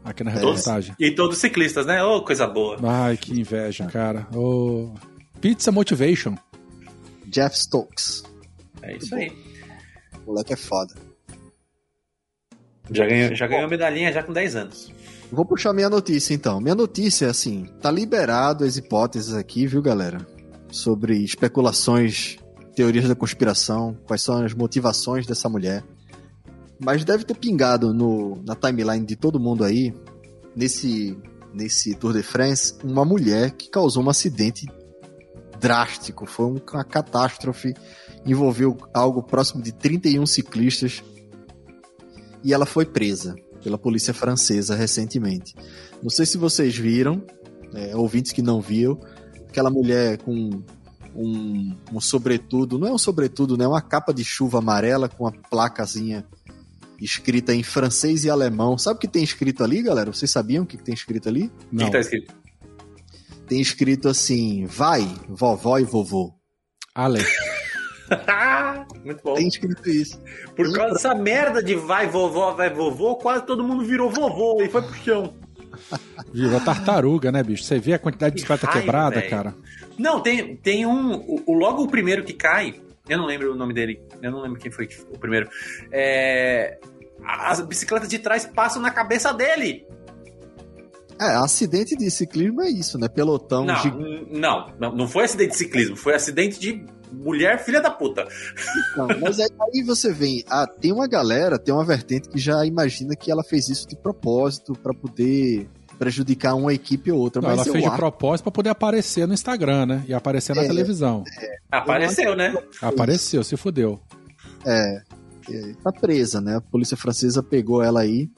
Aqui 0.04 0.24
na 0.24 0.30
reportagem. 0.30 0.94
e 0.98 1.10
todos 1.14 1.38
ciclistas, 1.38 1.84
né? 1.86 2.02
Ô, 2.02 2.22
coisa 2.22 2.46
boa. 2.46 2.78
Ai, 2.82 3.16
que 3.18 3.38
inveja, 3.38 3.86
cara. 3.86 4.26
Ô, 4.34 4.94
Pizza 5.40 5.70
Motivation. 5.70 6.34
Jeff 7.26 7.56
Stokes. 7.58 8.22
É 8.82 8.96
isso 8.96 9.14
aí. 9.14 9.30
O 10.24 10.28
moleque 10.32 10.52
é 10.54 10.56
foda. 10.56 10.94
Já 12.90 13.06
ganhou, 13.06 13.34
já 13.34 13.46
ganhou 13.46 13.68
medalhinha 13.68 14.12
já 14.12 14.22
com 14.22 14.32
10 14.32 14.56
anos. 14.56 14.92
Vou 15.30 15.44
puxar 15.44 15.72
minha 15.72 15.88
notícia 15.88 16.34
então. 16.34 16.60
Minha 16.60 16.74
notícia 16.74 17.26
é 17.26 17.30
assim: 17.30 17.66
tá 17.80 17.90
liberado 17.90 18.64
as 18.64 18.76
hipóteses 18.76 19.32
aqui, 19.34 19.66
viu, 19.66 19.80
galera? 19.80 20.26
Sobre 20.72 21.16
especulações, 21.22 22.38
teorias 22.74 23.06
da 23.08 23.14
conspiração, 23.14 23.96
quais 24.06 24.22
são 24.22 24.44
as 24.44 24.54
motivações 24.54 25.26
dessa 25.26 25.48
mulher. 25.48 25.84
Mas 26.78 27.04
deve 27.04 27.24
ter 27.24 27.34
pingado 27.34 27.92
no, 27.92 28.42
na 28.44 28.54
timeline 28.54 29.04
de 29.04 29.16
todo 29.16 29.38
mundo 29.40 29.64
aí, 29.64 29.92
nesse, 30.56 31.16
nesse 31.52 31.94
Tour 31.94 32.12
de 32.14 32.22
France, 32.22 32.74
uma 32.82 33.04
mulher 33.04 33.50
que 33.52 33.68
causou 33.68 34.02
um 34.02 34.08
acidente 34.08 34.66
drástico. 35.58 36.24
Foi 36.26 36.46
um- 36.46 36.60
uma 36.72 36.84
catástrofe. 36.84 37.74
Envolveu 38.24 38.76
algo 38.94 39.22
próximo 39.22 39.62
de 39.62 39.72
31 39.72 40.24
ciclistas. 40.26 41.02
E 42.42 42.54
ela 42.54 42.64
foi 42.64 42.86
presa 42.86 43.34
pela 43.62 43.76
polícia 43.76 44.14
francesa 44.14 44.74
recentemente. 44.74 45.54
Não 46.02 46.08
sei 46.08 46.24
se 46.24 46.38
vocês 46.38 46.74
viram, 46.76 47.22
é, 47.74 47.94
ouvintes 47.94 48.32
que 48.32 48.40
não 48.40 48.60
viram, 48.60 48.98
aquela 49.48 49.70
mulher 49.70 50.16
com 50.18 50.62
um, 51.14 51.76
um 51.92 52.00
sobretudo, 52.00 52.78
não 52.78 52.88
é 52.88 52.92
um 52.92 52.98
sobretudo, 52.98 53.56
né? 53.56 53.64
É 53.64 53.68
uma 53.68 53.82
capa 53.82 54.12
de 54.12 54.24
chuva 54.24 54.58
amarela 54.58 55.08
com 55.08 55.24
uma 55.24 55.32
placazinha 55.32 56.24
escrita 57.00 57.54
em 57.54 57.62
francês 57.62 58.24
e 58.24 58.30
alemão. 58.30 58.76
Sabe 58.76 58.96
o 58.96 59.00
que 59.00 59.08
tem 59.08 59.22
escrito 59.22 59.64
ali, 59.64 59.82
galera? 59.82 60.12
Vocês 60.12 60.30
sabiam 60.30 60.64
o 60.64 60.66
que 60.66 60.76
que 60.76 60.84
tem 60.84 60.94
escrito 60.94 61.28
ali? 61.28 61.44
O 61.44 61.48
que, 61.48 61.66
Não. 61.72 61.86
que 61.86 61.92
tá 61.92 62.00
escrito? 62.00 62.34
Tem 63.46 63.60
escrito 63.60 64.08
assim: 64.08 64.66
vai, 64.66 65.02
vovó 65.28 65.78
e 65.78 65.84
vovô. 65.84 66.32
Ale. 66.94 67.20
Muito 69.04 69.22
bom. 69.22 69.34
Tem 69.34 69.48
escrito 69.48 69.88
isso. 69.88 70.20
Por 70.54 70.72
causa 70.72 70.94
dessa 70.94 71.14
merda 71.14 71.62
de 71.62 71.74
vai 71.74 72.08
vovó, 72.08 72.52
vai 72.52 72.72
vovô, 72.72 73.16
quase 73.16 73.46
todo 73.46 73.64
mundo 73.64 73.84
virou 73.84 74.10
vovô 74.10 74.60
e 74.62 74.68
foi 74.68 74.82
pro 74.82 74.94
chão. 74.94 75.34
Virou 76.32 76.60
tartaruga, 76.60 77.30
né, 77.32 77.42
bicho? 77.42 77.64
Você 77.64 77.78
vê 77.78 77.94
a 77.94 77.98
quantidade 77.98 78.36
de 78.36 78.42
Que 78.42 78.48
bicicleta 78.48 78.66
raiva, 78.66 78.80
quebrada, 78.80 79.16
velho. 79.16 79.30
cara. 79.30 79.54
Não, 79.98 80.20
tem, 80.20 80.56
tem 80.56 80.86
um. 80.86 81.14
O, 81.16 81.42
o- 81.46 81.52
logo 81.54 81.82
o 81.82 81.88
primeiro 81.88 82.24
que 82.24 82.32
cai, 82.32 82.74
eu 83.08 83.18
não 83.18 83.26
lembro 83.26 83.52
o 83.52 83.56
nome 83.56 83.74
dele, 83.74 84.00
eu 84.22 84.30
não 84.30 84.40
lembro 84.42 84.58
quem 84.58 84.70
foi 84.70 84.86
que- 84.86 85.00
o 85.12 85.18
primeiro. 85.18 85.48
É, 85.92 86.78
as 87.24 87.60
bicicletas 87.60 88.08
de 88.08 88.18
trás 88.18 88.46
passam 88.46 88.80
na 88.80 88.90
cabeça 88.90 89.32
dele. 89.32 89.84
É, 91.20 91.34
acidente 91.36 91.94
de 91.96 92.10
ciclismo 92.10 92.62
é 92.62 92.70
isso, 92.70 92.96
né? 92.98 93.06
Pelotão 93.06 93.64
Não, 93.66 93.84
n- 93.84 94.26
não, 94.30 94.72
não, 94.80 94.92
não 94.96 95.08
foi 95.08 95.24
acidente 95.24 95.50
de 95.50 95.56
ciclismo, 95.58 95.94
foi 95.96 96.14
acidente 96.14 96.58
de 96.58 96.82
mulher 97.12 97.62
filha 97.64 97.80
da 97.80 97.90
puta. 97.90 98.26
Não, 98.96 99.06
mas 99.20 99.38
aí, 99.40 99.48
aí 99.60 99.82
você 99.82 100.12
vem, 100.12 100.44
ah, 100.48 100.66
tem 100.66 100.92
uma 100.92 101.06
galera, 101.08 101.58
tem 101.58 101.74
uma 101.74 101.84
vertente 101.84 102.28
que 102.28 102.38
já 102.38 102.64
imagina 102.64 103.14
que 103.16 103.30
ela 103.30 103.42
fez 103.42 103.68
isso 103.68 103.88
de 103.88 103.96
propósito 103.96 104.72
pra 104.74 104.94
poder 104.94 105.68
prejudicar 105.98 106.54
uma 106.54 106.72
equipe 106.72 107.12
ou 107.12 107.18
outra. 107.18 107.42
Não, 107.42 107.48
mas 107.50 107.66
ela 107.66 107.72
fez 107.72 107.84
de 107.84 107.96
propósito 107.96 108.44
pra 108.44 108.52
poder 108.52 108.70
aparecer 108.70 109.26
no 109.26 109.34
Instagram, 109.34 109.86
né? 109.86 110.04
E 110.08 110.14
aparecer 110.14 110.56
na 110.56 110.62
É. 110.62 110.66
televisão. 110.66 111.24
Apareceu, 111.70 112.34
né? 112.34 112.54
Apareceu, 112.80 113.44
se 113.44 113.56
fudeu. 113.56 114.00
É, 114.64 115.02
é, 115.50 115.74
tá 115.82 115.92
presa, 115.92 116.40
né? 116.40 116.56
A 116.56 116.60
polícia 116.60 116.96
francesa 116.96 117.42
pegou 117.42 117.82
ela 117.82 118.00
aí 118.00 118.30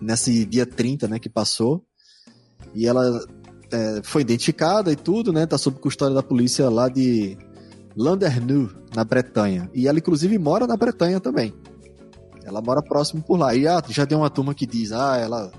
nesse 0.00 0.44
dia 0.44 0.66
30, 0.66 1.06
né, 1.08 1.18
que 1.18 1.28
passou. 1.28 1.84
E 2.74 2.86
ela 2.86 3.24
é, 3.72 4.00
foi 4.02 4.22
identificada 4.22 4.90
e 4.92 4.96
tudo, 4.96 5.32
né? 5.32 5.46
Tá 5.46 5.56
sob 5.56 5.78
custódia 5.78 6.14
da 6.14 6.22
polícia 6.22 6.68
lá 6.68 6.88
de 6.88 7.36
Landerneau, 7.96 8.68
na 8.94 9.02
Bretanha. 9.04 9.70
E 9.74 9.88
ela, 9.88 9.98
inclusive, 9.98 10.38
mora 10.38 10.66
na 10.66 10.76
Bretanha 10.76 11.18
também. 11.18 11.54
Ela 12.44 12.60
mora 12.60 12.82
próximo 12.82 13.22
por 13.22 13.38
lá. 13.38 13.54
E 13.54 13.66
ah, 13.66 13.82
já 13.88 14.06
tem 14.06 14.16
uma 14.16 14.30
turma 14.30 14.54
que 14.54 14.66
diz, 14.66 14.92
ah, 14.92 15.16
ela 15.16 15.50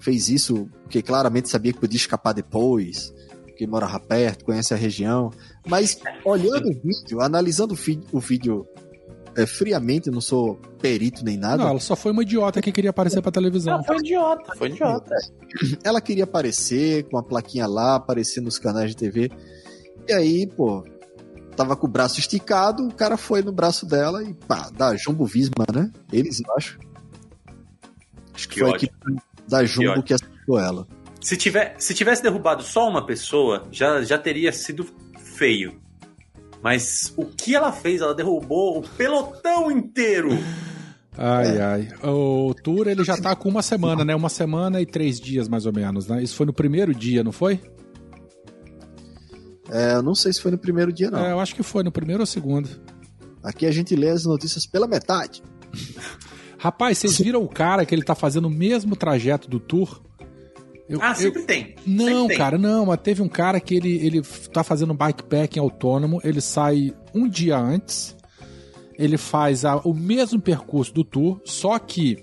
fez 0.00 0.28
isso 0.28 0.68
porque 0.82 1.00
claramente 1.00 1.48
sabia 1.48 1.72
que 1.72 1.80
podia 1.80 1.96
escapar 1.96 2.34
depois, 2.34 3.14
porque 3.44 3.66
morava 3.66 3.98
perto, 3.98 4.44
conhece 4.44 4.74
a 4.74 4.76
região. 4.76 5.30
Mas 5.66 5.98
olhando 6.24 6.68
o 6.68 6.72
vídeo, 6.72 7.20
analisando 7.20 7.74
o, 8.12 8.20
vídeo 8.20 8.66
é, 9.34 9.46
friamente, 9.46 10.10
não 10.10 10.20
sou 10.20 10.56
perito 10.80 11.24
nem 11.24 11.38
nada, 11.38 11.62
Não, 11.62 11.70
ela 11.70 11.80
só 11.80 11.96
foi 11.96 12.12
uma 12.12 12.22
idiota 12.22 12.60
que 12.60 12.70
queria 12.70 12.90
aparecer 12.90 13.22
pra 13.22 13.32
televisão. 13.32 13.82
foi 13.82 13.96
idiota, 13.96 14.52
foi 14.56 14.68
idiota. 14.68 15.14
ela 15.82 16.00
queria 16.00 16.24
aparecer 16.24 17.04
com 17.04 17.16
a 17.16 17.22
plaquinha 17.22 17.66
lá, 17.66 17.94
aparecer 17.94 18.42
nos 18.42 18.58
canais 18.58 18.90
de 18.90 18.96
TV. 18.96 19.30
E 20.06 20.12
aí, 20.12 20.46
pô, 20.46 20.84
tava 21.54 21.76
com 21.76 21.86
o 21.86 21.90
braço 21.90 22.18
esticado, 22.20 22.86
o 22.86 22.92
cara 22.94 23.16
foi 23.16 23.42
no 23.42 23.52
braço 23.52 23.86
dela 23.86 24.22
e 24.22 24.34
pá, 24.34 24.70
da 24.76 24.96
Jumbo 24.96 25.24
Visma, 25.26 25.64
né? 25.72 25.90
Eles, 26.12 26.40
eu 26.40 26.54
acho. 26.56 26.78
Acho 28.34 28.48
que, 28.48 28.54
Que 28.54 28.60
foi 28.60 28.68
a 28.70 28.72
ódio. 28.74 28.86
equipe 28.86 29.22
da 29.48 29.64
Jumbo 29.64 29.90
ódio. 29.90 30.02
que 30.02 30.14
acertou 30.14 30.58
ela. 30.58 30.86
Se, 31.20 31.36
tiver, 31.36 31.74
se 31.78 31.94
tivesse 31.94 32.22
derrubado 32.22 32.62
só 32.62 32.88
uma 32.88 33.06
pessoa, 33.06 33.66
já, 33.70 34.02
já 34.02 34.18
teria 34.18 34.52
sido 34.52 34.86
feio. 35.18 35.80
Mas 36.62 37.12
o 37.16 37.24
que 37.26 37.54
ela 37.54 37.72
fez? 37.72 38.00
Ela 38.00 38.14
derrubou 38.14 38.78
o 38.78 38.82
pelotão 38.82 39.70
inteiro. 39.70 40.30
Ai, 41.16 41.60
ai. 41.60 41.88
O 42.02 42.52
tour 42.54 42.88
ele 42.88 43.04
já 43.04 43.16
tá 43.16 43.36
com 43.36 43.48
uma 43.48 43.62
semana, 43.62 44.04
né? 44.04 44.14
Uma 44.16 44.28
semana 44.28 44.80
e 44.80 44.86
três 44.86 45.20
dias, 45.20 45.46
mais 45.48 45.64
ou 45.66 45.72
menos, 45.72 46.08
né? 46.08 46.22
Isso 46.22 46.34
foi 46.34 46.46
no 46.46 46.52
primeiro 46.52 46.94
dia, 46.94 47.22
não 47.22 47.32
foi? 47.32 47.60
É, 49.70 49.94
eu 49.94 50.02
não 50.02 50.14
sei 50.14 50.32
se 50.32 50.40
foi 50.40 50.50
no 50.50 50.58
primeiro 50.58 50.92
dia, 50.92 51.10
não. 51.10 51.24
É, 51.24 51.32
eu 51.32 51.40
acho 51.40 51.54
que 51.54 51.62
foi 51.62 51.82
no 51.82 51.90
primeiro 51.90 52.22
ou 52.22 52.26
segundo. 52.26 52.68
Aqui 53.42 53.66
a 53.66 53.70
gente 53.70 53.94
lê 53.94 54.08
as 54.08 54.24
notícias 54.24 54.66
pela 54.66 54.86
metade. 54.86 55.42
Rapaz, 56.58 56.98
vocês 56.98 57.18
viram 57.18 57.42
o 57.42 57.48
cara 57.48 57.84
que 57.84 57.94
ele 57.94 58.02
tá 58.02 58.14
fazendo 58.14 58.46
o 58.46 58.50
mesmo 58.50 58.96
trajeto 58.96 59.48
do 59.48 59.60
tour? 59.60 60.00
Eu, 60.88 60.98
ah, 61.02 61.14
sempre 61.14 61.42
eu... 61.42 61.46
tem. 61.46 61.74
Não, 61.86 62.22
sempre 62.22 62.36
cara, 62.36 62.58
tem. 62.58 62.66
não. 62.66 62.86
Mas 62.86 63.00
teve 63.02 63.22
um 63.22 63.28
cara 63.28 63.60
que 63.60 63.74
ele, 63.74 63.96
ele 63.96 64.22
tá 64.52 64.64
fazendo 64.64 64.94
bikepacking 64.94 65.60
autônomo. 65.60 66.20
Ele 66.24 66.40
sai 66.40 66.94
um 67.14 67.28
dia 67.28 67.58
antes. 67.58 68.16
Ele 68.98 69.18
faz 69.18 69.64
a, 69.64 69.76
o 69.76 69.92
mesmo 69.92 70.40
percurso 70.40 70.94
do 70.94 71.02
tour, 71.02 71.40
só 71.44 71.78
que 71.78 72.16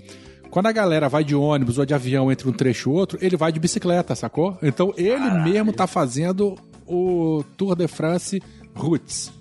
quando 0.49 0.67
a 0.67 0.71
galera 0.71 1.09
vai 1.09 1.23
de 1.23 1.35
ônibus 1.35 1.77
ou 1.77 1.85
de 1.85 1.93
avião 1.93 2.31
entre 2.31 2.47
um 2.47 2.53
trecho 2.53 2.89
e 2.89 2.93
outro, 2.93 3.17
ele 3.21 3.35
vai 3.35 3.51
de 3.51 3.59
bicicleta, 3.59 4.15
sacou? 4.15 4.57
Então 4.63 4.93
ele 4.97 5.17
Caralho. 5.17 5.43
mesmo 5.43 5.73
tá 5.73 5.85
fazendo 5.85 6.55
o 6.91 7.43
Tour 7.57 7.75
de 7.75 7.87
France 7.87 8.41
Roots. 8.75 9.31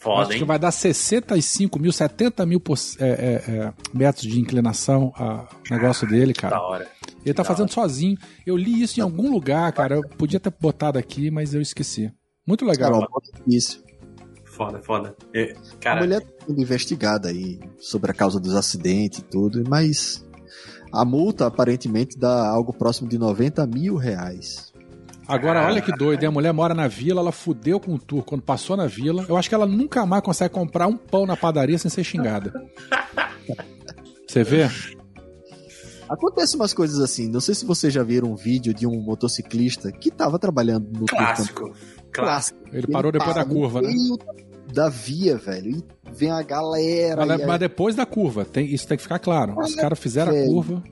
Foda, 0.00 0.22
Acho 0.22 0.32
hein? 0.32 0.38
que 0.38 0.44
vai 0.46 0.58
dar 0.58 0.70
65 0.70 1.78
mil, 1.78 1.92
70 1.92 2.46
mil 2.46 2.58
por, 2.58 2.78
é, 2.98 3.06
é, 3.06 3.52
é, 3.52 3.74
metros 3.92 4.26
de 4.26 4.40
inclinação 4.40 5.12
o 5.18 5.74
negócio 5.74 6.08
dele, 6.08 6.32
cara. 6.32 6.56
Da 6.56 6.62
hora. 6.62 6.88
Ele 7.22 7.34
tá 7.34 7.42
da 7.42 7.46
fazendo 7.46 7.64
hora. 7.66 7.72
sozinho. 7.74 8.16
Eu 8.46 8.56
li 8.56 8.82
isso 8.82 8.98
em 8.98 9.02
algum 9.02 9.30
lugar, 9.30 9.70
cara. 9.72 9.96
Eu 9.96 10.02
podia 10.16 10.40
ter 10.40 10.52
botado 10.58 10.98
aqui, 10.98 11.30
mas 11.30 11.52
eu 11.52 11.60
esqueci. 11.60 12.10
Muito 12.46 12.64
legal. 12.64 12.92
Cara, 12.92 13.08
isso. 13.46 13.84
Foda, 14.46 14.80
foda. 14.82 15.14
É, 15.34 15.54
cara, 15.80 16.00
A 16.00 16.02
mulher 16.02 16.22
tá 16.22 16.46
sendo 16.46 16.60
investigada 16.62 17.28
aí 17.28 17.60
sobre 17.78 18.10
a 18.10 18.14
causa 18.14 18.40
dos 18.40 18.54
acidentes 18.54 19.18
e 19.18 19.22
tudo, 19.22 19.62
mas 19.68 20.26
a 20.92 21.04
multa 21.04 21.46
aparentemente 21.46 22.18
dá 22.18 22.48
algo 22.48 22.72
próximo 22.72 23.08
de 23.08 23.18
90 23.18 23.66
mil 23.66 23.96
reais. 23.96 24.69
Agora, 25.30 25.66
olha 25.66 25.80
que 25.80 25.92
doido, 25.92 26.22
hein? 26.22 26.28
a 26.28 26.32
mulher 26.32 26.52
mora 26.52 26.74
na 26.74 26.88
vila, 26.88 27.20
ela 27.20 27.32
fudeu 27.32 27.78
com 27.78 27.94
o 27.94 27.98
tour 27.98 28.22
quando 28.24 28.42
passou 28.42 28.76
na 28.76 28.86
vila. 28.86 29.24
Eu 29.28 29.36
acho 29.36 29.48
que 29.48 29.54
ela 29.54 29.66
nunca 29.66 30.04
mais 30.04 30.22
consegue 30.22 30.52
comprar 30.54 30.86
um 30.86 30.96
pão 30.96 31.24
na 31.26 31.36
padaria 31.36 31.78
sem 31.78 31.90
ser 31.90 32.02
xingada. 32.04 32.52
Você 34.28 34.42
vê? 34.44 34.68
Acontece 36.08 36.56
umas 36.56 36.74
coisas 36.74 36.98
assim. 37.00 37.28
Não 37.28 37.40
sei 37.40 37.54
se 37.54 37.64
vocês 37.64 37.92
já 37.92 38.02
viram 38.02 38.32
um 38.32 38.36
vídeo 38.36 38.74
de 38.74 38.86
um 38.86 39.00
motociclista 39.00 39.92
que 39.92 40.10
tava 40.10 40.38
trabalhando 40.38 40.88
no 40.98 41.06
clássico. 41.06 41.66
tour 41.68 41.76
Clássico. 42.12 42.58
Ele 42.72 42.88
parou 42.88 43.12
depois 43.12 43.34
da 43.34 43.44
curva, 43.44 43.80
né? 43.82 43.92
Da 44.72 44.88
via, 44.88 45.36
velho. 45.36 45.70
E 45.78 45.84
vem 46.12 46.30
a 46.32 46.42
galera. 46.42 47.24
Mas, 47.24 47.40
e 47.40 47.42
mas 47.44 47.50
aí- 47.52 47.58
depois 47.58 47.94
da 47.94 48.04
curva, 48.04 48.44
tem, 48.44 48.66
isso 48.66 48.86
tem 48.88 48.96
que 48.96 49.02
ficar 49.04 49.20
claro. 49.20 49.52
Os 49.58 49.72
Olha, 49.72 49.82
caras 49.82 49.98
fizeram 49.98 50.30
a 50.32 50.34
velho. 50.34 50.46
curva. 50.48 50.82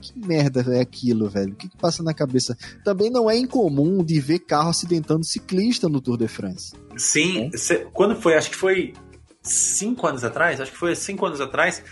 Que 0.00 0.18
merda 0.18 0.64
é 0.74 0.80
aquilo, 0.80 1.28
velho? 1.28 1.52
O 1.52 1.56
que, 1.56 1.68
que 1.68 1.76
passa 1.76 2.02
na 2.02 2.14
cabeça? 2.14 2.56
Também 2.84 3.10
não 3.10 3.30
é 3.30 3.36
incomum 3.36 4.02
de 4.02 4.18
ver 4.18 4.38
carro 4.40 4.70
acidentando 4.70 5.24
ciclista 5.24 5.88
no 5.88 6.00
Tour 6.00 6.16
de 6.16 6.26
France. 6.28 6.72
Sim, 6.96 7.50
cê- 7.54 7.86
quando 7.92 8.16
foi? 8.16 8.34
Acho 8.34 8.50
que 8.50 8.56
foi 8.56 8.94
cinco 9.42 10.06
anos 10.06 10.24
atrás. 10.24 10.60
Acho 10.60 10.72
que 10.72 10.78
foi 10.78 10.94
cinco 10.96 11.26
anos 11.26 11.40
atrás 11.40 11.82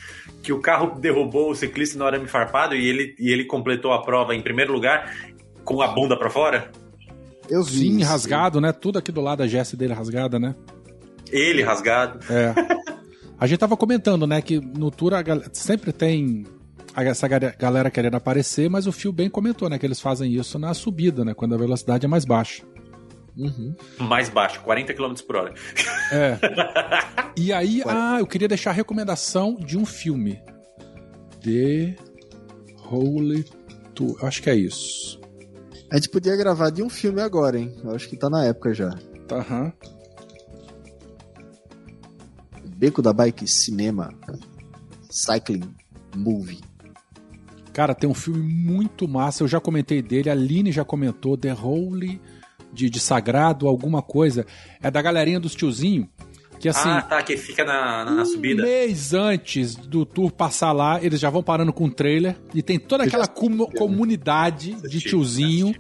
que 0.42 0.52
o 0.52 0.61
carro 0.61 0.98
derrubou 0.98 1.50
o 1.50 1.54
ciclista 1.54 1.98
no 1.98 2.04
arame 2.06 2.26
farpado 2.28 2.74
e 2.74 2.86
ele, 2.86 3.14
e 3.18 3.30
ele 3.32 3.44
completou 3.44 3.92
a 3.92 4.02
prova 4.02 4.34
em 4.34 4.42
primeiro 4.42 4.72
lugar 4.72 5.14
com 5.64 5.82
a 5.82 5.88
bunda 5.88 6.16
pra 6.18 6.30
fora. 6.30 6.70
Eu 7.48 7.62
vi. 7.62 7.78
Sim, 7.78 7.96
isso. 7.98 8.09
rasgado, 8.11 8.61
né? 8.61 8.72
Tudo 8.72 8.98
aqui 8.98 9.11
do 9.12 9.20
lado 9.20 9.38
da 9.38 9.46
Jesse 9.46 9.76
dele 9.76 9.92
rasgada, 9.92 10.38
né? 10.38 10.54
Ele 11.30 11.62
rasgado. 11.62 12.20
É. 12.32 12.54
A 13.38 13.46
gente 13.46 13.59
tava 13.61 13.76
comentando, 13.76 14.26
né, 14.26 14.42
que 14.42 14.59
no 14.61 14.90
tour 14.90 15.14
a 15.14 15.22
sempre 15.52 15.92
tem 15.92 16.44
a- 16.44 16.57
essa 17.07 17.28
ga- 17.28 17.55
galera 17.59 17.90
querendo 17.90 18.16
aparecer, 18.16 18.68
mas 18.68 18.86
o 18.86 18.92
Fio 18.92 19.12
bem 19.12 19.30
comentou, 19.30 19.68
né, 19.70 19.78
que 19.78 19.86
eles 19.86 20.01
fazem 20.01 20.32
isso 20.32 20.59
na 20.59 20.74
subida, 20.74 21.24
né, 21.24 21.34
quando 21.34 21.55
a 21.55 21.59
velocidade 21.59 22.05
é 22.05 22.09
mais 22.09 22.24
baixa. 22.24 22.62
Uhum. 23.36 23.74
Mais 24.01 24.28
baixo, 24.28 24.61
40 24.62 24.92
km 24.94 25.14
por 25.26 25.36
hora. 25.36 25.55
É. 26.12 26.38
E 27.40 27.53
aí, 27.53 27.82
ah, 27.86 28.16
eu 28.18 28.26
queria 28.26 28.49
deixar 28.49 28.70
a 28.70 28.72
recomendação 28.72 29.55
de 29.55 29.78
um 29.78 29.86
filme. 29.86 30.42
The 31.40 31.94
Holy 32.90 33.44
Tour. 33.94 34.18
Eu 34.20 34.26
Acho 34.26 34.42
que 34.42 34.51
é 34.51 34.57
isso. 34.57 35.20
A 35.88 35.94
gente 35.94 36.09
podia 36.09 36.34
gravar 36.34 36.70
de 36.70 36.82
um 36.82 36.90
filme 36.90 37.20
agora, 37.20 37.57
hein? 37.57 37.76
Eu 37.84 37.94
acho 37.94 38.09
que 38.09 38.16
tá 38.16 38.28
na 38.28 38.44
época 38.44 38.74
já. 38.74 38.90
Tá, 39.28 39.36
aham. 39.36 39.72
Beco 42.76 43.01
da 43.01 43.12
Bike 43.12 43.46
Cinema. 43.46 44.12
Cycling 45.11 45.72
Movie. 46.16 46.61
Cara, 47.78 47.94
tem 47.94 48.10
um 48.10 48.14
filme 48.14 48.42
muito 48.42 49.06
massa, 49.06 49.44
eu 49.44 49.46
já 49.46 49.60
comentei 49.60 50.02
dele, 50.02 50.28
a 50.28 50.32
Aline 50.32 50.72
já 50.72 50.84
comentou, 50.84 51.36
The 51.36 51.52
Holy 51.54 52.20
de, 52.72 52.90
de 52.90 52.98
Sagrado, 52.98 53.68
alguma 53.68 54.02
coisa. 54.02 54.44
É 54.82 54.90
da 54.90 55.00
galerinha 55.00 55.38
dos 55.38 55.54
tiozinho, 55.54 56.08
que 56.58 56.68
assim, 56.68 56.88
ah, 56.88 57.02
tá, 57.02 57.22
que 57.22 57.36
fica 57.36 57.64
na, 57.64 58.04
na, 58.04 58.10
na 58.10 58.22
um 58.22 58.24
subida. 58.24 58.64
mês 58.64 59.14
antes 59.14 59.76
do 59.76 60.04
tour 60.04 60.32
passar 60.32 60.72
lá, 60.72 61.00
eles 61.00 61.20
já 61.20 61.30
vão 61.30 61.40
parando 61.40 61.72
com 61.72 61.84
o 61.84 61.90
trailer 61.92 62.34
e 62.52 62.64
tem 62.64 62.80
toda 62.80 63.04
aquela 63.04 63.28
comu- 63.28 63.70
comunidade 63.70 64.72
de 64.88 64.98
tiozinho. 64.98 65.72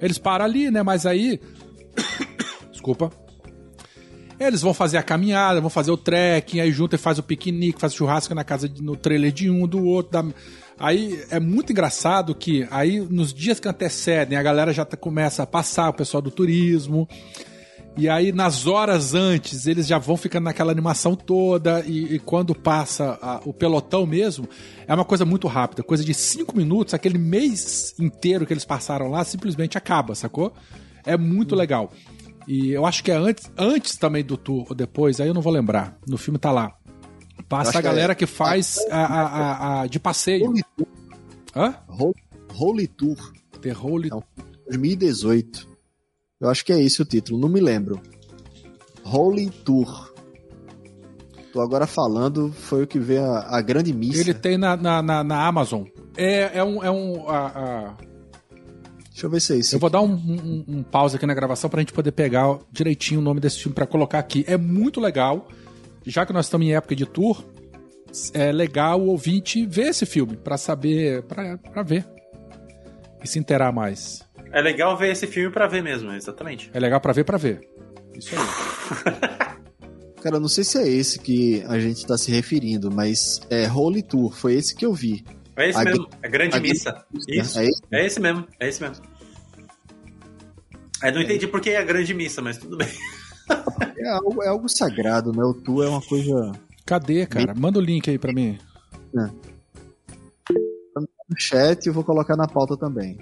Eles 0.00 0.18
param 0.18 0.44
ali, 0.44 0.70
né? 0.70 0.84
Mas 0.84 1.06
aí. 1.06 1.40
Desculpa. 2.70 3.10
Eles 4.38 4.62
vão 4.62 4.72
fazer 4.72 4.96
a 4.96 5.02
caminhada, 5.02 5.60
vão 5.60 5.70
fazer 5.70 5.90
o 5.90 5.96
trekking, 5.96 6.60
aí 6.60 6.70
junto 6.70 6.94
e 6.94 6.98
faz 6.98 7.18
o 7.18 7.22
piquenique, 7.24 7.80
faz 7.80 7.92
o 7.94 7.96
churrasco 7.96 8.32
na 8.32 8.44
casa, 8.44 8.68
de- 8.68 8.80
no 8.80 8.94
trailer 8.96 9.32
de 9.32 9.50
um, 9.50 9.66
do 9.66 9.84
outro. 9.84 10.12
da- 10.12 10.32
Aí 10.82 11.22
é 11.30 11.38
muito 11.38 11.70
engraçado 11.70 12.34
que 12.34 12.66
aí 12.68 12.98
nos 12.98 13.32
dias 13.32 13.60
que 13.60 13.68
antecedem 13.68 14.36
a 14.36 14.42
galera 14.42 14.72
já 14.72 14.84
tá- 14.84 14.96
começa 14.96 15.44
a 15.44 15.46
passar, 15.46 15.88
o 15.90 15.94
pessoal 15.94 16.20
do 16.20 16.28
turismo. 16.30 17.08
E 17.96 18.08
aí, 18.08 18.32
nas 18.32 18.66
horas 18.66 19.14
antes, 19.14 19.66
eles 19.66 19.86
já 19.86 19.98
vão 19.98 20.16
ficando 20.16 20.44
naquela 20.44 20.72
animação 20.72 21.14
toda. 21.14 21.84
E, 21.86 22.14
e 22.14 22.18
quando 22.18 22.52
passa 22.54 23.16
a- 23.22 23.40
o 23.44 23.52
pelotão 23.52 24.04
mesmo, 24.06 24.48
é 24.88 24.92
uma 24.94 25.04
coisa 25.04 25.24
muito 25.24 25.46
rápida. 25.46 25.82
Coisa 25.84 26.02
de 26.02 26.14
cinco 26.14 26.56
minutos, 26.56 26.94
aquele 26.94 27.18
mês 27.18 27.94
inteiro 28.00 28.44
que 28.44 28.52
eles 28.52 28.64
passaram 28.64 29.08
lá 29.08 29.22
simplesmente 29.24 29.78
acaba, 29.78 30.14
sacou? 30.16 30.52
É 31.06 31.16
muito 31.16 31.54
legal. 31.54 31.92
E 32.48 32.72
eu 32.72 32.84
acho 32.84 33.04
que 33.04 33.12
é 33.12 33.14
antes, 33.14 33.48
antes 33.56 33.96
também 33.96 34.24
do 34.24 34.36
tour 34.36 34.66
ou 34.70 34.74
depois, 34.74 35.20
aí 35.20 35.28
eu 35.28 35.34
não 35.34 35.42
vou 35.42 35.52
lembrar. 35.52 35.96
No 36.08 36.16
filme 36.18 36.38
tá 36.40 36.50
lá. 36.50 36.72
Passa 37.48 37.70
a 37.70 37.72
que 37.72 37.78
é- 37.78 37.82
galera 37.82 38.14
que 38.14 38.26
faz 38.26 38.78
a, 38.90 39.04
a- 39.04 39.80
a- 39.82 39.86
de 39.86 39.98
passeio. 40.00 40.48
Holy, 40.48 40.62
Hã? 41.54 41.74
Holy, 42.54 42.86
Tour 42.86 43.16
The 43.60 43.72
Holy... 43.76 44.10
Não. 44.10 44.22
2018. 44.68 45.68
Eu 46.40 46.48
acho 46.48 46.64
que 46.64 46.72
é 46.72 46.80
esse 46.82 47.00
o 47.00 47.04
título, 47.04 47.38
não 47.38 47.48
me 47.48 47.60
lembro. 47.60 48.00
Holy 49.04 49.50
Tour. 49.50 50.12
Tô 51.52 51.60
agora 51.60 51.86
falando, 51.86 52.50
foi 52.52 52.82
o 52.84 52.86
que 52.86 52.98
vê 52.98 53.18
a, 53.18 53.40
a 53.56 53.60
grande 53.60 53.92
missa. 53.92 54.20
Ele 54.20 54.32
tem 54.34 54.56
na, 54.56 54.76
na, 54.76 55.02
na- 55.02 55.22
na 55.24 55.46
Amazon. 55.46 55.84
É, 56.16 56.58
é 56.58 56.64
um. 56.64 56.82
É 56.82 56.90
um 56.90 57.28
a- 57.28 57.46
a- 57.46 57.94
Deixa 59.10 59.26
eu 59.26 59.30
ver 59.30 59.40
se 59.40 59.52
é 59.52 59.56
esse. 59.58 59.74
Eu 59.74 59.78
vou 59.78 59.90
dar 59.90 60.00
um, 60.00 60.14
um, 60.14 60.64
um 60.66 60.82
pause 60.82 61.16
aqui 61.16 61.26
na 61.26 61.34
gravação 61.34 61.68
pra 61.68 61.80
gente 61.80 61.92
poder 61.92 62.12
pegar 62.12 62.58
direitinho 62.72 63.20
o 63.20 63.22
nome 63.22 63.38
desse 63.40 63.58
filme 63.58 63.74
pra 63.74 63.86
colocar 63.86 64.18
aqui. 64.18 64.42
É 64.48 64.56
muito 64.56 64.98
legal. 65.00 65.46
Já 66.04 66.26
que 66.26 66.32
nós 66.32 66.46
estamos 66.46 66.66
em 66.66 66.74
época 66.74 66.96
de 66.96 67.06
tour, 67.06 67.44
é 68.34 68.52
legal 68.52 69.00
o 69.00 69.08
ouvinte 69.08 69.66
ver 69.66 69.88
esse 69.88 70.04
filme 70.04 70.36
pra 70.36 70.56
saber, 70.58 71.22
pra 71.22 71.56
pra 71.58 71.82
ver 71.82 72.06
e 73.22 73.28
se 73.28 73.38
interar 73.38 73.72
mais. 73.72 74.22
É 74.50 74.60
legal 74.60 74.96
ver 74.96 75.12
esse 75.12 75.26
filme 75.26 75.50
pra 75.50 75.66
ver 75.66 75.82
mesmo, 75.82 76.12
exatamente. 76.12 76.70
É 76.74 76.80
legal 76.80 77.00
pra 77.00 77.12
ver 77.12 77.24
pra 77.24 77.38
ver. 77.38 77.60
Isso 78.16 78.34
aí. 78.34 78.42
Cara, 80.22 80.36
eu 80.36 80.40
não 80.40 80.48
sei 80.48 80.62
se 80.62 80.78
é 80.78 80.86
esse 80.86 81.18
que 81.18 81.64
a 81.66 81.80
gente 81.80 82.06
tá 82.06 82.16
se 82.16 82.30
referindo, 82.30 82.90
mas 82.92 83.40
é 83.50 83.68
Holy 83.68 84.02
Tour, 84.02 84.32
foi 84.32 84.54
esse 84.54 84.74
que 84.74 84.86
eu 84.86 84.92
vi. 84.92 85.24
É 85.56 85.68
esse 85.68 85.78
A 85.78 85.84
mesmo, 85.84 86.08
é 86.22 86.28
grande 86.28 86.56
a 86.56 86.60
missa. 86.60 87.04
Isso. 87.28 87.58
É 87.58 87.64
esse? 87.64 87.82
É 87.90 88.06
esse 88.06 88.20
mesmo, 88.20 88.46
é 88.60 88.68
esse 88.68 88.80
mesmo. 88.80 89.04
Eu 91.02 91.12
não 91.12 91.22
entendi 91.22 91.48
por 91.48 91.60
que 91.60 91.70
é 91.70 91.78
a 91.78 91.84
grande 91.84 92.14
missa, 92.14 92.40
mas 92.40 92.56
tudo 92.56 92.76
bem. 92.76 92.88
É 93.98 94.08
algo, 94.10 94.42
é 94.42 94.48
algo 94.48 94.68
sagrado, 94.68 95.32
né? 95.32 95.44
O 95.44 95.54
Tour 95.54 95.84
é 95.84 95.88
uma 95.88 96.02
coisa. 96.02 96.52
Cadê, 96.84 97.26
cara? 97.26 97.54
Manda 97.54 97.78
o 97.78 97.82
link 97.82 98.10
aí 98.10 98.18
pra 98.18 98.32
mim. 98.32 98.58
No 100.94 101.38
chat 101.38 101.86
eu 101.86 101.92
vou 101.92 102.04
colocar 102.04 102.36
na 102.36 102.46
pauta 102.46 102.76
também. 102.76 103.18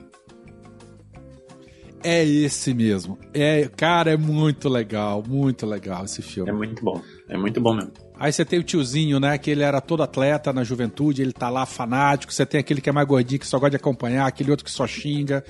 É 2.03 2.25
esse 2.25 2.73
mesmo. 2.73 3.19
É, 3.35 3.69
cara, 3.69 4.11
é 4.13 4.17
muito 4.17 4.69
legal, 4.69 5.23
muito 5.27 5.67
legal 5.67 6.05
esse 6.05 6.23
filme. 6.23 6.51
É 6.51 6.53
muito 6.53 6.83
bom. 6.83 7.01
É 7.29 7.37
muito 7.37 7.61
bom 7.61 7.75
mesmo. 7.75 7.93
Aí 8.19 8.33
você 8.33 8.45
tem 8.45 8.59
o 8.59 8.63
tiozinho, 8.63 9.21
né? 9.21 9.37
Que 9.39 9.51
ele 9.51 9.63
era 9.63 9.81
todo 9.81 10.03
atleta 10.03 10.53
na 10.53 10.65
juventude, 10.65 11.23
ele 11.23 11.33
tá 11.33 11.51
lá 11.51 11.67
fanático. 11.67 12.33
Você 12.33 12.47
tem 12.47 12.59
aquele 12.61 12.81
que 12.81 12.89
é 12.89 12.93
mais 12.93 13.07
gordinho, 13.07 13.39
que 13.39 13.47
só 13.47 13.59
gosta 13.59 13.71
de 13.71 13.77
acompanhar, 13.77 14.27
aquele 14.27 14.51
outro 14.51 14.65
que 14.65 14.71
só 14.71 14.87
xinga. 14.87 15.45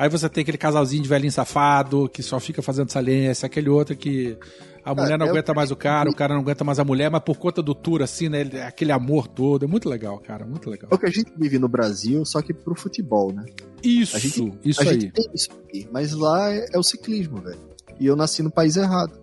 Aí 0.00 0.08
você 0.08 0.30
tem 0.30 0.40
aquele 0.40 0.56
casalzinho 0.56 1.02
de 1.02 1.08
velhinho 1.10 1.30
safado, 1.30 2.08
que 2.08 2.22
só 2.22 2.40
fica 2.40 2.62
fazendo 2.62 2.90
saliência, 2.90 3.44
aquele 3.44 3.68
outro 3.68 3.94
que 3.94 4.34
a 4.82 4.94
mulher 4.94 5.18
não 5.18 5.26
é 5.26 5.28
o 5.28 5.32
aguenta 5.32 5.52
que- 5.52 5.56
mais 5.56 5.70
o 5.70 5.76
cara, 5.76 6.08
o 6.08 6.14
cara 6.16 6.32
não 6.32 6.40
aguenta 6.40 6.64
mais 6.64 6.78
a 6.78 6.84
mulher, 6.84 7.10
mas 7.10 7.20
por 7.22 7.36
conta 7.36 7.60
do 7.62 7.74
tour, 7.74 8.00
assim, 8.00 8.30
né? 8.30 8.40
ele- 8.40 8.62
aquele 8.62 8.92
amor 8.92 9.28
todo. 9.28 9.66
É 9.66 9.68
muito 9.68 9.90
legal, 9.90 10.18
cara, 10.18 10.46
muito 10.46 10.70
legal. 10.70 10.88
É 10.90 10.94
o 10.94 10.98
que 10.98 11.04
a 11.04 11.10
gente 11.10 11.30
vive 11.36 11.58
no 11.58 11.68
Brasil, 11.68 12.24
só 12.24 12.40
que 12.40 12.54
pro 12.54 12.74
futebol, 12.74 13.30
né? 13.30 13.44
Isso, 13.82 14.16
A 14.16 14.18
gente- 14.18 14.58
isso 14.64 14.80
a 14.80 14.84
aí. 14.84 15.00
gente 15.02 15.12
tem 15.12 15.26
isso 15.34 15.50
aqui, 15.52 15.86
mas 15.92 16.12
lá 16.12 16.50
é, 16.50 16.64
é 16.72 16.78
o 16.78 16.82
ciclismo, 16.82 17.42
velho. 17.42 17.60
E 18.00 18.06
eu 18.06 18.16
nasci 18.16 18.42
no 18.42 18.50
país 18.50 18.76
errado. 18.78 19.20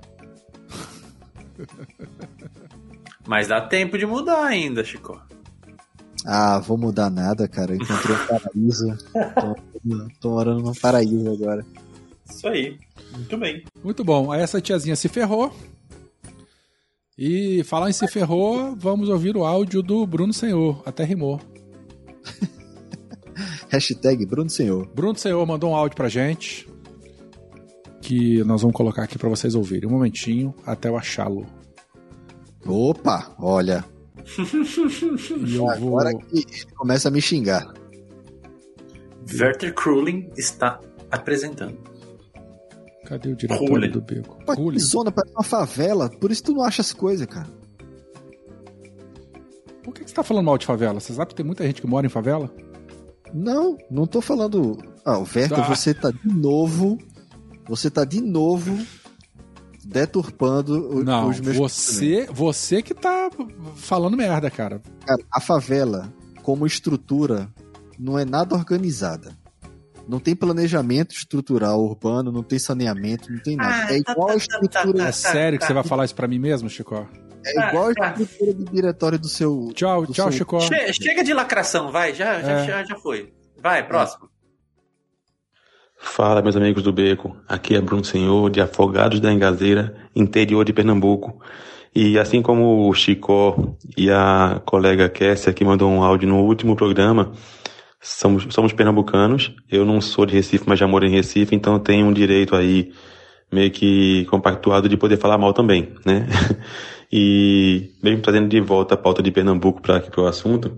Mas 3.28 3.48
dá 3.48 3.60
tempo 3.60 3.98
de 3.98 4.06
mudar 4.06 4.46
ainda, 4.46 4.84
Chico. 4.84 5.20
Ah, 6.26 6.60
vou 6.60 6.78
mudar 6.78 7.10
nada, 7.10 7.48
cara. 7.48 7.72
Eu 7.74 7.78
encontrei 7.78 8.16
um 8.16 8.28
paraíso. 8.28 8.98
tô, 9.88 10.08
tô 10.22 10.30
morando 10.32 10.64
num 10.64 10.74
paraíso 10.74 11.32
agora. 11.32 11.66
Isso 12.30 12.48
aí. 12.48 12.78
Muito 13.14 13.38
bem. 13.38 13.64
Muito 13.84 14.04
bom. 14.04 14.32
Aí 14.32 14.42
essa 14.42 14.62
tiazinha 14.62 14.96
se 14.96 15.08
ferrou. 15.08 15.54
E 17.18 17.64
falar 17.64 17.90
em 17.90 17.94
se 17.94 18.08
ferrou, 18.08 18.76
vamos 18.76 19.10
ouvir 19.10 19.36
o 19.36 19.44
áudio 19.44 19.82
do 19.82 20.06
Bruno 20.06 20.32
Senhor. 20.32 20.84
Até 20.86 21.04
rimou. 21.04 21.42
Hashtag 23.70 24.26
Bruno 24.26 24.50
Senhor. 24.50 24.88
Bruno 24.94 25.18
Senhor 25.18 25.44
mandou 25.46 25.72
um 25.72 25.76
áudio 25.76 25.96
pra 25.96 26.10
gente. 26.10 26.68
Que 28.02 28.44
nós 28.44 28.62
vamos 28.62 28.76
colocar 28.76 29.04
aqui 29.04 29.18
pra 29.18 29.30
vocês 29.30 29.56
ouvirem. 29.56 29.90
Um 29.90 29.94
momentinho 29.94 30.54
até 30.66 30.90
eu 30.90 30.98
achá-lo. 30.98 31.46
Opa, 32.66 33.34
olha. 33.40 33.84
E 35.48 35.56
eu 35.56 35.66
vou... 35.66 35.70
Agora 35.70 36.14
que 36.14 36.40
ele 36.40 36.66
começa 36.76 37.08
a 37.08 37.12
me 37.12 37.22
xingar. 37.22 37.74
Werther 39.34 39.74
Krulin 39.74 40.30
está 40.38 40.80
apresentando. 41.12 41.78
Cadê 43.06 43.30
o 43.32 43.36
diretor 43.36 43.88
do 43.90 44.02
beco? 44.02 44.38
Pô, 44.46 44.72
zona 44.80 45.12
parece 45.12 45.34
uma 45.34 45.44
favela, 45.44 46.10
por 46.10 46.30
isso 46.32 46.44
tu 46.44 46.54
não 46.54 46.64
acha 46.64 46.82
as 46.82 46.92
coisas, 46.94 47.26
cara. 47.26 47.48
Por 49.84 49.94
que 49.94 50.04
que 50.04 50.10
você 50.10 50.16
tá 50.16 50.24
falando 50.24 50.46
mal 50.46 50.58
de 50.58 50.66
favela? 50.66 51.00
Você 51.00 51.14
sabe 51.14 51.30
que 51.30 51.36
tem 51.36 51.46
muita 51.46 51.66
gente 51.66 51.82
que 51.82 51.88
mora 51.88 52.06
em 52.06 52.10
favela? 52.10 52.54
Não, 53.34 53.78
não 53.90 54.06
tô 54.06 54.20
falando. 54.22 54.78
Ah, 55.06 55.18
o 55.18 55.22
Werther, 55.22 55.60
Ah. 55.60 55.74
você 55.76 55.94
tá 55.94 56.12
de 56.12 56.28
novo. 56.28 56.98
Você 57.70 57.90
tá 57.90 58.04
de 58.06 58.22
novo 58.22 58.78
deturpando 59.86 60.98
o- 60.98 61.04
Não, 61.04 61.30
os 61.30 61.40
meus. 61.40 61.56
você, 61.56 62.26
você 62.32 62.82
que 62.82 62.94
tá 62.94 63.30
falando 63.76 64.18
merda, 64.18 64.50
cara. 64.52 64.82
Cara, 65.06 65.22
a 65.32 65.40
favela, 65.40 66.14
como 66.44 66.66
estrutura, 66.66 67.50
não 68.00 68.18
é 68.18 68.26
nada 68.26 68.56
organizada. 68.56 69.32
Não 70.08 70.20
tem 70.20 70.36
planejamento 70.36 71.14
estrutural 71.14 71.82
urbano, 71.84 72.32
não 72.32 72.42
tem 72.44 72.58
saneamento, 72.58 73.30
não 73.32 73.40
tem 73.40 73.58
nada. 73.58 73.88
Ah, 73.90 73.94
é 73.94 74.02
tá, 74.02 74.12
igual 74.14 74.28
tá, 74.28 74.34
a 74.34 74.38
tá, 74.38 74.44
estrutura, 74.44 75.04
É 75.04 75.06
tá, 75.08 75.12
sério 75.12 75.58
que 75.58 75.62
tá. 75.64 75.68
você 75.68 75.74
vai 75.74 75.84
falar 75.84 76.06
isso 76.06 76.16
pra 76.16 76.28
mim 76.28 76.40
mesmo, 76.40 76.70
Chico? 76.70 77.08
é 77.46 77.70
igual 77.70 77.94
tá. 77.94 78.08
a 78.18 78.22
estrutura 78.22 78.54
do 78.54 78.66
diretório 78.72 79.20
do 79.20 79.28
seu. 79.28 79.70
Tchau, 79.74 80.06
do 80.06 80.14
tchau, 80.14 80.30
seu- 80.32 80.38
Chico. 80.40 80.62
Che- 80.62 80.94
chega 80.94 81.24
de 81.24 81.34
lacração, 81.34 81.92
vai. 81.92 82.14
Já, 82.14 82.42
já, 82.42 82.52
É. 82.52 82.66
já, 82.66 82.84
já 82.86 82.96
foi. 82.98 83.34
Vai, 83.62 83.86
próximo. 83.86 84.30
Fala, 86.00 86.42
meus 86.42 86.56
amigos 86.56 86.84
do 86.84 86.94
Beco. 86.94 87.36
Aqui 87.48 87.76
é 87.76 87.82
Bruno 87.82 88.04
Senhor, 88.04 88.50
de 88.50 88.62
Afogados 88.62 89.20
da 89.20 89.32
Engazeira, 89.34 89.96
interior 90.16 90.64
de 90.64 90.72
Pernambuco. 90.72 91.42
E 91.94 92.20
assim 92.20 92.42
como 92.42 92.88
o 92.88 92.94
Chicó 92.94 93.56
e 93.98 94.10
a 94.12 94.62
colega 94.66 95.10
Kessia, 95.10 95.52
que 95.54 95.66
mandou 95.66 95.90
um 95.90 96.04
áudio 96.04 96.30
no 96.30 96.44
último 96.44 96.76
programa, 96.76 97.32
somos, 98.08 98.48
somos 98.50 98.74
pernambucanos. 98.74 99.54
Eu 99.70 99.86
não 99.86 100.00
sou 100.00 100.26
de 100.26 100.34
Recife, 100.34 100.64
mas 100.68 100.80
já 100.80 100.88
moro 100.88 101.06
em 101.06 101.12
Recife, 101.12 101.56
então 101.56 101.74
eu 101.74 101.80
tenho 101.80 102.06
um 102.06 102.14
direito 102.14 102.56
aí 102.56 102.92
meio 103.52 103.72
que 103.72 104.26
compactuado 104.26 104.90
de 104.90 104.98
poder 104.98 105.18
falar 105.18 105.38
mal 105.38 105.54
também, 105.54 105.94
né? 106.06 106.28
E 107.10 107.92
mesmo 108.04 108.22
trazendo 108.22 108.50
de 108.50 108.60
volta 108.60 108.96
a 108.96 108.98
pauta 108.98 109.24
de 109.24 109.32
Pernambuco 109.32 109.82
para 109.82 109.96
aqui 109.96 110.12
para 110.12 110.24
o 110.24 110.28
assunto, 110.28 110.78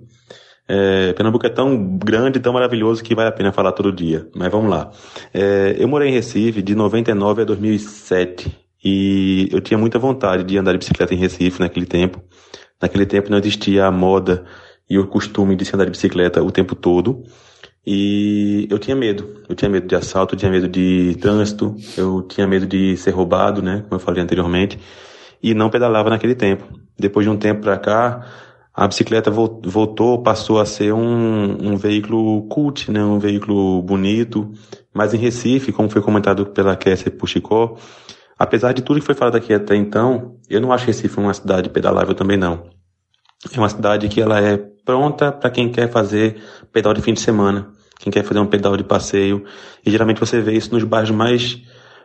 é, 0.68 1.12
Pernambuco 1.14 1.48
é 1.48 1.50
tão 1.50 1.98
grande, 1.98 2.40
tão 2.40 2.54
maravilhoso 2.54 3.04
que 3.04 3.16
vale 3.16 3.30
a 3.30 3.32
pena 3.32 3.52
falar 3.52 3.72
todo 3.72 3.92
dia. 3.92 4.28
Mas 4.36 4.52
vamos 4.52 4.70
lá. 4.70 4.92
É, 5.34 5.76
eu 5.80 5.88
morei 5.88 6.10
em 6.10 6.14
Recife 6.14 6.62
de 6.62 6.76
99 6.76 7.42
a 7.42 7.46
2007 7.46 8.56
e 8.86 9.50
eu 9.52 9.60
tinha 9.60 9.78
muita 9.80 9.98
vontade 9.98 10.44
de 10.44 10.56
andar 10.56 10.74
de 10.74 10.78
bicicleta 10.78 11.16
em 11.16 11.18
Recife 11.18 11.60
naquele 11.60 11.88
tempo. 11.88 12.22
Naquele 12.80 13.08
tempo 13.08 13.32
não 13.32 13.40
existia 13.40 13.88
a 13.88 13.92
moda 13.92 14.46
e 14.90 14.98
o 14.98 15.08
costume 15.08 15.56
de 15.56 15.66
se 15.66 15.76
andar 15.76 15.86
de 15.86 15.92
bicicleta 15.92 16.42
o 16.42 16.52
tempo 16.52 16.76
todo. 16.76 17.24
E 17.86 18.68
eu 18.70 18.78
tinha 18.78 18.96
medo. 18.96 19.44
Eu 19.48 19.56
tinha 19.56 19.70
medo 19.70 19.88
de 19.88 19.96
assalto, 19.96 20.36
eu 20.36 20.40
tinha 20.40 20.52
medo 20.52 20.68
de 20.68 21.16
trânsito, 21.22 21.76
eu 21.98 22.22
tinha 22.24 22.46
medo 22.48 22.66
de 22.66 22.98
ser 22.98 23.12
roubado, 23.12 23.62
né? 23.62 23.84
Como 23.84 23.96
eu 23.96 24.00
falei 24.00 24.22
anteriormente. 24.22 24.80
E 25.42 25.54
não 25.54 25.70
pedalava 25.70 26.10
naquele 26.10 26.36
tempo. 26.36 26.68
Depois 26.98 27.26
de 27.26 27.30
um 27.30 27.38
tempo 27.38 27.62
pra 27.62 27.78
cá, 27.78 28.28
a 28.74 28.88
bicicleta 28.88 29.32
vol- 29.32 29.62
voltou, 29.64 30.22
passou 30.22 30.60
a 30.60 30.66
ser 30.66 30.94
um, 30.94 31.72
um 31.72 31.78
veículo 31.78 32.44
cult, 32.48 32.92
né? 32.92 33.04
Um 33.04 33.20
veículo 33.20 33.82
bonito. 33.82 34.52
Mas 34.94 35.14
em 35.14 35.18
Recife, 35.18 35.72
como 35.72 35.90
foi 35.90 36.02
comentado 36.02 36.48
pela 36.48 36.76
Kessia 36.76 37.12
Chicó, 37.26 37.78
apesar 38.38 38.74
de 38.74 38.82
tudo 38.82 39.00
que 39.00 39.06
foi 39.06 39.16
falado 39.16 39.36
aqui 39.36 39.54
até 39.54 39.76
então, 39.76 40.36
eu 40.50 40.60
não 40.60 40.72
acho 40.72 40.86
Recife 40.86 41.18
uma 41.20 41.34
cidade 41.34 41.70
pedalável 41.70 42.14
também 42.14 42.38
não. 42.38 42.66
É 43.54 43.58
uma 43.58 43.70
cidade 43.70 44.10
que 44.10 44.20
ela 44.20 44.42
é 44.42 44.60
pronta 44.90 45.32
para 45.32 45.52
quem 45.52 45.70
quer 45.70 45.88
fazer 45.88 46.42
pedal 46.74 46.96
de 46.96 47.02
fim 47.04 47.14
de 47.14 47.20
semana, 47.20 47.68
quem 48.00 48.12
quer 48.12 48.24
fazer 48.24 48.40
um 48.40 48.48
pedal 48.48 48.76
de 48.76 48.84
passeio. 48.84 49.46
E 49.86 49.92
geralmente 49.92 50.20
você 50.20 50.42
vê 50.42 50.54
isso 50.54 50.74
nos 50.74 50.84
bairros 50.84 51.12
mais 51.12 51.62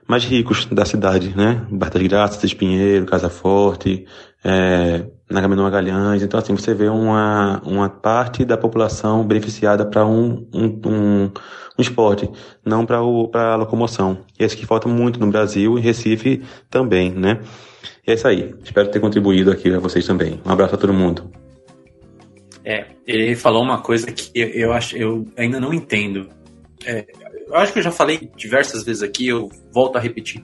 mais 0.06 0.22
ricos 0.22 0.66
da 0.66 0.84
cidade, 0.84 1.32
né? 1.34 1.66
Bairro 1.70 1.94
das 1.94 2.02
Graças, 2.02 2.44
Espinheiro, 2.44 3.06
Casa 3.06 3.30
Forte, 3.30 4.04
é, 4.44 5.06
na 5.30 5.48
Magalhães. 5.48 6.22
Então, 6.22 6.38
assim, 6.38 6.54
você 6.54 6.74
vê 6.74 6.90
uma, 6.90 7.62
uma 7.64 7.88
parte 7.88 8.44
da 8.44 8.58
população 8.58 9.26
beneficiada 9.26 9.86
para 9.86 10.04
um, 10.04 10.46
um, 10.52 10.80
um, 10.84 11.30
um 11.78 11.80
esporte, 11.80 12.28
não 12.62 12.84
para 12.84 12.98
a 12.98 13.56
locomoção. 13.56 14.18
E 14.38 14.42
é 14.42 14.46
isso 14.46 14.58
que 14.58 14.66
falta 14.66 14.86
muito 14.90 15.18
no 15.18 15.28
Brasil 15.28 15.78
e 15.78 15.80
Recife 15.80 16.42
também, 16.68 17.10
né? 17.10 17.40
E 18.06 18.10
é 18.10 18.14
isso 18.14 18.28
aí. 18.28 18.54
Espero 18.62 18.90
ter 18.90 19.00
contribuído 19.00 19.50
aqui 19.50 19.72
a 19.72 19.78
vocês 19.78 20.06
também. 20.06 20.38
Um 20.44 20.50
abraço 20.50 20.74
a 20.74 20.78
todo 20.78 20.92
mundo. 20.92 21.43
É, 22.64 22.86
ele 23.06 23.36
falou 23.36 23.62
uma 23.62 23.80
coisa 23.80 24.10
que 24.10 24.30
eu, 24.34 24.48
eu 24.48 24.72
acho, 24.72 24.96
eu 24.96 25.26
ainda 25.36 25.60
não 25.60 25.72
entendo. 25.72 26.28
É, 26.84 27.06
eu 27.46 27.56
acho 27.56 27.72
que 27.72 27.78
eu 27.78 27.82
já 27.82 27.90
falei 27.90 28.30
diversas 28.36 28.84
vezes 28.84 29.02
aqui, 29.02 29.28
eu 29.28 29.50
volto 29.72 29.96
a 29.96 30.00
repetir. 30.00 30.42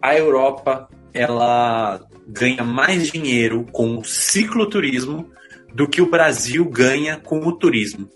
A 0.00 0.16
Europa, 0.16 0.88
ela 1.14 2.00
ganha 2.28 2.64
mais 2.64 3.10
dinheiro 3.10 3.66
com 3.72 3.98
o 3.98 4.04
cicloturismo 4.04 5.30
do 5.74 5.88
que 5.88 6.02
o 6.02 6.10
Brasil 6.10 6.64
ganha 6.66 7.16
com 7.16 7.46
o 7.46 7.52
turismo. 7.52 8.08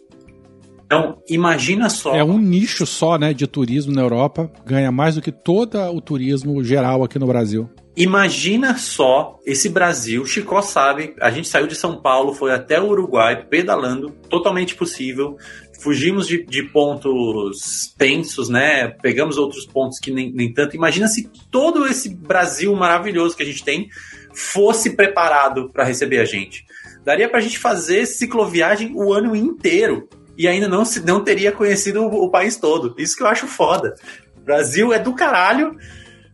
Então, 0.85 1.19
imagina 1.29 1.89
só. 1.91 2.15
É 2.15 2.23
um 2.23 2.39
nicho 2.39 2.87
só, 2.87 3.19
né, 3.19 3.35
de 3.35 3.47
turismo 3.47 3.93
na 3.93 4.03
Europa. 4.03 4.51
Ganha 4.65 4.93
mais 4.93 5.17
do 5.17 5.23
que 5.23 5.33
todo 5.33 5.77
o 5.79 6.01
turismo 6.01 6.63
geral 6.63 7.03
aqui 7.03 7.19
no 7.19 7.27
Brasil. 7.27 7.69
Imagina 7.97 8.77
só 8.77 9.41
esse 9.47 9.71
Brasil, 9.71 10.27
Chicó 10.27 10.61
sabe, 10.61 11.15
a 11.19 11.31
gente 11.31 11.49
saiu 11.49 11.67
de 11.67 11.75
São 11.75 11.99
Paulo, 12.03 12.35
foi 12.35 12.53
até 12.53 12.79
o 12.79 12.89
Uruguai 12.89 13.47
pedalando, 13.49 14.11
totalmente 14.29 14.75
possível. 14.75 15.39
Fugimos 15.81 16.27
de, 16.27 16.45
de 16.45 16.63
pontos 16.65 17.95
tensos, 17.97 18.51
né? 18.51 18.89
Pegamos 18.89 19.39
outros 19.39 19.65
pontos 19.65 19.99
que 19.99 20.11
nem, 20.11 20.31
nem 20.31 20.53
tanto. 20.53 20.77
Imagina 20.77 21.09
se 21.09 21.31
todo 21.51 21.87
esse 21.87 22.15
Brasil 22.15 22.75
maravilhoso 22.75 23.35
que 23.35 23.43
a 23.43 23.47
gente 23.47 23.65
tem 23.65 23.89
fosse 24.35 24.91
preparado 24.91 25.71
para 25.71 25.85
receber 25.85 26.19
a 26.19 26.25
gente. 26.27 26.67
Daria 27.03 27.31
pra 27.31 27.41
gente 27.41 27.59
fazer 27.59 28.05
cicloviagem 28.05 28.93
o 28.95 29.13
ano 29.13 29.35
inteiro 29.35 30.07
e 30.37 30.47
ainda 30.47 30.69
não, 30.69 30.85
se, 30.85 31.01
não 31.01 31.25
teria 31.25 31.51
conhecido 31.51 32.03
o, 32.03 32.25
o 32.25 32.31
país 32.31 32.57
todo. 32.57 32.95
Isso 32.99 33.17
que 33.17 33.23
eu 33.23 33.27
acho 33.27 33.47
foda. 33.47 33.95
Brasil 34.45 34.93
é 34.93 34.99
do 34.99 35.15
caralho, 35.15 35.77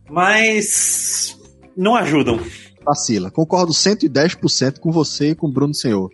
mas 0.09 1.37
não 1.75 1.95
ajudam. 1.95 2.39
Vacila. 2.85 3.31
Concordo 3.31 3.71
110% 3.71 4.79
com 4.79 4.91
você 4.91 5.29
e 5.29 5.35
com 5.35 5.47
o 5.47 5.51
Bruno 5.51 5.73
Senhor. 5.73 6.09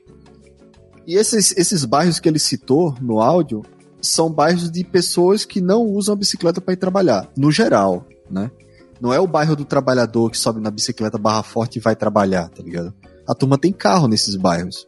E 1.06 1.16
esses, 1.16 1.56
esses 1.58 1.86
bairros 1.86 2.20
que 2.20 2.30
ele 2.30 2.38
citou 2.40 2.94
no 3.02 3.20
áudio 3.20 3.64
são 4.02 4.32
bairros 4.32 4.70
de 4.72 4.84
pessoas 4.84 5.44
que 5.44 5.60
não 5.60 5.84
usam 5.84 6.14
a 6.14 6.18
bicicleta 6.18 6.62
para 6.62 6.74
ir 6.74 6.78
trabalhar, 6.78 7.28
no 7.36 7.52
geral, 7.52 8.06
né? 8.30 8.52
Não 9.02 9.14
é 9.14 9.20
o 9.20 9.28
bairro 9.28 9.56
do 9.56 9.66
trabalhador 9.66 10.30
que 10.30 10.38
sobe 10.38 10.62
na 10.62 10.70
bicicleta 10.70 11.18
barra 11.18 11.42
forte 11.42 11.78
e 11.78 11.82
vai 11.82 11.96
trabalhar, 11.96 12.50
tá 12.50 12.62
ligado? 12.62 12.94
A 13.28 13.34
turma 13.34 13.58
tem 13.58 13.72
carro 13.72 14.08
nesses 14.08 14.36
bairros. 14.36 14.88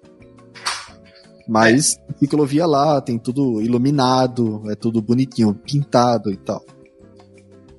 Mas 1.48 1.98
É. 2.10 2.14
ciclovia 2.20 2.66
lá, 2.66 3.02
tem 3.02 3.18
tudo 3.18 3.62
iluminado, 3.62 4.64
é 4.70 4.76
tudo 4.76 5.02
bonitinho, 5.02 5.54
pintado 5.54 6.32
e 6.32 6.38
tal. 6.38 6.64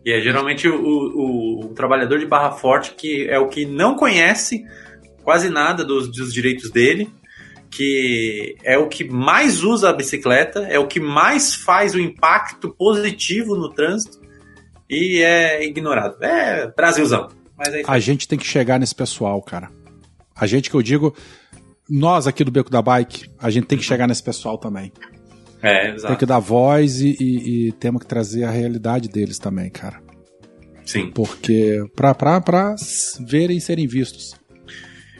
E 0.05 0.12
é 0.12 0.20
geralmente 0.20 0.68
o, 0.68 0.74
o- 0.80 1.61
o 1.66 1.68
trabalhador 1.74 2.18
de 2.18 2.26
Barra 2.26 2.50
Forte 2.53 2.92
que 2.94 3.26
é 3.28 3.38
o 3.38 3.48
que 3.48 3.64
não 3.64 3.94
conhece 3.94 4.64
quase 5.22 5.48
nada 5.48 5.84
dos, 5.84 6.09
dos 6.11 6.32
direitos 6.32 6.70
dele, 6.70 7.09
que 7.70 8.57
é 8.64 8.76
o 8.76 8.88
que 8.88 9.05
mais 9.05 9.62
usa 9.62 9.90
a 9.90 9.92
bicicleta, 9.92 10.61
é 10.68 10.78
o 10.78 10.86
que 10.86 11.00
mais 11.00 11.55
faz 11.55 11.94
o 11.94 12.00
impacto 12.00 12.74
positivo 12.76 13.55
no 13.57 13.70
trânsito 13.70 14.20
e 14.90 15.22
é 15.22 15.64
ignorado. 15.64 16.22
É 16.22 16.66
Brasilzão. 16.76 17.28
Mas 17.57 17.68
é 17.74 17.82
A 17.86 17.98
gente 17.98 18.26
tem 18.28 18.38
que 18.38 18.46
chegar 18.46 18.78
nesse 18.80 18.94
pessoal, 18.94 19.40
cara. 19.40 19.70
A 20.34 20.46
gente 20.46 20.68
que 20.68 20.74
eu 20.76 20.82
digo, 20.82 21.14
nós 21.88 22.26
aqui 22.26 22.42
do 22.42 22.50
Beco 22.50 22.68
da 22.70 22.82
Bike, 22.82 23.26
a 23.38 23.48
gente 23.50 23.66
tem 23.66 23.78
que 23.78 23.84
chegar 23.84 24.07
nesse 24.09 24.22
pessoal 24.22 24.59
também. 24.59 24.92
É, 25.63 25.87
Tem 25.87 25.95
exato. 25.95 26.17
que 26.17 26.27
dar 26.27 26.41
voz 26.41 27.01
e, 27.01 27.17
e- 27.21 27.69
e 27.69 27.73
temos 27.73 28.03
que 28.03 28.09
trazer 28.09 28.45
a 28.45 28.51
realidade 28.51 29.09
deles 29.09 29.39
também, 29.39 29.71
cara. 29.71 30.03
Sim. 30.85 31.11
Porque 31.15 31.79
pra, 31.95 32.13
pra, 32.15 32.41
pra 32.41 32.75
verem 33.27 33.57
e 33.59 33.61
serem 33.61 33.87
vistos. 33.87 34.35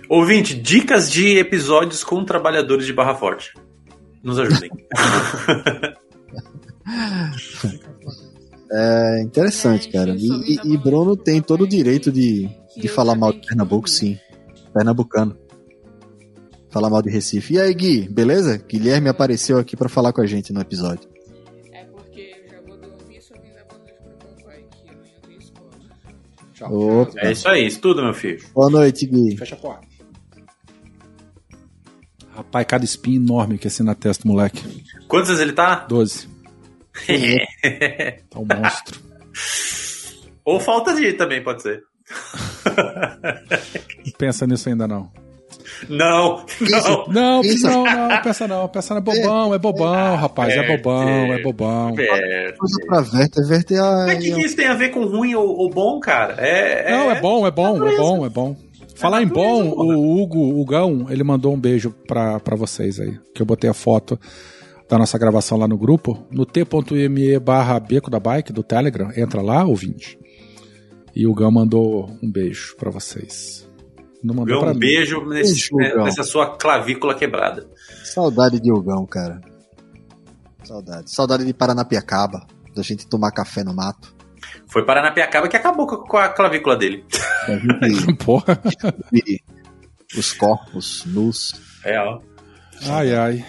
Ouvinte, 0.09 0.55
dicas 0.61 1.11
de 1.11 1.39
episódios 1.39 2.03
com 2.03 2.25
trabalhadores 2.25 2.85
de 2.87 2.93
Barra 2.93 3.15
Forte. 3.15 3.53
Nos 4.23 4.39
ajudem. 4.39 4.71
É 8.75 9.21
interessante, 9.23 9.91
cara. 9.91 10.15
E, 10.17 10.27
e, 10.27 10.73
e 10.75 10.79
Bruno 10.79 11.15
tem 11.17 11.43
todo 11.43 11.65
o 11.65 11.69
direito 11.69 12.11
de, 12.11 12.49
de 12.77 12.89
falar 12.89 13.15
mal 13.15 13.33
de 13.33 13.47
Pernambuco, 13.47 13.89
sim. 13.89 14.19
Pernambucano. 14.73 15.37
Falar 16.73 16.89
mal 16.89 17.03
de 17.03 17.11
Recife. 17.11 17.53
E 17.55 17.61
aí, 17.61 17.75
Gui, 17.75 18.09
beleza? 18.09 18.57
Guilherme 18.57 19.11
apareceu 19.11 19.59
aqui 19.59 19.77
pra 19.77 19.91
falar 19.91 20.11
com 20.11 20.23
a 20.23 20.27
gente 20.27 20.55
no 20.55 20.61
episódio. 20.63 21.07
É 21.71 21.85
porque 21.85 22.35
eu 22.43 22.51
já 22.51 22.61
vou 22.67 22.79
dormir 22.79 23.21
só 23.21 23.35
vim 23.35 23.53
dar 23.53 23.65
boa 23.65 23.79
noite 23.79 23.95
pro 24.19 24.35
papai, 24.35 24.65
que 24.71 24.89
amanhã 24.89 25.13
tem 25.27 25.37
escola. 25.37 25.71
Tchau. 26.55 27.01
Opa. 27.03 27.21
É 27.21 27.33
isso 27.33 27.47
aí, 27.47 27.67
estudo, 27.67 28.03
meu 28.03 28.15
filho. 28.15 28.43
Boa 28.55 28.71
noite, 28.71 29.05
Gui. 29.07 29.37
Fecha 29.37 29.55
a 29.55 29.59
porta. 29.59 29.87
Rapaz, 32.35 32.67
cada 32.67 32.85
espinho 32.87 33.23
enorme 33.23 33.59
que 33.59 33.69
assim 33.69 33.83
na 33.83 33.95
testa, 33.95 34.27
moleque. 34.27 34.83
Quantas 35.07 35.39
ele 35.41 35.53
tá? 35.53 35.85
12. 35.87 36.27
Tá 38.31 38.39
um 38.39 38.47
monstro. 38.47 38.99
Ou 40.43 40.59
falta 40.59 40.95
de 40.95 41.13
também, 41.13 41.45
pode 41.45 41.63
ser. 41.63 41.83
Não 42.65 44.13
pensa 44.17 44.47
nisso 44.47 44.71
ainda 44.71 44.89
não. 44.89 45.13
Não, 45.89 46.45
não. 46.61 47.07
Não, 47.09 47.41
Isso. 47.43 47.67
não, 47.67 47.85
não, 47.85 48.23
pensa 48.23 48.49
não. 48.49 48.69
Pensa 48.69 48.95
não, 48.95 48.99
é 48.99 49.03
bobão, 49.03 49.55
é 49.55 49.59
bobão, 49.59 50.17
rapaz. 50.17 50.55
É 50.55 50.77
bobão, 50.77 51.33
é 51.33 51.43
bobão. 51.43 51.95
É, 51.99 52.53
Coisa 52.53 52.79
pra 52.87 53.01
Verta, 53.01 53.43
Verta 53.47 53.75
é 53.75 53.79
a. 53.79 54.07
Mas 54.07 54.19
o 54.19 54.21
que, 54.21 54.33
que 54.33 54.41
isso 54.41 54.57
tem 54.57 54.67
a 54.67 54.75
ver 54.75 54.91
com 54.91 55.05
ruim 55.05 55.35
ou, 55.35 55.47
ou 55.47 55.71
bom, 55.71 55.99
cara? 56.01 56.35
É, 56.39 56.91
Não, 56.91 57.11
é 57.11 57.21
bom, 57.21 57.47
é 57.47 57.51
bom, 57.51 57.87
é 57.87 57.97
bom, 57.97 58.27
é 58.27 58.29
bom. 58.29 58.57
Falar 58.95 59.23
em 59.23 59.27
bom, 59.27 59.65
o 59.65 60.23
Hugo, 60.23 60.61
o 60.61 60.65
Gão, 60.65 61.07
ele 61.11 61.25
mandou 61.25 61.53
um 61.53 61.59
beijo 61.59 61.91
pra, 62.07 62.39
pra 62.39 62.55
vocês 62.55 63.01
aí. 63.01 63.19
Que 63.35 63.43
eu 63.43 63.47
botei 63.47 63.69
a 63.69 63.75
foto 63.75 64.19
da 64.89 64.99
nossa 64.99 65.19
gravação 65.19 65.59
lá 65.59 65.67
no 65.67 65.77
grupo. 65.77 66.25
No 66.31 66.45
t.me 66.47 67.39
barra 67.41 67.81
beco 67.81 68.11
da 68.11 68.21
bike 68.21 68.53
do 68.53 68.63
Telegram. 68.63 69.11
Entra 69.17 69.41
lá, 69.43 69.65
ouvinte. 69.65 70.19
E 71.17 71.27
o 71.27 71.35
Gão 71.35 71.51
mandou 71.51 72.11
um 72.23 72.31
beijo 72.31 72.77
pra 72.77 72.91
vocês. 72.91 73.69
Não 74.23 74.35
mandou 74.35 74.61
pra 74.61 74.71
Um 74.71 74.75
mim. 74.75 74.79
beijo 74.81 75.25
nesse- 75.27 75.75
Beijo, 75.75 75.95
Gão. 75.97 76.05
nessa 76.05 76.23
sua 76.23 76.57
clavícula 76.57 77.15
quebrada. 77.15 77.67
Saudade 78.05 78.61
de 78.61 78.73
Hugão, 78.73 79.05
cara. 79.07 79.41
Saudade. 80.65 81.11
Saudade 81.13 81.45
de 81.45 81.53
Paranapiacaba. 81.53 82.47
Da 82.75 82.83
gente 82.83 83.07
tomar 83.07 83.33
café 83.33 83.63
no 83.65 83.75
mato. 83.75 84.15
Foi 84.67 84.85
Paranapiacaba 84.85 85.49
que 85.49 85.57
acabou 85.57 85.87
com 85.87 86.17
a 86.17 86.29
clavícula 86.29 86.77
dele. 86.77 87.05
Gente 87.83 88.15
Porra. 88.25 88.59
os 90.17 90.33
corpos 90.33 91.05
nus. 91.07 91.53
Real. 91.85 92.23
Ai, 92.89 93.15
ai. 93.15 93.45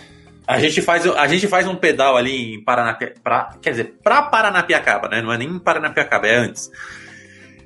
A 0.45 0.59
gente 0.59 0.81
faz, 0.81 1.05
a 1.07 1.27
gente 1.27 1.47
faz 1.47 1.65
um 1.67 1.75
pedal 1.75 2.17
ali 2.17 2.55
em 2.55 2.63
Paranapiacaba. 2.63 3.57
Quer 3.61 3.69
dizer, 3.71 3.95
pra 4.03 4.23
Paranapiacaba, 4.23 5.07
né? 5.07 5.21
Não 5.21 5.31
é 5.31 5.37
nem 5.37 5.47
em 5.49 5.59
Paranapiacaba, 5.59 6.27
é 6.27 6.37
antes. 6.37 6.69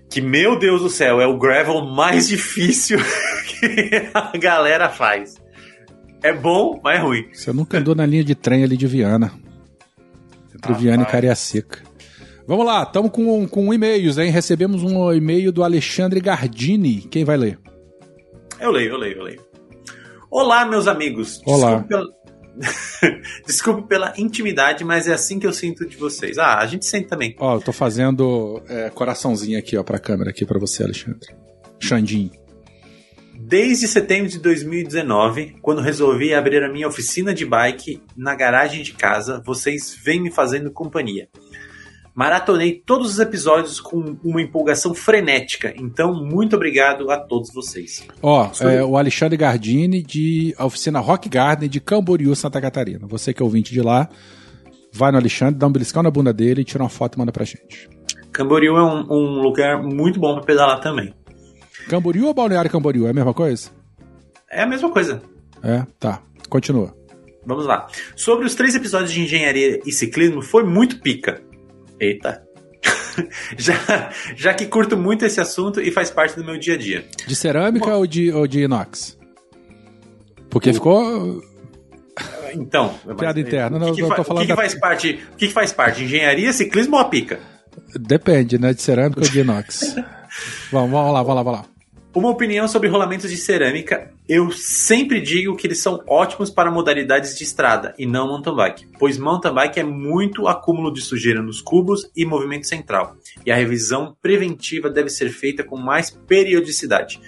Que, 0.10 0.22
meu 0.22 0.58
Deus 0.58 0.82
do 0.82 0.90
céu, 0.90 1.20
é 1.20 1.28
o 1.28 1.38
gravel 1.38 1.82
mais 1.82 2.28
difícil 2.30 3.00
que 3.46 4.10
a 4.14 4.38
galera 4.38 4.90
faz. 4.90 5.36
É 6.24 6.34
bom, 6.34 6.80
mas 6.84 6.98
é 6.98 7.02
ruim. 7.02 7.28
Você 7.34 7.54
nunca 7.54 7.78
andou 7.78 7.94
na 7.94 8.06
linha 8.06 8.24
de 8.24 8.36
trem 8.36 8.64
ali 8.64 8.76
de 8.76 8.88
Viana. 8.88 9.32
Entre 10.48 10.70
Rapaz. 10.70 10.82
Viana 10.82 11.04
e 11.04 11.06
Cariacica. 11.06 11.84
Vamos 12.48 12.66
lá, 12.66 12.84
estamos 12.84 13.12
com, 13.12 13.46
com 13.48 13.74
e-mails, 13.74 14.18
hein? 14.18 14.32
Recebemos 14.32 14.82
um 14.82 15.14
e-mail 15.14 15.52
do 15.52 15.64
Alexandre 15.64 16.22
Gardini. 16.22 17.02
Quem 17.02 17.26
vai 17.26 17.36
ler? 17.36 17.60
Eu 18.60 18.72
leio, 18.72 18.92
eu 18.92 18.98
leio, 18.98 19.18
eu 19.18 19.24
leio. 19.24 19.42
Olá, 20.32 20.66
meus 20.66 20.88
amigos. 20.88 21.42
Olá. 21.46 21.76
Desculpe 21.76 21.88
pela... 21.90 22.06
Desculpe 23.46 23.88
pela 23.88 24.14
intimidade, 24.18 24.84
mas 24.84 25.08
é 25.08 25.14
assim 25.14 25.40
que 25.40 25.48
eu 25.48 25.54
sinto 25.54 25.86
de 25.86 25.98
vocês. 25.98 26.38
Ah, 26.38 26.58
a 26.58 26.66
gente 26.66 26.86
sente 26.86 27.08
também. 27.08 27.36
Ó, 27.40 27.56
eu 27.56 27.62
tô 27.62 27.72
fazendo 27.72 28.62
é, 28.68 28.90
coraçãozinho 28.90 29.58
aqui, 29.58 29.78
ó, 29.78 29.84
pra 29.84 30.00
câmera 30.00 30.32
aqui 30.32 30.46
pra 30.46 30.60
você, 30.60 30.84
Alexandre. 30.84 31.36
Xandinho. 31.80 32.32
Desde 33.40 33.88
setembro 33.88 34.30
de 34.30 34.40
2019, 34.40 35.58
quando 35.62 35.80
resolvi 35.80 36.34
abrir 36.34 36.64
a 36.64 36.72
minha 36.72 36.88
oficina 36.88 37.34
de 37.34 37.46
bike 37.46 38.02
na 38.16 38.36
garagem 38.36 38.84
de 38.84 38.94
casa, 38.94 39.42
vocês 39.46 39.96
vêm 40.04 40.22
me 40.22 40.32
fazendo 40.32 40.72
companhia. 40.72 41.30
Maratonei 42.18 42.82
todos 42.84 43.12
os 43.12 43.20
episódios 43.20 43.80
com 43.80 44.18
uma 44.24 44.42
empolgação 44.42 44.92
frenética, 44.96 45.72
então 45.78 46.12
muito 46.16 46.56
obrigado 46.56 47.12
a 47.12 47.18
todos 47.20 47.54
vocês. 47.54 48.04
Ó, 48.24 48.52
Sobre- 48.52 48.74
é, 48.74 48.84
o 48.84 48.98
Alexandre 48.98 49.38
Gardini 49.38 50.02
de 50.02 50.52
a 50.58 50.66
oficina 50.66 51.00
Rock 51.00 51.30
Garden 51.30 51.70
de 51.70 51.80
Camboriú, 51.80 52.36
Santa 52.36 52.60
Catarina. 52.60 53.06
Você 53.06 53.32
que 53.36 53.40
é 53.44 53.46
ouvinte 53.46 53.72
de 53.72 53.84
lá, 53.84 54.10
vai 54.92 55.12
no 55.12 55.20
Alexandre, 55.20 55.60
dá 55.60 55.68
um 55.68 55.72
beliscão 55.72 56.02
na 56.02 56.10
bunda 56.10 56.34
dele, 56.34 56.64
tira 56.64 56.82
uma 56.82 56.90
foto 56.90 57.14
e 57.14 57.20
manda 57.20 57.32
pra 57.32 57.46
gente. 57.46 57.88
Camboriú 58.32 58.76
é 58.78 58.84
um, 58.84 59.06
um 59.14 59.42
lugar 59.44 59.84
muito 59.84 60.20
bom 60.20 60.34
para 60.34 60.44
pedalar 60.44 60.80
também. 60.82 61.14
Camboriú 61.88 62.26
ou 62.26 62.34
Balneário 62.34 62.72
Camboriú? 62.72 63.06
É 63.06 63.12
a 63.12 63.14
mesma 63.14 63.34
coisa? 63.36 63.70
É 64.52 64.64
a 64.64 64.66
mesma 64.66 64.90
coisa. 64.90 65.22
É, 65.62 65.86
tá. 66.00 66.24
Continua. 66.50 66.98
Vamos 67.46 67.68
lá. 67.68 67.86
Sobre 68.16 68.48
os 68.48 68.56
três 68.56 68.74
episódios 68.74 69.12
de 69.12 69.22
engenharia 69.22 69.80
e 69.86 69.92
ciclismo, 69.92 70.42
foi 70.42 70.64
muito 70.64 71.00
pica. 71.00 71.42
Eita. 72.00 72.44
já, 73.58 74.12
já 74.36 74.54
que 74.54 74.66
curto 74.68 74.96
muito 74.96 75.26
esse 75.26 75.40
assunto 75.42 75.82
e 75.82 75.92
faz 75.92 76.10
parte 76.10 76.36
do 76.36 76.44
meu 76.46 76.58
dia 76.60 76.76
a 76.76 76.78
dia. 76.78 77.06
De 77.26 77.36
cerâmica 77.36 77.96
ou 77.96 78.06
de, 78.06 78.32
ou 78.32 78.48
de 78.48 78.62
inox? 78.62 79.18
Porque 80.50 80.72
ficou. 80.74 81.42
Então, 82.54 82.94
Piada 83.18 83.40
interna, 83.40 83.78
não, 83.78 83.90
o 83.90 83.96
que, 83.96 84.02
que, 84.02 84.08
fa- 84.08 84.24
falando 84.24 84.38
o 84.38 84.42
que, 84.42 84.48
que 84.48 84.56
da- 84.56 84.56
faz 84.56 84.74
parte? 84.80 85.20
O 85.34 85.36
que, 85.36 85.48
que 85.48 85.54
faz 85.54 85.72
parte? 85.74 86.04
Engenharia, 86.04 86.52
ciclismo 86.54 86.96
ou 86.96 87.02
a 87.02 87.06
pica? 87.06 87.40
Depende, 88.00 88.58
né? 88.58 88.74
De 88.74 88.82
cerâmica 88.82 89.22
ou 89.22 89.30
de 89.30 89.40
inox. 89.40 89.96
vamos, 90.72 90.92
vamos 90.92 91.14
lá, 91.14 91.22
vamos 91.24 91.36
lá, 91.36 91.44
vamos 91.44 91.60
lá. 91.60 91.66
Uma 92.16 92.30
opinião 92.30 92.68
sobre 92.68 92.90
rolamentos 92.90 93.30
de 93.30 93.38
cerâmica. 93.38 94.12
Eu 94.28 94.52
sempre 94.52 95.22
digo 95.22 95.56
que 95.56 95.68
eles 95.68 95.80
são 95.80 96.02
ótimos 96.08 96.50
para 96.50 96.72
modalidades 96.72 97.38
de 97.38 97.44
estrada 97.44 97.94
e 97.98 98.08
não 98.08 98.28
mountain 98.28 98.56
bike, 98.56 98.88
pois 98.98 99.18
mountain 99.20 99.54
bike 99.54 99.80
é 99.80 99.84
muito 99.84 100.48
acúmulo 100.48 100.92
de 100.92 101.00
sujeira 101.02 101.42
nos 101.44 101.62
cubos 101.62 102.10
e 102.16 102.26
movimento 102.26 102.66
central, 102.66 103.16
e 103.46 103.52
a 103.52 103.56
revisão 103.56 104.18
preventiva 104.20 104.90
deve 104.90 105.10
ser 105.10 105.30
feita 105.30 105.64
com 105.64 105.78
mais 105.78 106.10
periodicidade. 106.10 107.20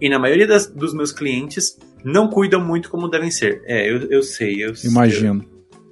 E 0.00 0.10
na 0.10 0.18
maioria 0.18 0.46
das- 0.46 0.66
dos 0.66 0.92
meus 0.92 1.10
clientes 1.10 1.78
não 2.04 2.28
cuidam 2.28 2.60
muito 2.62 2.90
como 2.90 3.08
devem 3.08 3.30
ser. 3.30 3.62
É, 3.64 3.88
eu, 3.90 4.10
eu 4.10 4.22
sei, 4.22 4.62
eu 4.62 4.74
Imagino. 4.84 5.44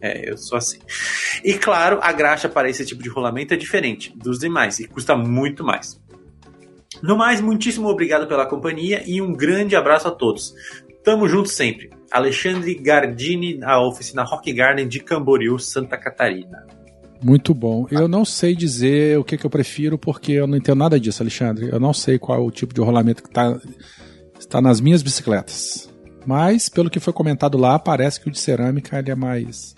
É, 0.02 0.28
eu 0.30 0.36
sou 0.36 0.58
assim. 0.58 0.78
E 1.42 1.54
claro, 1.54 1.98
a 2.02 2.12
graxa 2.12 2.48
para 2.48 2.68
esse 2.68 2.84
tipo 2.84 3.02
de 3.02 3.08
rolamento 3.08 3.54
é 3.54 3.56
diferente 3.56 4.12
dos 4.16 4.38
demais 4.38 4.78
e 4.80 4.86
custa 4.86 5.16
muito 5.16 5.64
mais. 5.64 5.98
No 7.02 7.16
mais, 7.16 7.40
muitíssimo 7.40 7.88
obrigado 7.88 8.26
pela 8.26 8.46
companhia 8.46 9.02
e 9.06 9.22
um 9.22 9.32
grande 9.32 9.76
abraço 9.76 10.08
a 10.08 10.10
todos. 10.10 10.54
Tamo 11.04 11.28
junto 11.28 11.48
sempre. 11.48 11.90
Alexandre 12.10 12.74
Gardini, 12.74 13.58
a 13.62 13.80
oficina 13.80 14.22
Rock 14.22 14.52
Garden 14.52 14.86
de 14.86 15.00
Camboriú, 15.00 15.58
Santa 15.58 15.96
Catarina. 15.96 16.66
Muito 17.22 17.54
bom. 17.54 17.86
Eu 17.90 18.08
não 18.08 18.24
sei 18.24 18.54
dizer 18.54 19.18
o 19.18 19.24
que, 19.24 19.36
que 19.36 19.46
eu 19.46 19.50
prefiro, 19.50 19.96
porque 19.96 20.32
eu 20.32 20.46
não 20.46 20.56
entendo 20.56 20.78
nada 20.78 20.98
disso, 20.98 21.22
Alexandre. 21.22 21.68
Eu 21.70 21.78
não 21.78 21.92
sei 21.92 22.18
qual 22.18 22.38
é 22.38 22.42
o 22.42 22.50
tipo 22.50 22.74
de 22.74 22.80
rolamento 22.80 23.22
que 23.22 23.30
tá, 23.30 23.58
está 24.38 24.60
nas 24.60 24.80
minhas 24.80 25.02
bicicletas. 25.02 25.88
Mas, 26.26 26.68
pelo 26.68 26.90
que 26.90 27.00
foi 27.00 27.12
comentado 27.12 27.56
lá, 27.56 27.78
parece 27.78 28.20
que 28.20 28.28
o 28.28 28.30
de 28.30 28.38
cerâmica 28.38 28.98
ele 28.98 29.10
é 29.10 29.14
mais. 29.14 29.74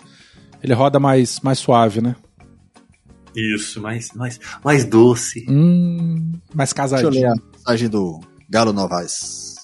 Ele 0.63 0.73
roda 0.73 0.99
mais, 0.99 1.39
mais 1.41 1.59
suave, 1.59 2.01
né? 2.01 2.15
Isso, 3.35 3.81
mais, 3.81 4.11
mais, 4.13 4.39
mais 4.63 4.85
doce. 4.85 5.45
Hum, 5.49 6.33
mais 6.53 6.71
Deixa 6.73 7.01
eu 7.03 7.09
ler 7.09 7.21
casadinho. 7.21 7.31
a 7.31 7.35
mensagem 7.57 7.89
do 7.89 8.19
Galo 8.49 8.71
Novaes. 8.73 9.55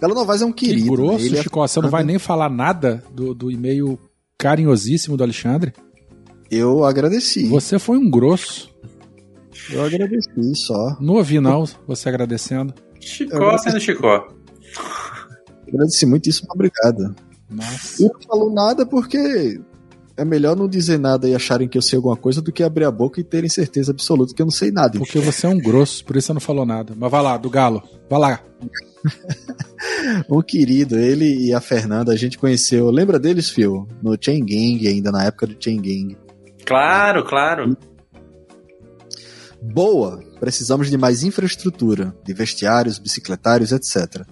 Galo 0.00 0.14
Novaes 0.14 0.42
é 0.42 0.46
um 0.46 0.52
Que 0.52 0.66
querido. 0.66 0.90
grosso, 0.90 1.24
ele 1.26 1.38
é 1.38 1.42
Chico. 1.42 1.60
Você 1.60 1.80
não 1.80 1.90
vai 1.90 2.02
nem 2.02 2.18
falar 2.18 2.48
nada 2.48 3.04
do, 3.12 3.34
do 3.34 3.50
e-mail 3.50 3.98
carinhosíssimo 4.38 5.16
do 5.16 5.22
Alexandre? 5.22 5.72
Eu 6.50 6.84
agradeci. 6.84 7.46
Você 7.48 7.78
foi 7.78 7.98
um 7.98 8.10
grosso. 8.10 8.70
Eu 9.70 9.84
agradeci 9.84 10.54
só. 10.56 10.96
Não 11.00 11.14
ouvi, 11.14 11.38
não, 11.40 11.64
você 11.86 12.08
agradecendo. 12.08 12.74
Chicó 13.00 13.56
sendo 13.58 13.80
Chicó. 13.80 14.28
Agradeci 15.68 16.04
muito 16.06 16.28
isso, 16.28 16.44
obrigado. 16.50 17.14
Nossa. 17.50 18.02
E 18.02 18.06
não 18.06 18.20
falou 18.26 18.52
nada 18.52 18.84
porque 18.84 19.60
é 20.16 20.24
melhor 20.24 20.56
não 20.56 20.68
dizer 20.68 20.98
nada 20.98 21.28
e 21.28 21.34
acharem 21.34 21.68
que 21.68 21.76
eu 21.76 21.82
sei 21.82 21.96
alguma 21.96 22.16
coisa 22.16 22.40
do 22.40 22.52
que 22.52 22.62
abrir 22.62 22.84
a 22.84 22.90
boca 22.90 23.20
e 23.20 23.24
terem 23.24 23.48
certeza 23.48 23.92
absoluta 23.92 24.34
que 24.34 24.42
eu 24.42 24.46
não 24.46 24.50
sei 24.50 24.70
nada. 24.70 24.98
Porque 24.98 25.18
você 25.18 25.46
é 25.46 25.48
um 25.48 25.58
grosso, 25.58 26.04
por 26.04 26.16
isso 26.16 26.28
você 26.28 26.32
não 26.32 26.40
falou 26.40 26.66
nada. 26.66 26.94
Mas 26.96 27.10
vai 27.10 27.22
lá, 27.22 27.36
do 27.36 27.50
Galo. 27.50 27.82
Vai 28.08 28.20
lá. 28.20 28.40
Um 30.30 30.40
querido, 30.40 30.96
ele 30.96 31.48
e 31.48 31.52
a 31.52 31.60
Fernanda, 31.60 32.12
a 32.12 32.16
gente 32.16 32.38
conheceu. 32.38 32.88
Lembra 32.90 33.18
deles, 33.18 33.50
Phil? 33.50 33.86
No 34.00 34.16
Chain 34.18 34.44
Gang, 34.44 34.86
ainda 34.86 35.10
na 35.10 35.24
época 35.24 35.46
do 35.46 35.56
Chain 35.58 35.80
Gang. 35.80 36.16
Claro, 36.64 37.24
claro. 37.24 37.76
Boa! 39.60 40.22
Precisamos 40.40 40.90
de 40.90 40.96
mais 40.96 41.22
infraestrutura, 41.22 42.14
de 42.24 42.34
vestiários, 42.34 42.98
bicicletários, 42.98 43.70
etc. 43.70 44.24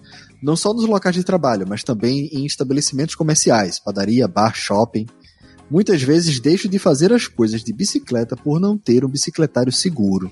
não 0.42 0.56
só 0.56 0.72
nos 0.72 0.84
locais 0.84 1.14
de 1.14 1.22
trabalho, 1.22 1.66
mas 1.68 1.84
também 1.84 2.28
em 2.32 2.44
estabelecimentos 2.44 3.14
comerciais, 3.14 3.78
padaria, 3.78 4.26
bar, 4.26 4.54
shopping. 4.54 5.06
Muitas 5.70 6.02
vezes 6.02 6.40
deixo 6.40 6.68
de 6.68 6.78
fazer 6.78 7.12
as 7.12 7.28
coisas 7.28 7.62
de 7.62 7.72
bicicleta 7.72 8.36
por 8.36 8.58
não 8.58 8.76
ter 8.76 9.04
um 9.04 9.08
bicicletário 9.08 9.72
seguro. 9.72 10.30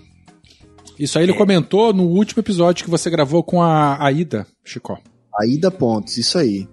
Isso 0.98 1.16
aí 1.16 1.24
ele 1.24 1.34
comentou 1.34 1.92
no 1.92 2.04
último 2.04 2.40
episódio 2.40 2.84
que 2.84 2.90
você 2.90 3.08
gravou 3.08 3.44
com 3.44 3.62
a 3.62 4.04
Aida, 4.04 4.46
Chico. 4.64 4.98
Aida 5.40 5.70
Pontes, 5.70 6.16
isso 6.16 6.36
aí. 6.36 6.68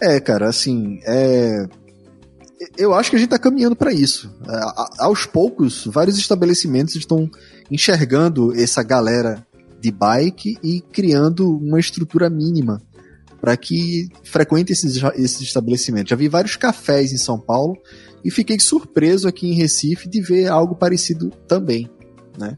É, 0.00 0.20
cara, 0.20 0.48
assim, 0.48 0.98
é... 1.06 1.64
eu 2.76 2.92
acho 2.92 3.08
que 3.08 3.16
a 3.16 3.18
gente 3.18 3.30
tá 3.30 3.38
caminhando 3.38 3.74
para 3.74 3.92
isso. 3.94 4.30
É, 4.46 4.60
aos 4.98 5.24
poucos, 5.24 5.86
vários 5.86 6.18
estabelecimentos 6.18 6.94
estão 6.96 7.30
enxergando 7.70 8.52
essa 8.54 8.82
galera 8.82 9.46
de 9.80 9.90
bike 9.90 10.58
e 10.62 10.82
criando 10.92 11.56
uma 11.56 11.80
estrutura 11.80 12.28
mínima 12.28 12.82
para 13.42 13.56
que 13.56 14.08
frequente 14.22 14.72
esses, 14.72 15.02
esses 15.16 15.40
estabelecimentos. 15.40 16.10
Já 16.10 16.14
vi 16.14 16.28
vários 16.28 16.54
cafés 16.54 17.12
em 17.12 17.16
São 17.16 17.40
Paulo 17.40 17.76
e 18.24 18.30
fiquei 18.30 18.60
surpreso 18.60 19.26
aqui 19.26 19.48
em 19.48 19.54
Recife 19.54 20.08
de 20.08 20.22
ver 20.22 20.46
algo 20.46 20.76
parecido 20.76 21.28
também, 21.48 21.90
né? 22.38 22.56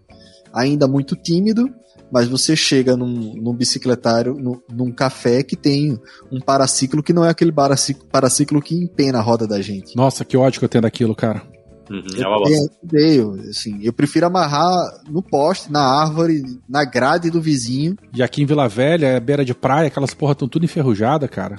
Ainda 0.52 0.86
muito 0.86 1.16
tímido, 1.16 1.70
mas 2.12 2.28
você 2.28 2.54
chega 2.54 2.98
num, 2.98 3.34
num 3.34 3.54
bicicletário, 3.54 4.34
num, 4.34 4.60
num, 4.70 4.92
café 4.92 5.42
que 5.42 5.56
tem 5.56 5.98
um 6.30 6.38
paraciclo 6.38 7.02
que 7.02 7.14
não 7.14 7.24
é 7.24 7.30
aquele 7.30 7.50
paraciclo, 7.50 8.06
paraciclo 8.06 8.60
que 8.60 8.76
empena 8.76 9.18
a 9.20 9.22
roda 9.22 9.46
da 9.46 9.62
gente. 9.62 9.96
Nossa, 9.96 10.22
que 10.22 10.36
ódio 10.36 10.60
que 10.60 10.66
eu 10.66 10.68
tenho 10.68 10.82
daquilo, 10.82 11.14
cara. 11.14 11.53
Uhum, 11.90 12.02
é 12.16 12.26
uma 12.26 12.48
eu, 12.48 12.68
odeio, 12.82 13.32
assim, 13.50 13.78
eu 13.82 13.92
prefiro 13.92 14.26
amarrar 14.26 14.72
no 15.08 15.22
poste, 15.22 15.70
na 15.70 15.82
árvore, 15.82 16.42
na 16.68 16.84
grade 16.84 17.30
do 17.30 17.42
vizinho. 17.42 17.96
E 18.14 18.22
aqui 18.22 18.42
em 18.42 18.46
Vila 18.46 18.68
Velha, 18.68 19.06
é 19.06 19.20
beira 19.20 19.44
de 19.44 19.54
praia, 19.54 19.88
aquelas 19.88 20.14
porra 20.14 20.32
estão 20.32 20.48
tudo 20.48 20.64
enferrujada, 20.64 21.28
cara. 21.28 21.56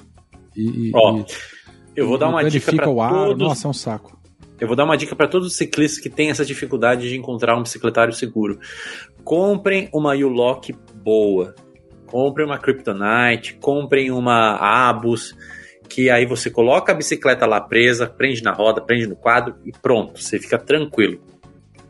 E, 0.56 0.92
Ó, 0.96 1.18
e, 1.18 1.26
eu 1.96 2.08
vou 2.08 2.18
dar 2.18 2.30
uma 2.30 2.44
dica 2.50 2.74
para 2.74 2.90
o 2.90 3.02
ar, 3.02 3.12
todos... 3.12 3.48
Nossa, 3.48 3.68
é 3.68 3.70
um 3.70 3.74
saco. 3.74 4.16
Eu 4.60 4.68
vou 4.68 4.76
dar 4.76 4.86
uma 4.86 4.98
dica 4.98 5.16
para 5.16 5.28
todos 5.28 5.50
os 5.50 5.58
ciclistas 5.58 6.02
que 6.02 6.10
têm 6.10 6.30
essa 6.30 6.46
dificuldade 6.46 7.10
de 7.10 7.18
encontrar 7.18 7.58
um 7.58 7.64
bicicletário 7.64 8.14
seguro. 8.14 8.60
Comprem 9.24 9.90
uma 9.94 10.14
U-Lock 10.14 10.74
boa. 11.04 11.54
Comprem 12.06 12.46
uma 12.46 12.58
Kryptonite, 12.58 13.56
comprem 13.60 14.12
uma 14.12 14.56
Abus, 14.56 15.36
que 15.88 16.10
aí 16.10 16.26
você 16.26 16.50
coloca 16.50 16.92
a 16.92 16.96
bicicleta 16.96 17.46
lá 17.46 17.62
presa, 17.62 18.08
prende 18.08 18.44
na 18.44 18.52
roda, 18.52 18.82
prende 18.82 19.08
no 19.08 19.16
quadro 19.16 19.56
e 19.66 19.72
pronto, 19.72 20.22
você 20.22 20.40
fica 20.40 20.58
tranquilo. 20.58 21.20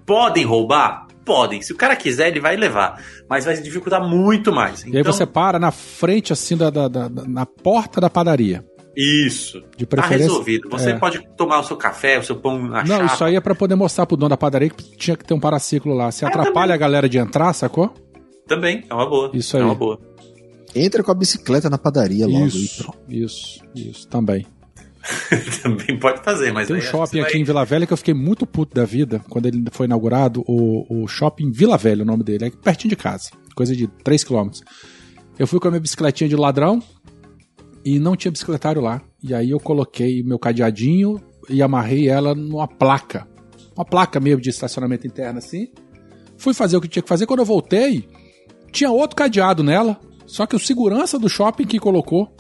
Podem 0.06 0.46
roubar? 0.46 1.08
Podem. 1.26 1.62
Se 1.62 1.74
o 1.74 1.76
cara 1.76 1.96
quiser, 1.96 2.28
ele 2.28 2.40
vai 2.40 2.56
levar. 2.56 3.02
Mas 3.28 3.46
vai 3.46 3.58
dificultar 3.58 4.08
muito 4.08 4.54
mais. 4.54 4.84
E 4.84 4.90
então... 4.90 4.98
aí 5.00 5.04
você 5.04 5.26
para 5.26 5.58
na 5.58 5.72
frente, 5.72 6.32
assim, 6.32 6.56
da, 6.56 6.70
da, 6.70 6.88
da, 6.88 7.10
na 7.10 7.46
porta 7.46 8.00
da 8.00 8.10
padaria. 8.10 8.64
Isso. 8.96 9.62
De 9.76 9.86
preferência. 9.86 10.20
Tá 10.20 10.32
resolvido. 10.32 10.70
Você 10.70 10.92
é. 10.92 10.98
pode 10.98 11.28
tomar 11.36 11.60
o 11.60 11.64
seu 11.64 11.76
café, 11.76 12.18
o 12.18 12.24
seu 12.24 12.36
pão 12.36 12.58
na 12.58 12.84
Não, 12.84 12.98
chapa. 12.98 13.14
isso 13.14 13.24
aí 13.26 13.36
é 13.36 13.42
para 13.42 13.56
poder 13.56 13.76
mostrar 13.76 14.06
pro 14.06 14.16
dono 14.16 14.30
da 14.30 14.38
padaria 14.38 14.70
que 14.70 14.96
tinha 14.96 15.18
que 15.18 15.26
ter 15.26 15.34
um 15.34 15.40
paraciclo 15.40 15.94
lá. 15.94 16.12
Se 16.12 16.24
é, 16.24 16.28
atrapalha 16.28 16.54
também. 16.54 16.74
a 16.74 16.78
galera 16.78 17.10
de 17.10 17.18
entrar, 17.18 17.52
sacou? 17.54 17.94
Também, 18.48 18.86
é 18.90 18.94
uma 18.94 19.10
boa. 19.10 19.32
Isso 19.34 19.58
aí. 19.58 19.64
É 19.64 19.66
uma 19.66 19.76
boa. 19.76 20.00
Entra 20.76 21.04
com 21.04 21.12
a 21.12 21.16
bicicleta 21.16 21.70
na 21.70 21.78
padaria 21.78 22.28
logo. 22.28 22.46
Isso, 22.46 22.94
isso, 23.08 23.60
isso, 23.74 24.08
também. 24.08 24.46
também 25.62 26.00
pode 26.00 26.24
fazer, 26.24 26.52
mas 26.52 26.68
Tem 26.68 26.78
um 26.78 26.82
shopping 26.82 27.20
aqui 27.20 27.34
vai... 27.34 27.42
em 27.42 27.44
Vila 27.44 27.64
Velha 27.64 27.86
que 27.86 27.94
eu 27.94 27.98
fiquei 27.98 28.14
muito 28.14 28.46
puto 28.46 28.76
da 28.76 28.84
vida 28.86 29.22
quando 29.30 29.46
ele 29.46 29.64
foi 29.72 29.86
inaugurado, 29.86 30.44
o, 30.48 31.04
o 31.04 31.08
shopping 31.08 31.52
Vila 31.52 31.78
Velha, 31.78 32.02
o 32.02 32.06
nome 32.06 32.24
dele, 32.24 32.46
é 32.46 32.50
pertinho 32.50 32.90
de 32.90 32.96
casa, 32.96 33.30
coisa 33.56 33.76
de 33.76 33.88
3 34.04 34.24
km. 34.24 34.50
Eu 35.38 35.46
fui 35.46 35.60
com 35.60 35.68
a 35.68 35.72
minha 35.72 35.82
bicicletinha 35.82 36.28
de 36.28 36.36
ladrão, 36.36 36.82
e 37.86 38.00
não 38.00 38.16
tinha 38.16 38.32
bicicletário 38.32 38.82
lá. 38.82 39.00
E 39.22 39.34
aí 39.34 39.52
eu 39.52 39.60
coloquei 39.60 40.24
meu 40.24 40.40
cadeadinho 40.40 41.22
e 41.48 41.62
amarrei 41.62 42.10
ela 42.10 42.34
numa 42.34 42.68
placa. 42.68 43.28
Uma 43.78 43.86
placa 43.86 44.20
mesmo 44.20 44.42
de 44.42 44.50
estacionamento 44.50 45.06
interno 45.06 45.38
assim. 45.38 45.68
Fui 46.36 46.54
fazer 46.54 46.76
o 46.76 46.82
que 46.82 46.88
tinha 46.88 47.04
que 47.04 47.08
fazer. 47.08 47.28
Quando 47.28 47.42
eu 47.42 47.46
voltei, 47.46 48.10
tinha 48.72 48.90
outro 48.90 49.16
cadeado 49.16 49.64
nela. 49.64 50.00
Só 50.26 50.46
que 50.46 50.56
o 50.56 50.60
segurança 50.60 51.20
do 51.20 51.30
shopping 51.30 51.66
que 51.66 51.80
colocou. 51.80 52.32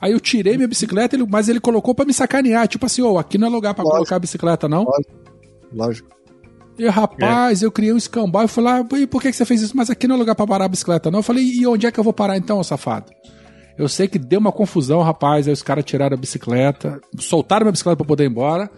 Aí 0.00 0.12
eu 0.12 0.20
tirei 0.20 0.56
minha 0.56 0.68
bicicleta, 0.68 1.16
mas 1.28 1.48
ele 1.48 1.60
colocou 1.60 1.94
para 1.94 2.04
me 2.04 2.12
sacanear. 2.12 2.68
Tipo 2.68 2.86
assim, 2.86 3.02
ô, 3.02 3.12
oh, 3.12 3.18
aqui 3.18 3.38
não 3.38 3.48
é 3.48 3.50
lugar 3.50 3.74
para 3.74 3.84
colocar 3.84 4.16
a 4.16 4.18
bicicleta, 4.18 4.68
não. 4.68 4.84
Lógico. 5.72 6.08
E 6.78 6.86
rapaz, 6.88 7.62
é. 7.62 7.66
eu 7.66 7.70
criei 7.70 7.92
um 7.92 7.96
escambau 7.96 8.44
e 8.44 8.48
falei, 8.48 8.72
ah, 8.72 8.98
e 8.98 9.06
por 9.06 9.22
que 9.22 9.32
você 9.32 9.44
fez 9.44 9.62
isso? 9.62 9.76
Mas 9.76 9.90
aqui 9.90 10.08
não 10.08 10.16
é 10.16 10.18
lugar 10.18 10.34
para 10.34 10.46
parar 10.46 10.64
a 10.64 10.68
bicicleta, 10.68 11.10
não. 11.10 11.20
Eu 11.20 11.22
falei, 11.22 11.44
e 11.44 11.66
onde 11.66 11.86
é 11.86 11.92
que 11.92 11.98
eu 11.98 12.04
vou 12.04 12.12
parar 12.12 12.36
então, 12.36 12.62
safado? 12.62 13.12
Eu 13.78 13.88
sei 13.88 14.06
que 14.08 14.18
deu 14.18 14.40
uma 14.40 14.52
confusão, 14.52 15.00
rapaz. 15.00 15.46
Aí 15.46 15.52
os 15.52 15.62
caras 15.62 15.84
tiraram 15.84 16.14
a 16.14 16.20
bicicleta, 16.20 17.00
soltaram 17.18 17.68
a 17.68 17.72
bicicleta 17.72 17.96
para 17.96 18.06
poder 18.06 18.24
ir 18.24 18.30
embora. 18.30 18.70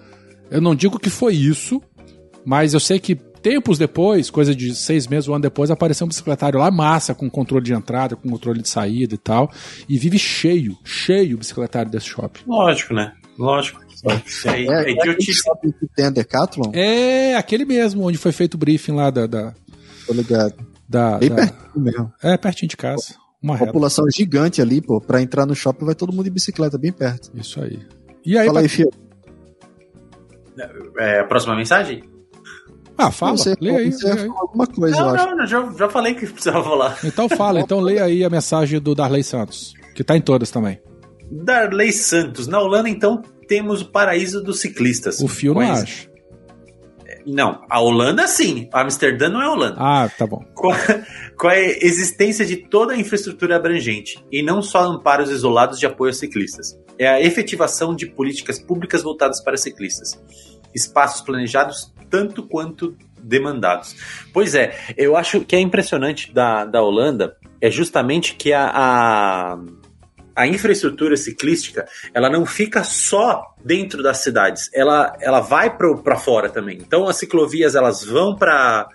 Eu 0.50 0.60
não 0.60 0.74
digo 0.74 0.98
que 0.98 1.10
foi 1.10 1.34
isso, 1.34 1.82
mas 2.44 2.72
eu 2.72 2.80
sei 2.80 3.00
que 3.00 3.18
tempos 3.46 3.78
depois, 3.78 4.28
coisa 4.28 4.52
de 4.52 4.74
seis 4.74 5.06
meses, 5.06 5.28
um 5.28 5.34
ano 5.34 5.42
depois, 5.42 5.70
apareceu 5.70 6.04
um 6.04 6.08
bicicletário 6.08 6.58
lá 6.58 6.68
massa, 6.68 7.14
com 7.14 7.30
controle 7.30 7.64
de 7.64 7.72
entrada, 7.72 8.16
com 8.16 8.28
controle 8.28 8.60
de 8.60 8.68
saída 8.68 9.14
e 9.14 9.18
tal. 9.18 9.52
E 9.88 9.96
vive 9.96 10.18
cheio, 10.18 10.76
cheio 10.84 11.36
o 11.36 11.38
bicicletário 11.38 11.88
desse 11.88 12.06
shopping. 12.06 12.40
Lógico, 12.44 12.92
né? 12.92 13.12
Lógico. 13.38 13.80
É, 14.04 14.50
é, 14.50 14.90
é, 14.90 14.90
é 14.90 15.14
que 15.14 15.86
tem 15.94 16.06
a 16.06 16.10
Decathlon? 16.10 16.72
É, 16.74 17.36
aquele 17.36 17.64
mesmo, 17.64 18.04
onde 18.04 18.18
foi 18.18 18.32
feito 18.32 18.54
o 18.54 18.58
briefing 18.58 18.92
lá 18.92 19.10
da. 19.10 19.28
da 19.28 19.54
Tô 20.08 20.12
ligado. 20.12 20.54
Da, 20.88 21.16
Bem 21.18 21.28
da, 21.28 21.36
pertinho 21.36 21.84
mesmo. 21.84 22.12
É, 22.20 22.36
pertinho 22.36 22.68
de 22.68 22.76
casa. 22.76 23.14
Uma 23.40 23.56
população 23.56 24.06
reta. 24.06 24.16
gigante 24.16 24.60
ali, 24.60 24.80
pô. 24.80 25.00
Pra 25.00 25.22
entrar 25.22 25.46
no 25.46 25.54
shopping 25.54 25.84
vai 25.84 25.94
todo 25.94 26.12
mundo 26.12 26.24
de 26.24 26.30
bicicleta, 26.30 26.76
bem 26.76 26.90
perto. 26.90 27.30
Isso 27.32 27.62
aí. 27.62 27.78
E 28.24 28.36
aí, 28.36 28.46
Fala 28.46 28.58
aí, 28.58 28.68
Fio. 28.68 28.90
É, 30.98 31.20
a 31.20 31.24
próxima 31.24 31.54
mensagem? 31.54 32.15
Ah, 32.98 33.10
fala. 33.10 33.36
Você, 33.36 33.54
lê 33.60 33.76
aí. 33.76 33.92
Você 33.92 34.12
lê 34.12 34.22
aí. 34.22 34.28
alguma 34.28 34.66
coisa, 34.66 34.96
não, 34.96 35.08
eu 35.08 35.14
acho. 35.14 35.36
Não, 35.36 35.46
já, 35.46 35.72
já 35.78 35.88
falei 35.88 36.14
que 36.14 36.26
precisava 36.26 36.62
falar. 36.62 36.98
Então 37.04 37.28
fala, 37.28 37.60
então 37.60 37.80
leia 37.80 38.04
aí 38.04 38.24
a 38.24 38.30
mensagem 38.30 38.80
do 38.80 38.94
Darley 38.94 39.22
Santos, 39.22 39.74
que 39.94 40.02
tá 40.02 40.16
em 40.16 40.20
todas 40.20 40.50
também. 40.50 40.80
Darley 41.30 41.92
Santos. 41.92 42.46
Na 42.46 42.60
Holanda, 42.60 42.88
então, 42.88 43.22
temos 43.48 43.82
o 43.82 43.86
paraíso 43.86 44.42
dos 44.42 44.60
ciclistas. 44.60 45.20
O 45.20 45.28
Fio 45.28 45.54
não 45.54 45.60
acha. 45.60 46.08
Não, 47.26 47.64
a 47.68 47.80
Holanda 47.80 48.26
sim. 48.28 48.68
Amsterdã 48.72 49.28
não 49.28 49.42
é 49.42 49.48
Holanda. 49.48 49.76
Ah, 49.78 50.08
tá 50.08 50.26
bom. 50.26 50.44
Com 50.54 50.70
a, 50.70 50.76
com 51.36 51.48
a 51.48 51.58
existência 51.58 52.46
de 52.46 52.56
toda 52.56 52.94
a 52.94 52.96
infraestrutura 52.96 53.56
abrangente 53.56 54.24
e 54.30 54.42
não 54.42 54.62
só 54.62 54.84
amparos 54.84 55.30
isolados 55.30 55.78
de 55.78 55.86
apoio 55.86 56.10
a 56.10 56.14
ciclistas. 56.14 56.78
É 56.96 57.08
a 57.08 57.20
efetivação 57.20 57.94
de 57.94 58.06
políticas 58.06 58.60
públicas 58.60 59.02
voltadas 59.02 59.40
para 59.40 59.56
ciclistas. 59.56 60.18
Espaços 60.76 61.22
planejados 61.22 61.92
tanto 62.10 62.42
quanto 62.42 62.96
demandados. 63.18 63.96
Pois 64.32 64.54
é, 64.54 64.78
eu 64.96 65.16
acho 65.16 65.40
que 65.40 65.56
é 65.56 65.60
impressionante 65.60 66.32
da, 66.32 66.64
da 66.64 66.82
Holanda 66.82 67.36
é 67.60 67.70
justamente 67.70 68.34
que 68.36 68.52
a, 68.52 68.70
a 68.72 69.58
a 70.36 70.46
infraestrutura 70.46 71.16
ciclística 71.16 71.88
ela 72.12 72.28
não 72.28 72.44
fica 72.44 72.84
só 72.84 73.54
dentro 73.64 74.02
das 74.02 74.18
cidades, 74.18 74.68
ela, 74.74 75.16
ela 75.18 75.40
vai 75.40 75.74
para 75.74 76.16
fora 76.16 76.50
também. 76.50 76.76
Então 76.76 77.08
as 77.08 77.16
ciclovias 77.16 77.74
elas 77.74 78.04
vão 78.04 78.36
para 78.36 78.86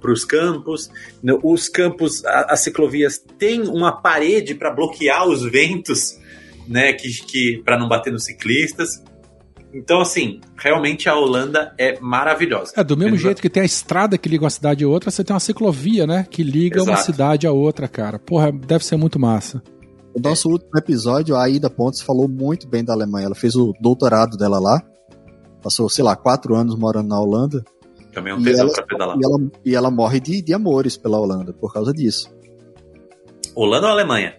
para 0.00 0.10
os 0.10 0.24
campos. 0.24 0.90
Os 1.42 1.68
campos, 1.68 2.24
as 2.24 2.60
ciclovias 2.60 3.18
têm 3.38 3.68
uma 3.68 3.92
parede 4.00 4.54
para 4.54 4.70
bloquear 4.70 5.28
os 5.28 5.42
ventos, 5.42 6.18
né, 6.66 6.94
que, 6.94 7.10
que 7.26 7.62
para 7.62 7.78
não 7.78 7.86
bater 7.86 8.10
nos 8.10 8.24
ciclistas. 8.24 9.02
Então, 9.72 10.00
assim, 10.00 10.40
realmente 10.56 11.08
a 11.08 11.14
Holanda 11.14 11.74
é 11.78 12.00
maravilhosa. 12.00 12.72
É, 12.76 12.82
do 12.82 12.96
mesmo 12.96 13.16
jeito 13.16 13.42
que 13.42 13.50
tem 13.50 13.62
a 13.62 13.66
estrada 13.66 14.16
que 14.16 14.28
liga 14.28 14.44
uma 14.44 14.50
cidade 14.50 14.82
a 14.82 14.88
outra, 14.88 15.10
você 15.10 15.22
tem 15.22 15.34
uma 15.34 15.40
ciclovia, 15.40 16.06
né? 16.06 16.26
Que 16.28 16.42
liga 16.42 16.78
Exato. 16.78 16.90
uma 16.90 16.96
cidade 16.96 17.46
a 17.46 17.52
outra, 17.52 17.86
cara. 17.86 18.18
Porra, 18.18 18.50
deve 18.50 18.84
ser 18.84 18.96
muito 18.96 19.18
massa. 19.18 19.62
O 20.14 20.20
nosso 20.20 20.48
é. 20.48 20.52
último 20.52 20.78
episódio, 20.78 21.36
a 21.36 21.44
Aida 21.44 21.68
Pontes 21.68 22.00
falou 22.00 22.26
muito 22.26 22.66
bem 22.66 22.82
da 22.82 22.94
Alemanha. 22.94 23.26
Ela 23.26 23.34
fez 23.34 23.54
o 23.54 23.74
doutorado 23.80 24.36
dela 24.36 24.58
lá. 24.58 24.82
Passou, 25.62 25.88
sei 25.88 26.02
lá, 26.02 26.16
quatro 26.16 26.54
anos 26.54 26.74
morando 26.74 27.08
na 27.08 27.20
Holanda. 27.20 27.62
Também 28.12 28.32
é 28.32 28.36
um 28.36 28.42
tesão 28.42 28.68
pra 28.70 28.86
pedalar. 28.86 29.16
E 29.18 29.24
ela, 29.24 29.50
e 29.66 29.74
ela 29.74 29.90
morre 29.90 30.18
de, 30.18 30.40
de 30.40 30.54
amores 30.54 30.96
pela 30.96 31.18
Holanda 31.20 31.52
por 31.52 31.72
causa 31.72 31.92
disso. 31.92 32.30
Holanda 33.54 33.86
ou 33.86 33.92
Alemanha? 33.92 34.34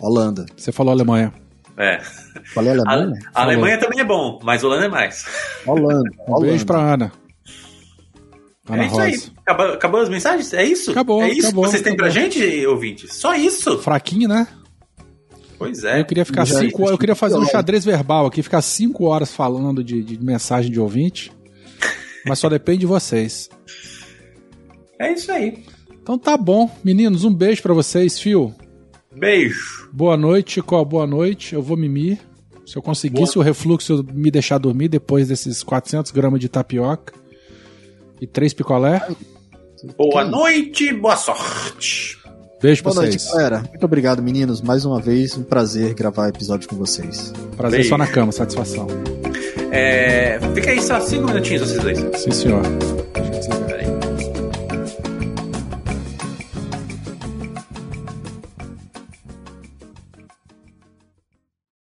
Holanda. 0.00 0.46
Você 0.56 0.72
falou 0.72 0.92
Alemanha. 0.92 1.32
É. 1.78 2.00
Falei 2.54 2.72
Alemanha? 2.72 3.18
A, 3.34 3.40
a 3.40 3.44
Alemanha 3.44 3.78
também 3.78 4.00
é 4.00 4.04
bom, 4.04 4.38
mas 4.42 4.64
Holanda 4.64 4.86
é 4.86 4.88
mais. 4.88 5.26
Holanda. 5.66 6.10
Um 6.26 6.32
Holanda. 6.32 6.46
beijo 6.46 6.66
pra 6.66 6.78
Ana. 6.78 7.12
Ana 8.68 8.82
é 8.82 8.86
isso 8.86 8.94
Rosa. 8.94 9.04
aí. 9.06 9.22
Acabou, 9.42 9.66
acabou, 9.66 10.00
as 10.00 10.08
mensagens? 10.08 10.52
É 10.52 10.64
isso? 10.64 10.90
Acabou. 10.90 11.22
É 11.22 11.30
isso 11.30 11.48
acabou, 11.48 11.64
que 11.64 11.70
vocês 11.70 11.82
têm 11.82 11.92
acabou. 11.92 12.12
pra 12.12 12.20
gente, 12.20 12.66
ouvintes? 12.66 13.14
Só 13.14 13.34
isso? 13.34 13.78
Fraquinho, 13.78 14.28
né? 14.28 14.46
Pois 15.58 15.84
é. 15.84 16.00
Eu 16.00 16.04
queria 16.04 16.24
ficar 16.24 16.44
Já 16.44 16.58
cinco 16.58 16.82
horas, 16.82 16.92
eu 16.92 16.98
queria 16.98 17.14
fazer 17.14 17.36
um 17.36 17.46
xadrez 17.46 17.84
verbal 17.84 18.26
aqui, 18.26 18.42
ficar 18.42 18.60
cinco 18.62 19.04
horas 19.04 19.32
falando 19.32 19.82
de, 19.82 20.02
de 20.02 20.22
mensagem 20.22 20.70
de 20.70 20.80
ouvinte. 20.80 21.32
mas 22.26 22.38
só 22.38 22.48
depende 22.48 22.80
de 22.80 22.86
vocês. 22.86 23.48
É 24.98 25.12
isso 25.12 25.30
aí. 25.30 25.64
Então 26.02 26.18
tá 26.18 26.36
bom, 26.36 26.70
meninos, 26.84 27.24
um 27.24 27.32
beijo 27.32 27.62
para 27.62 27.74
vocês, 27.74 28.18
Fio. 28.18 28.54
Beijo. 29.18 29.88
Boa 29.92 30.16
noite, 30.16 30.54
Chico. 30.54 30.84
Boa 30.84 31.06
noite. 31.06 31.54
Eu 31.54 31.62
vou 31.62 31.76
mimir. 31.76 32.18
Se 32.66 32.76
eu 32.76 32.82
conseguisse 32.82 33.34
boa. 33.34 33.44
o 33.44 33.46
refluxo 33.46 34.04
me 34.12 34.30
deixar 34.30 34.58
dormir 34.58 34.88
depois 34.88 35.28
desses 35.28 35.62
400 35.62 36.10
gramas 36.10 36.40
de 36.40 36.48
tapioca 36.48 37.12
e 38.20 38.26
três 38.26 38.52
picolé. 38.52 39.06
Boa 39.96 40.24
noite, 40.24 40.92
boa 40.92 41.16
sorte. 41.16 42.18
Beijo 42.60 42.82
pra 42.82 42.92
Boa 42.92 43.04
vocês. 43.06 43.22
noite, 43.22 43.36
galera. 43.36 43.58
Muito 43.68 43.84
obrigado, 43.84 44.22
meninos. 44.22 44.60
Mais 44.62 44.84
uma 44.84 45.00
vez, 45.00 45.36
um 45.36 45.44
prazer 45.44 45.94
gravar 45.94 46.28
episódio 46.28 46.68
com 46.68 46.74
vocês. 46.74 47.32
Prazer 47.56 47.78
Beijo. 47.78 47.90
só 47.90 47.98
na 47.98 48.06
cama, 48.06 48.32
satisfação. 48.32 48.86
É, 49.70 50.40
fica 50.54 50.70
aí 50.70 50.82
só 50.82 50.98
cinco 51.00 51.26
minutinhos, 51.26 51.68
vocês 51.68 51.82
dois. 51.82 51.98
Sim, 52.20 52.30
senhor. 52.32 52.62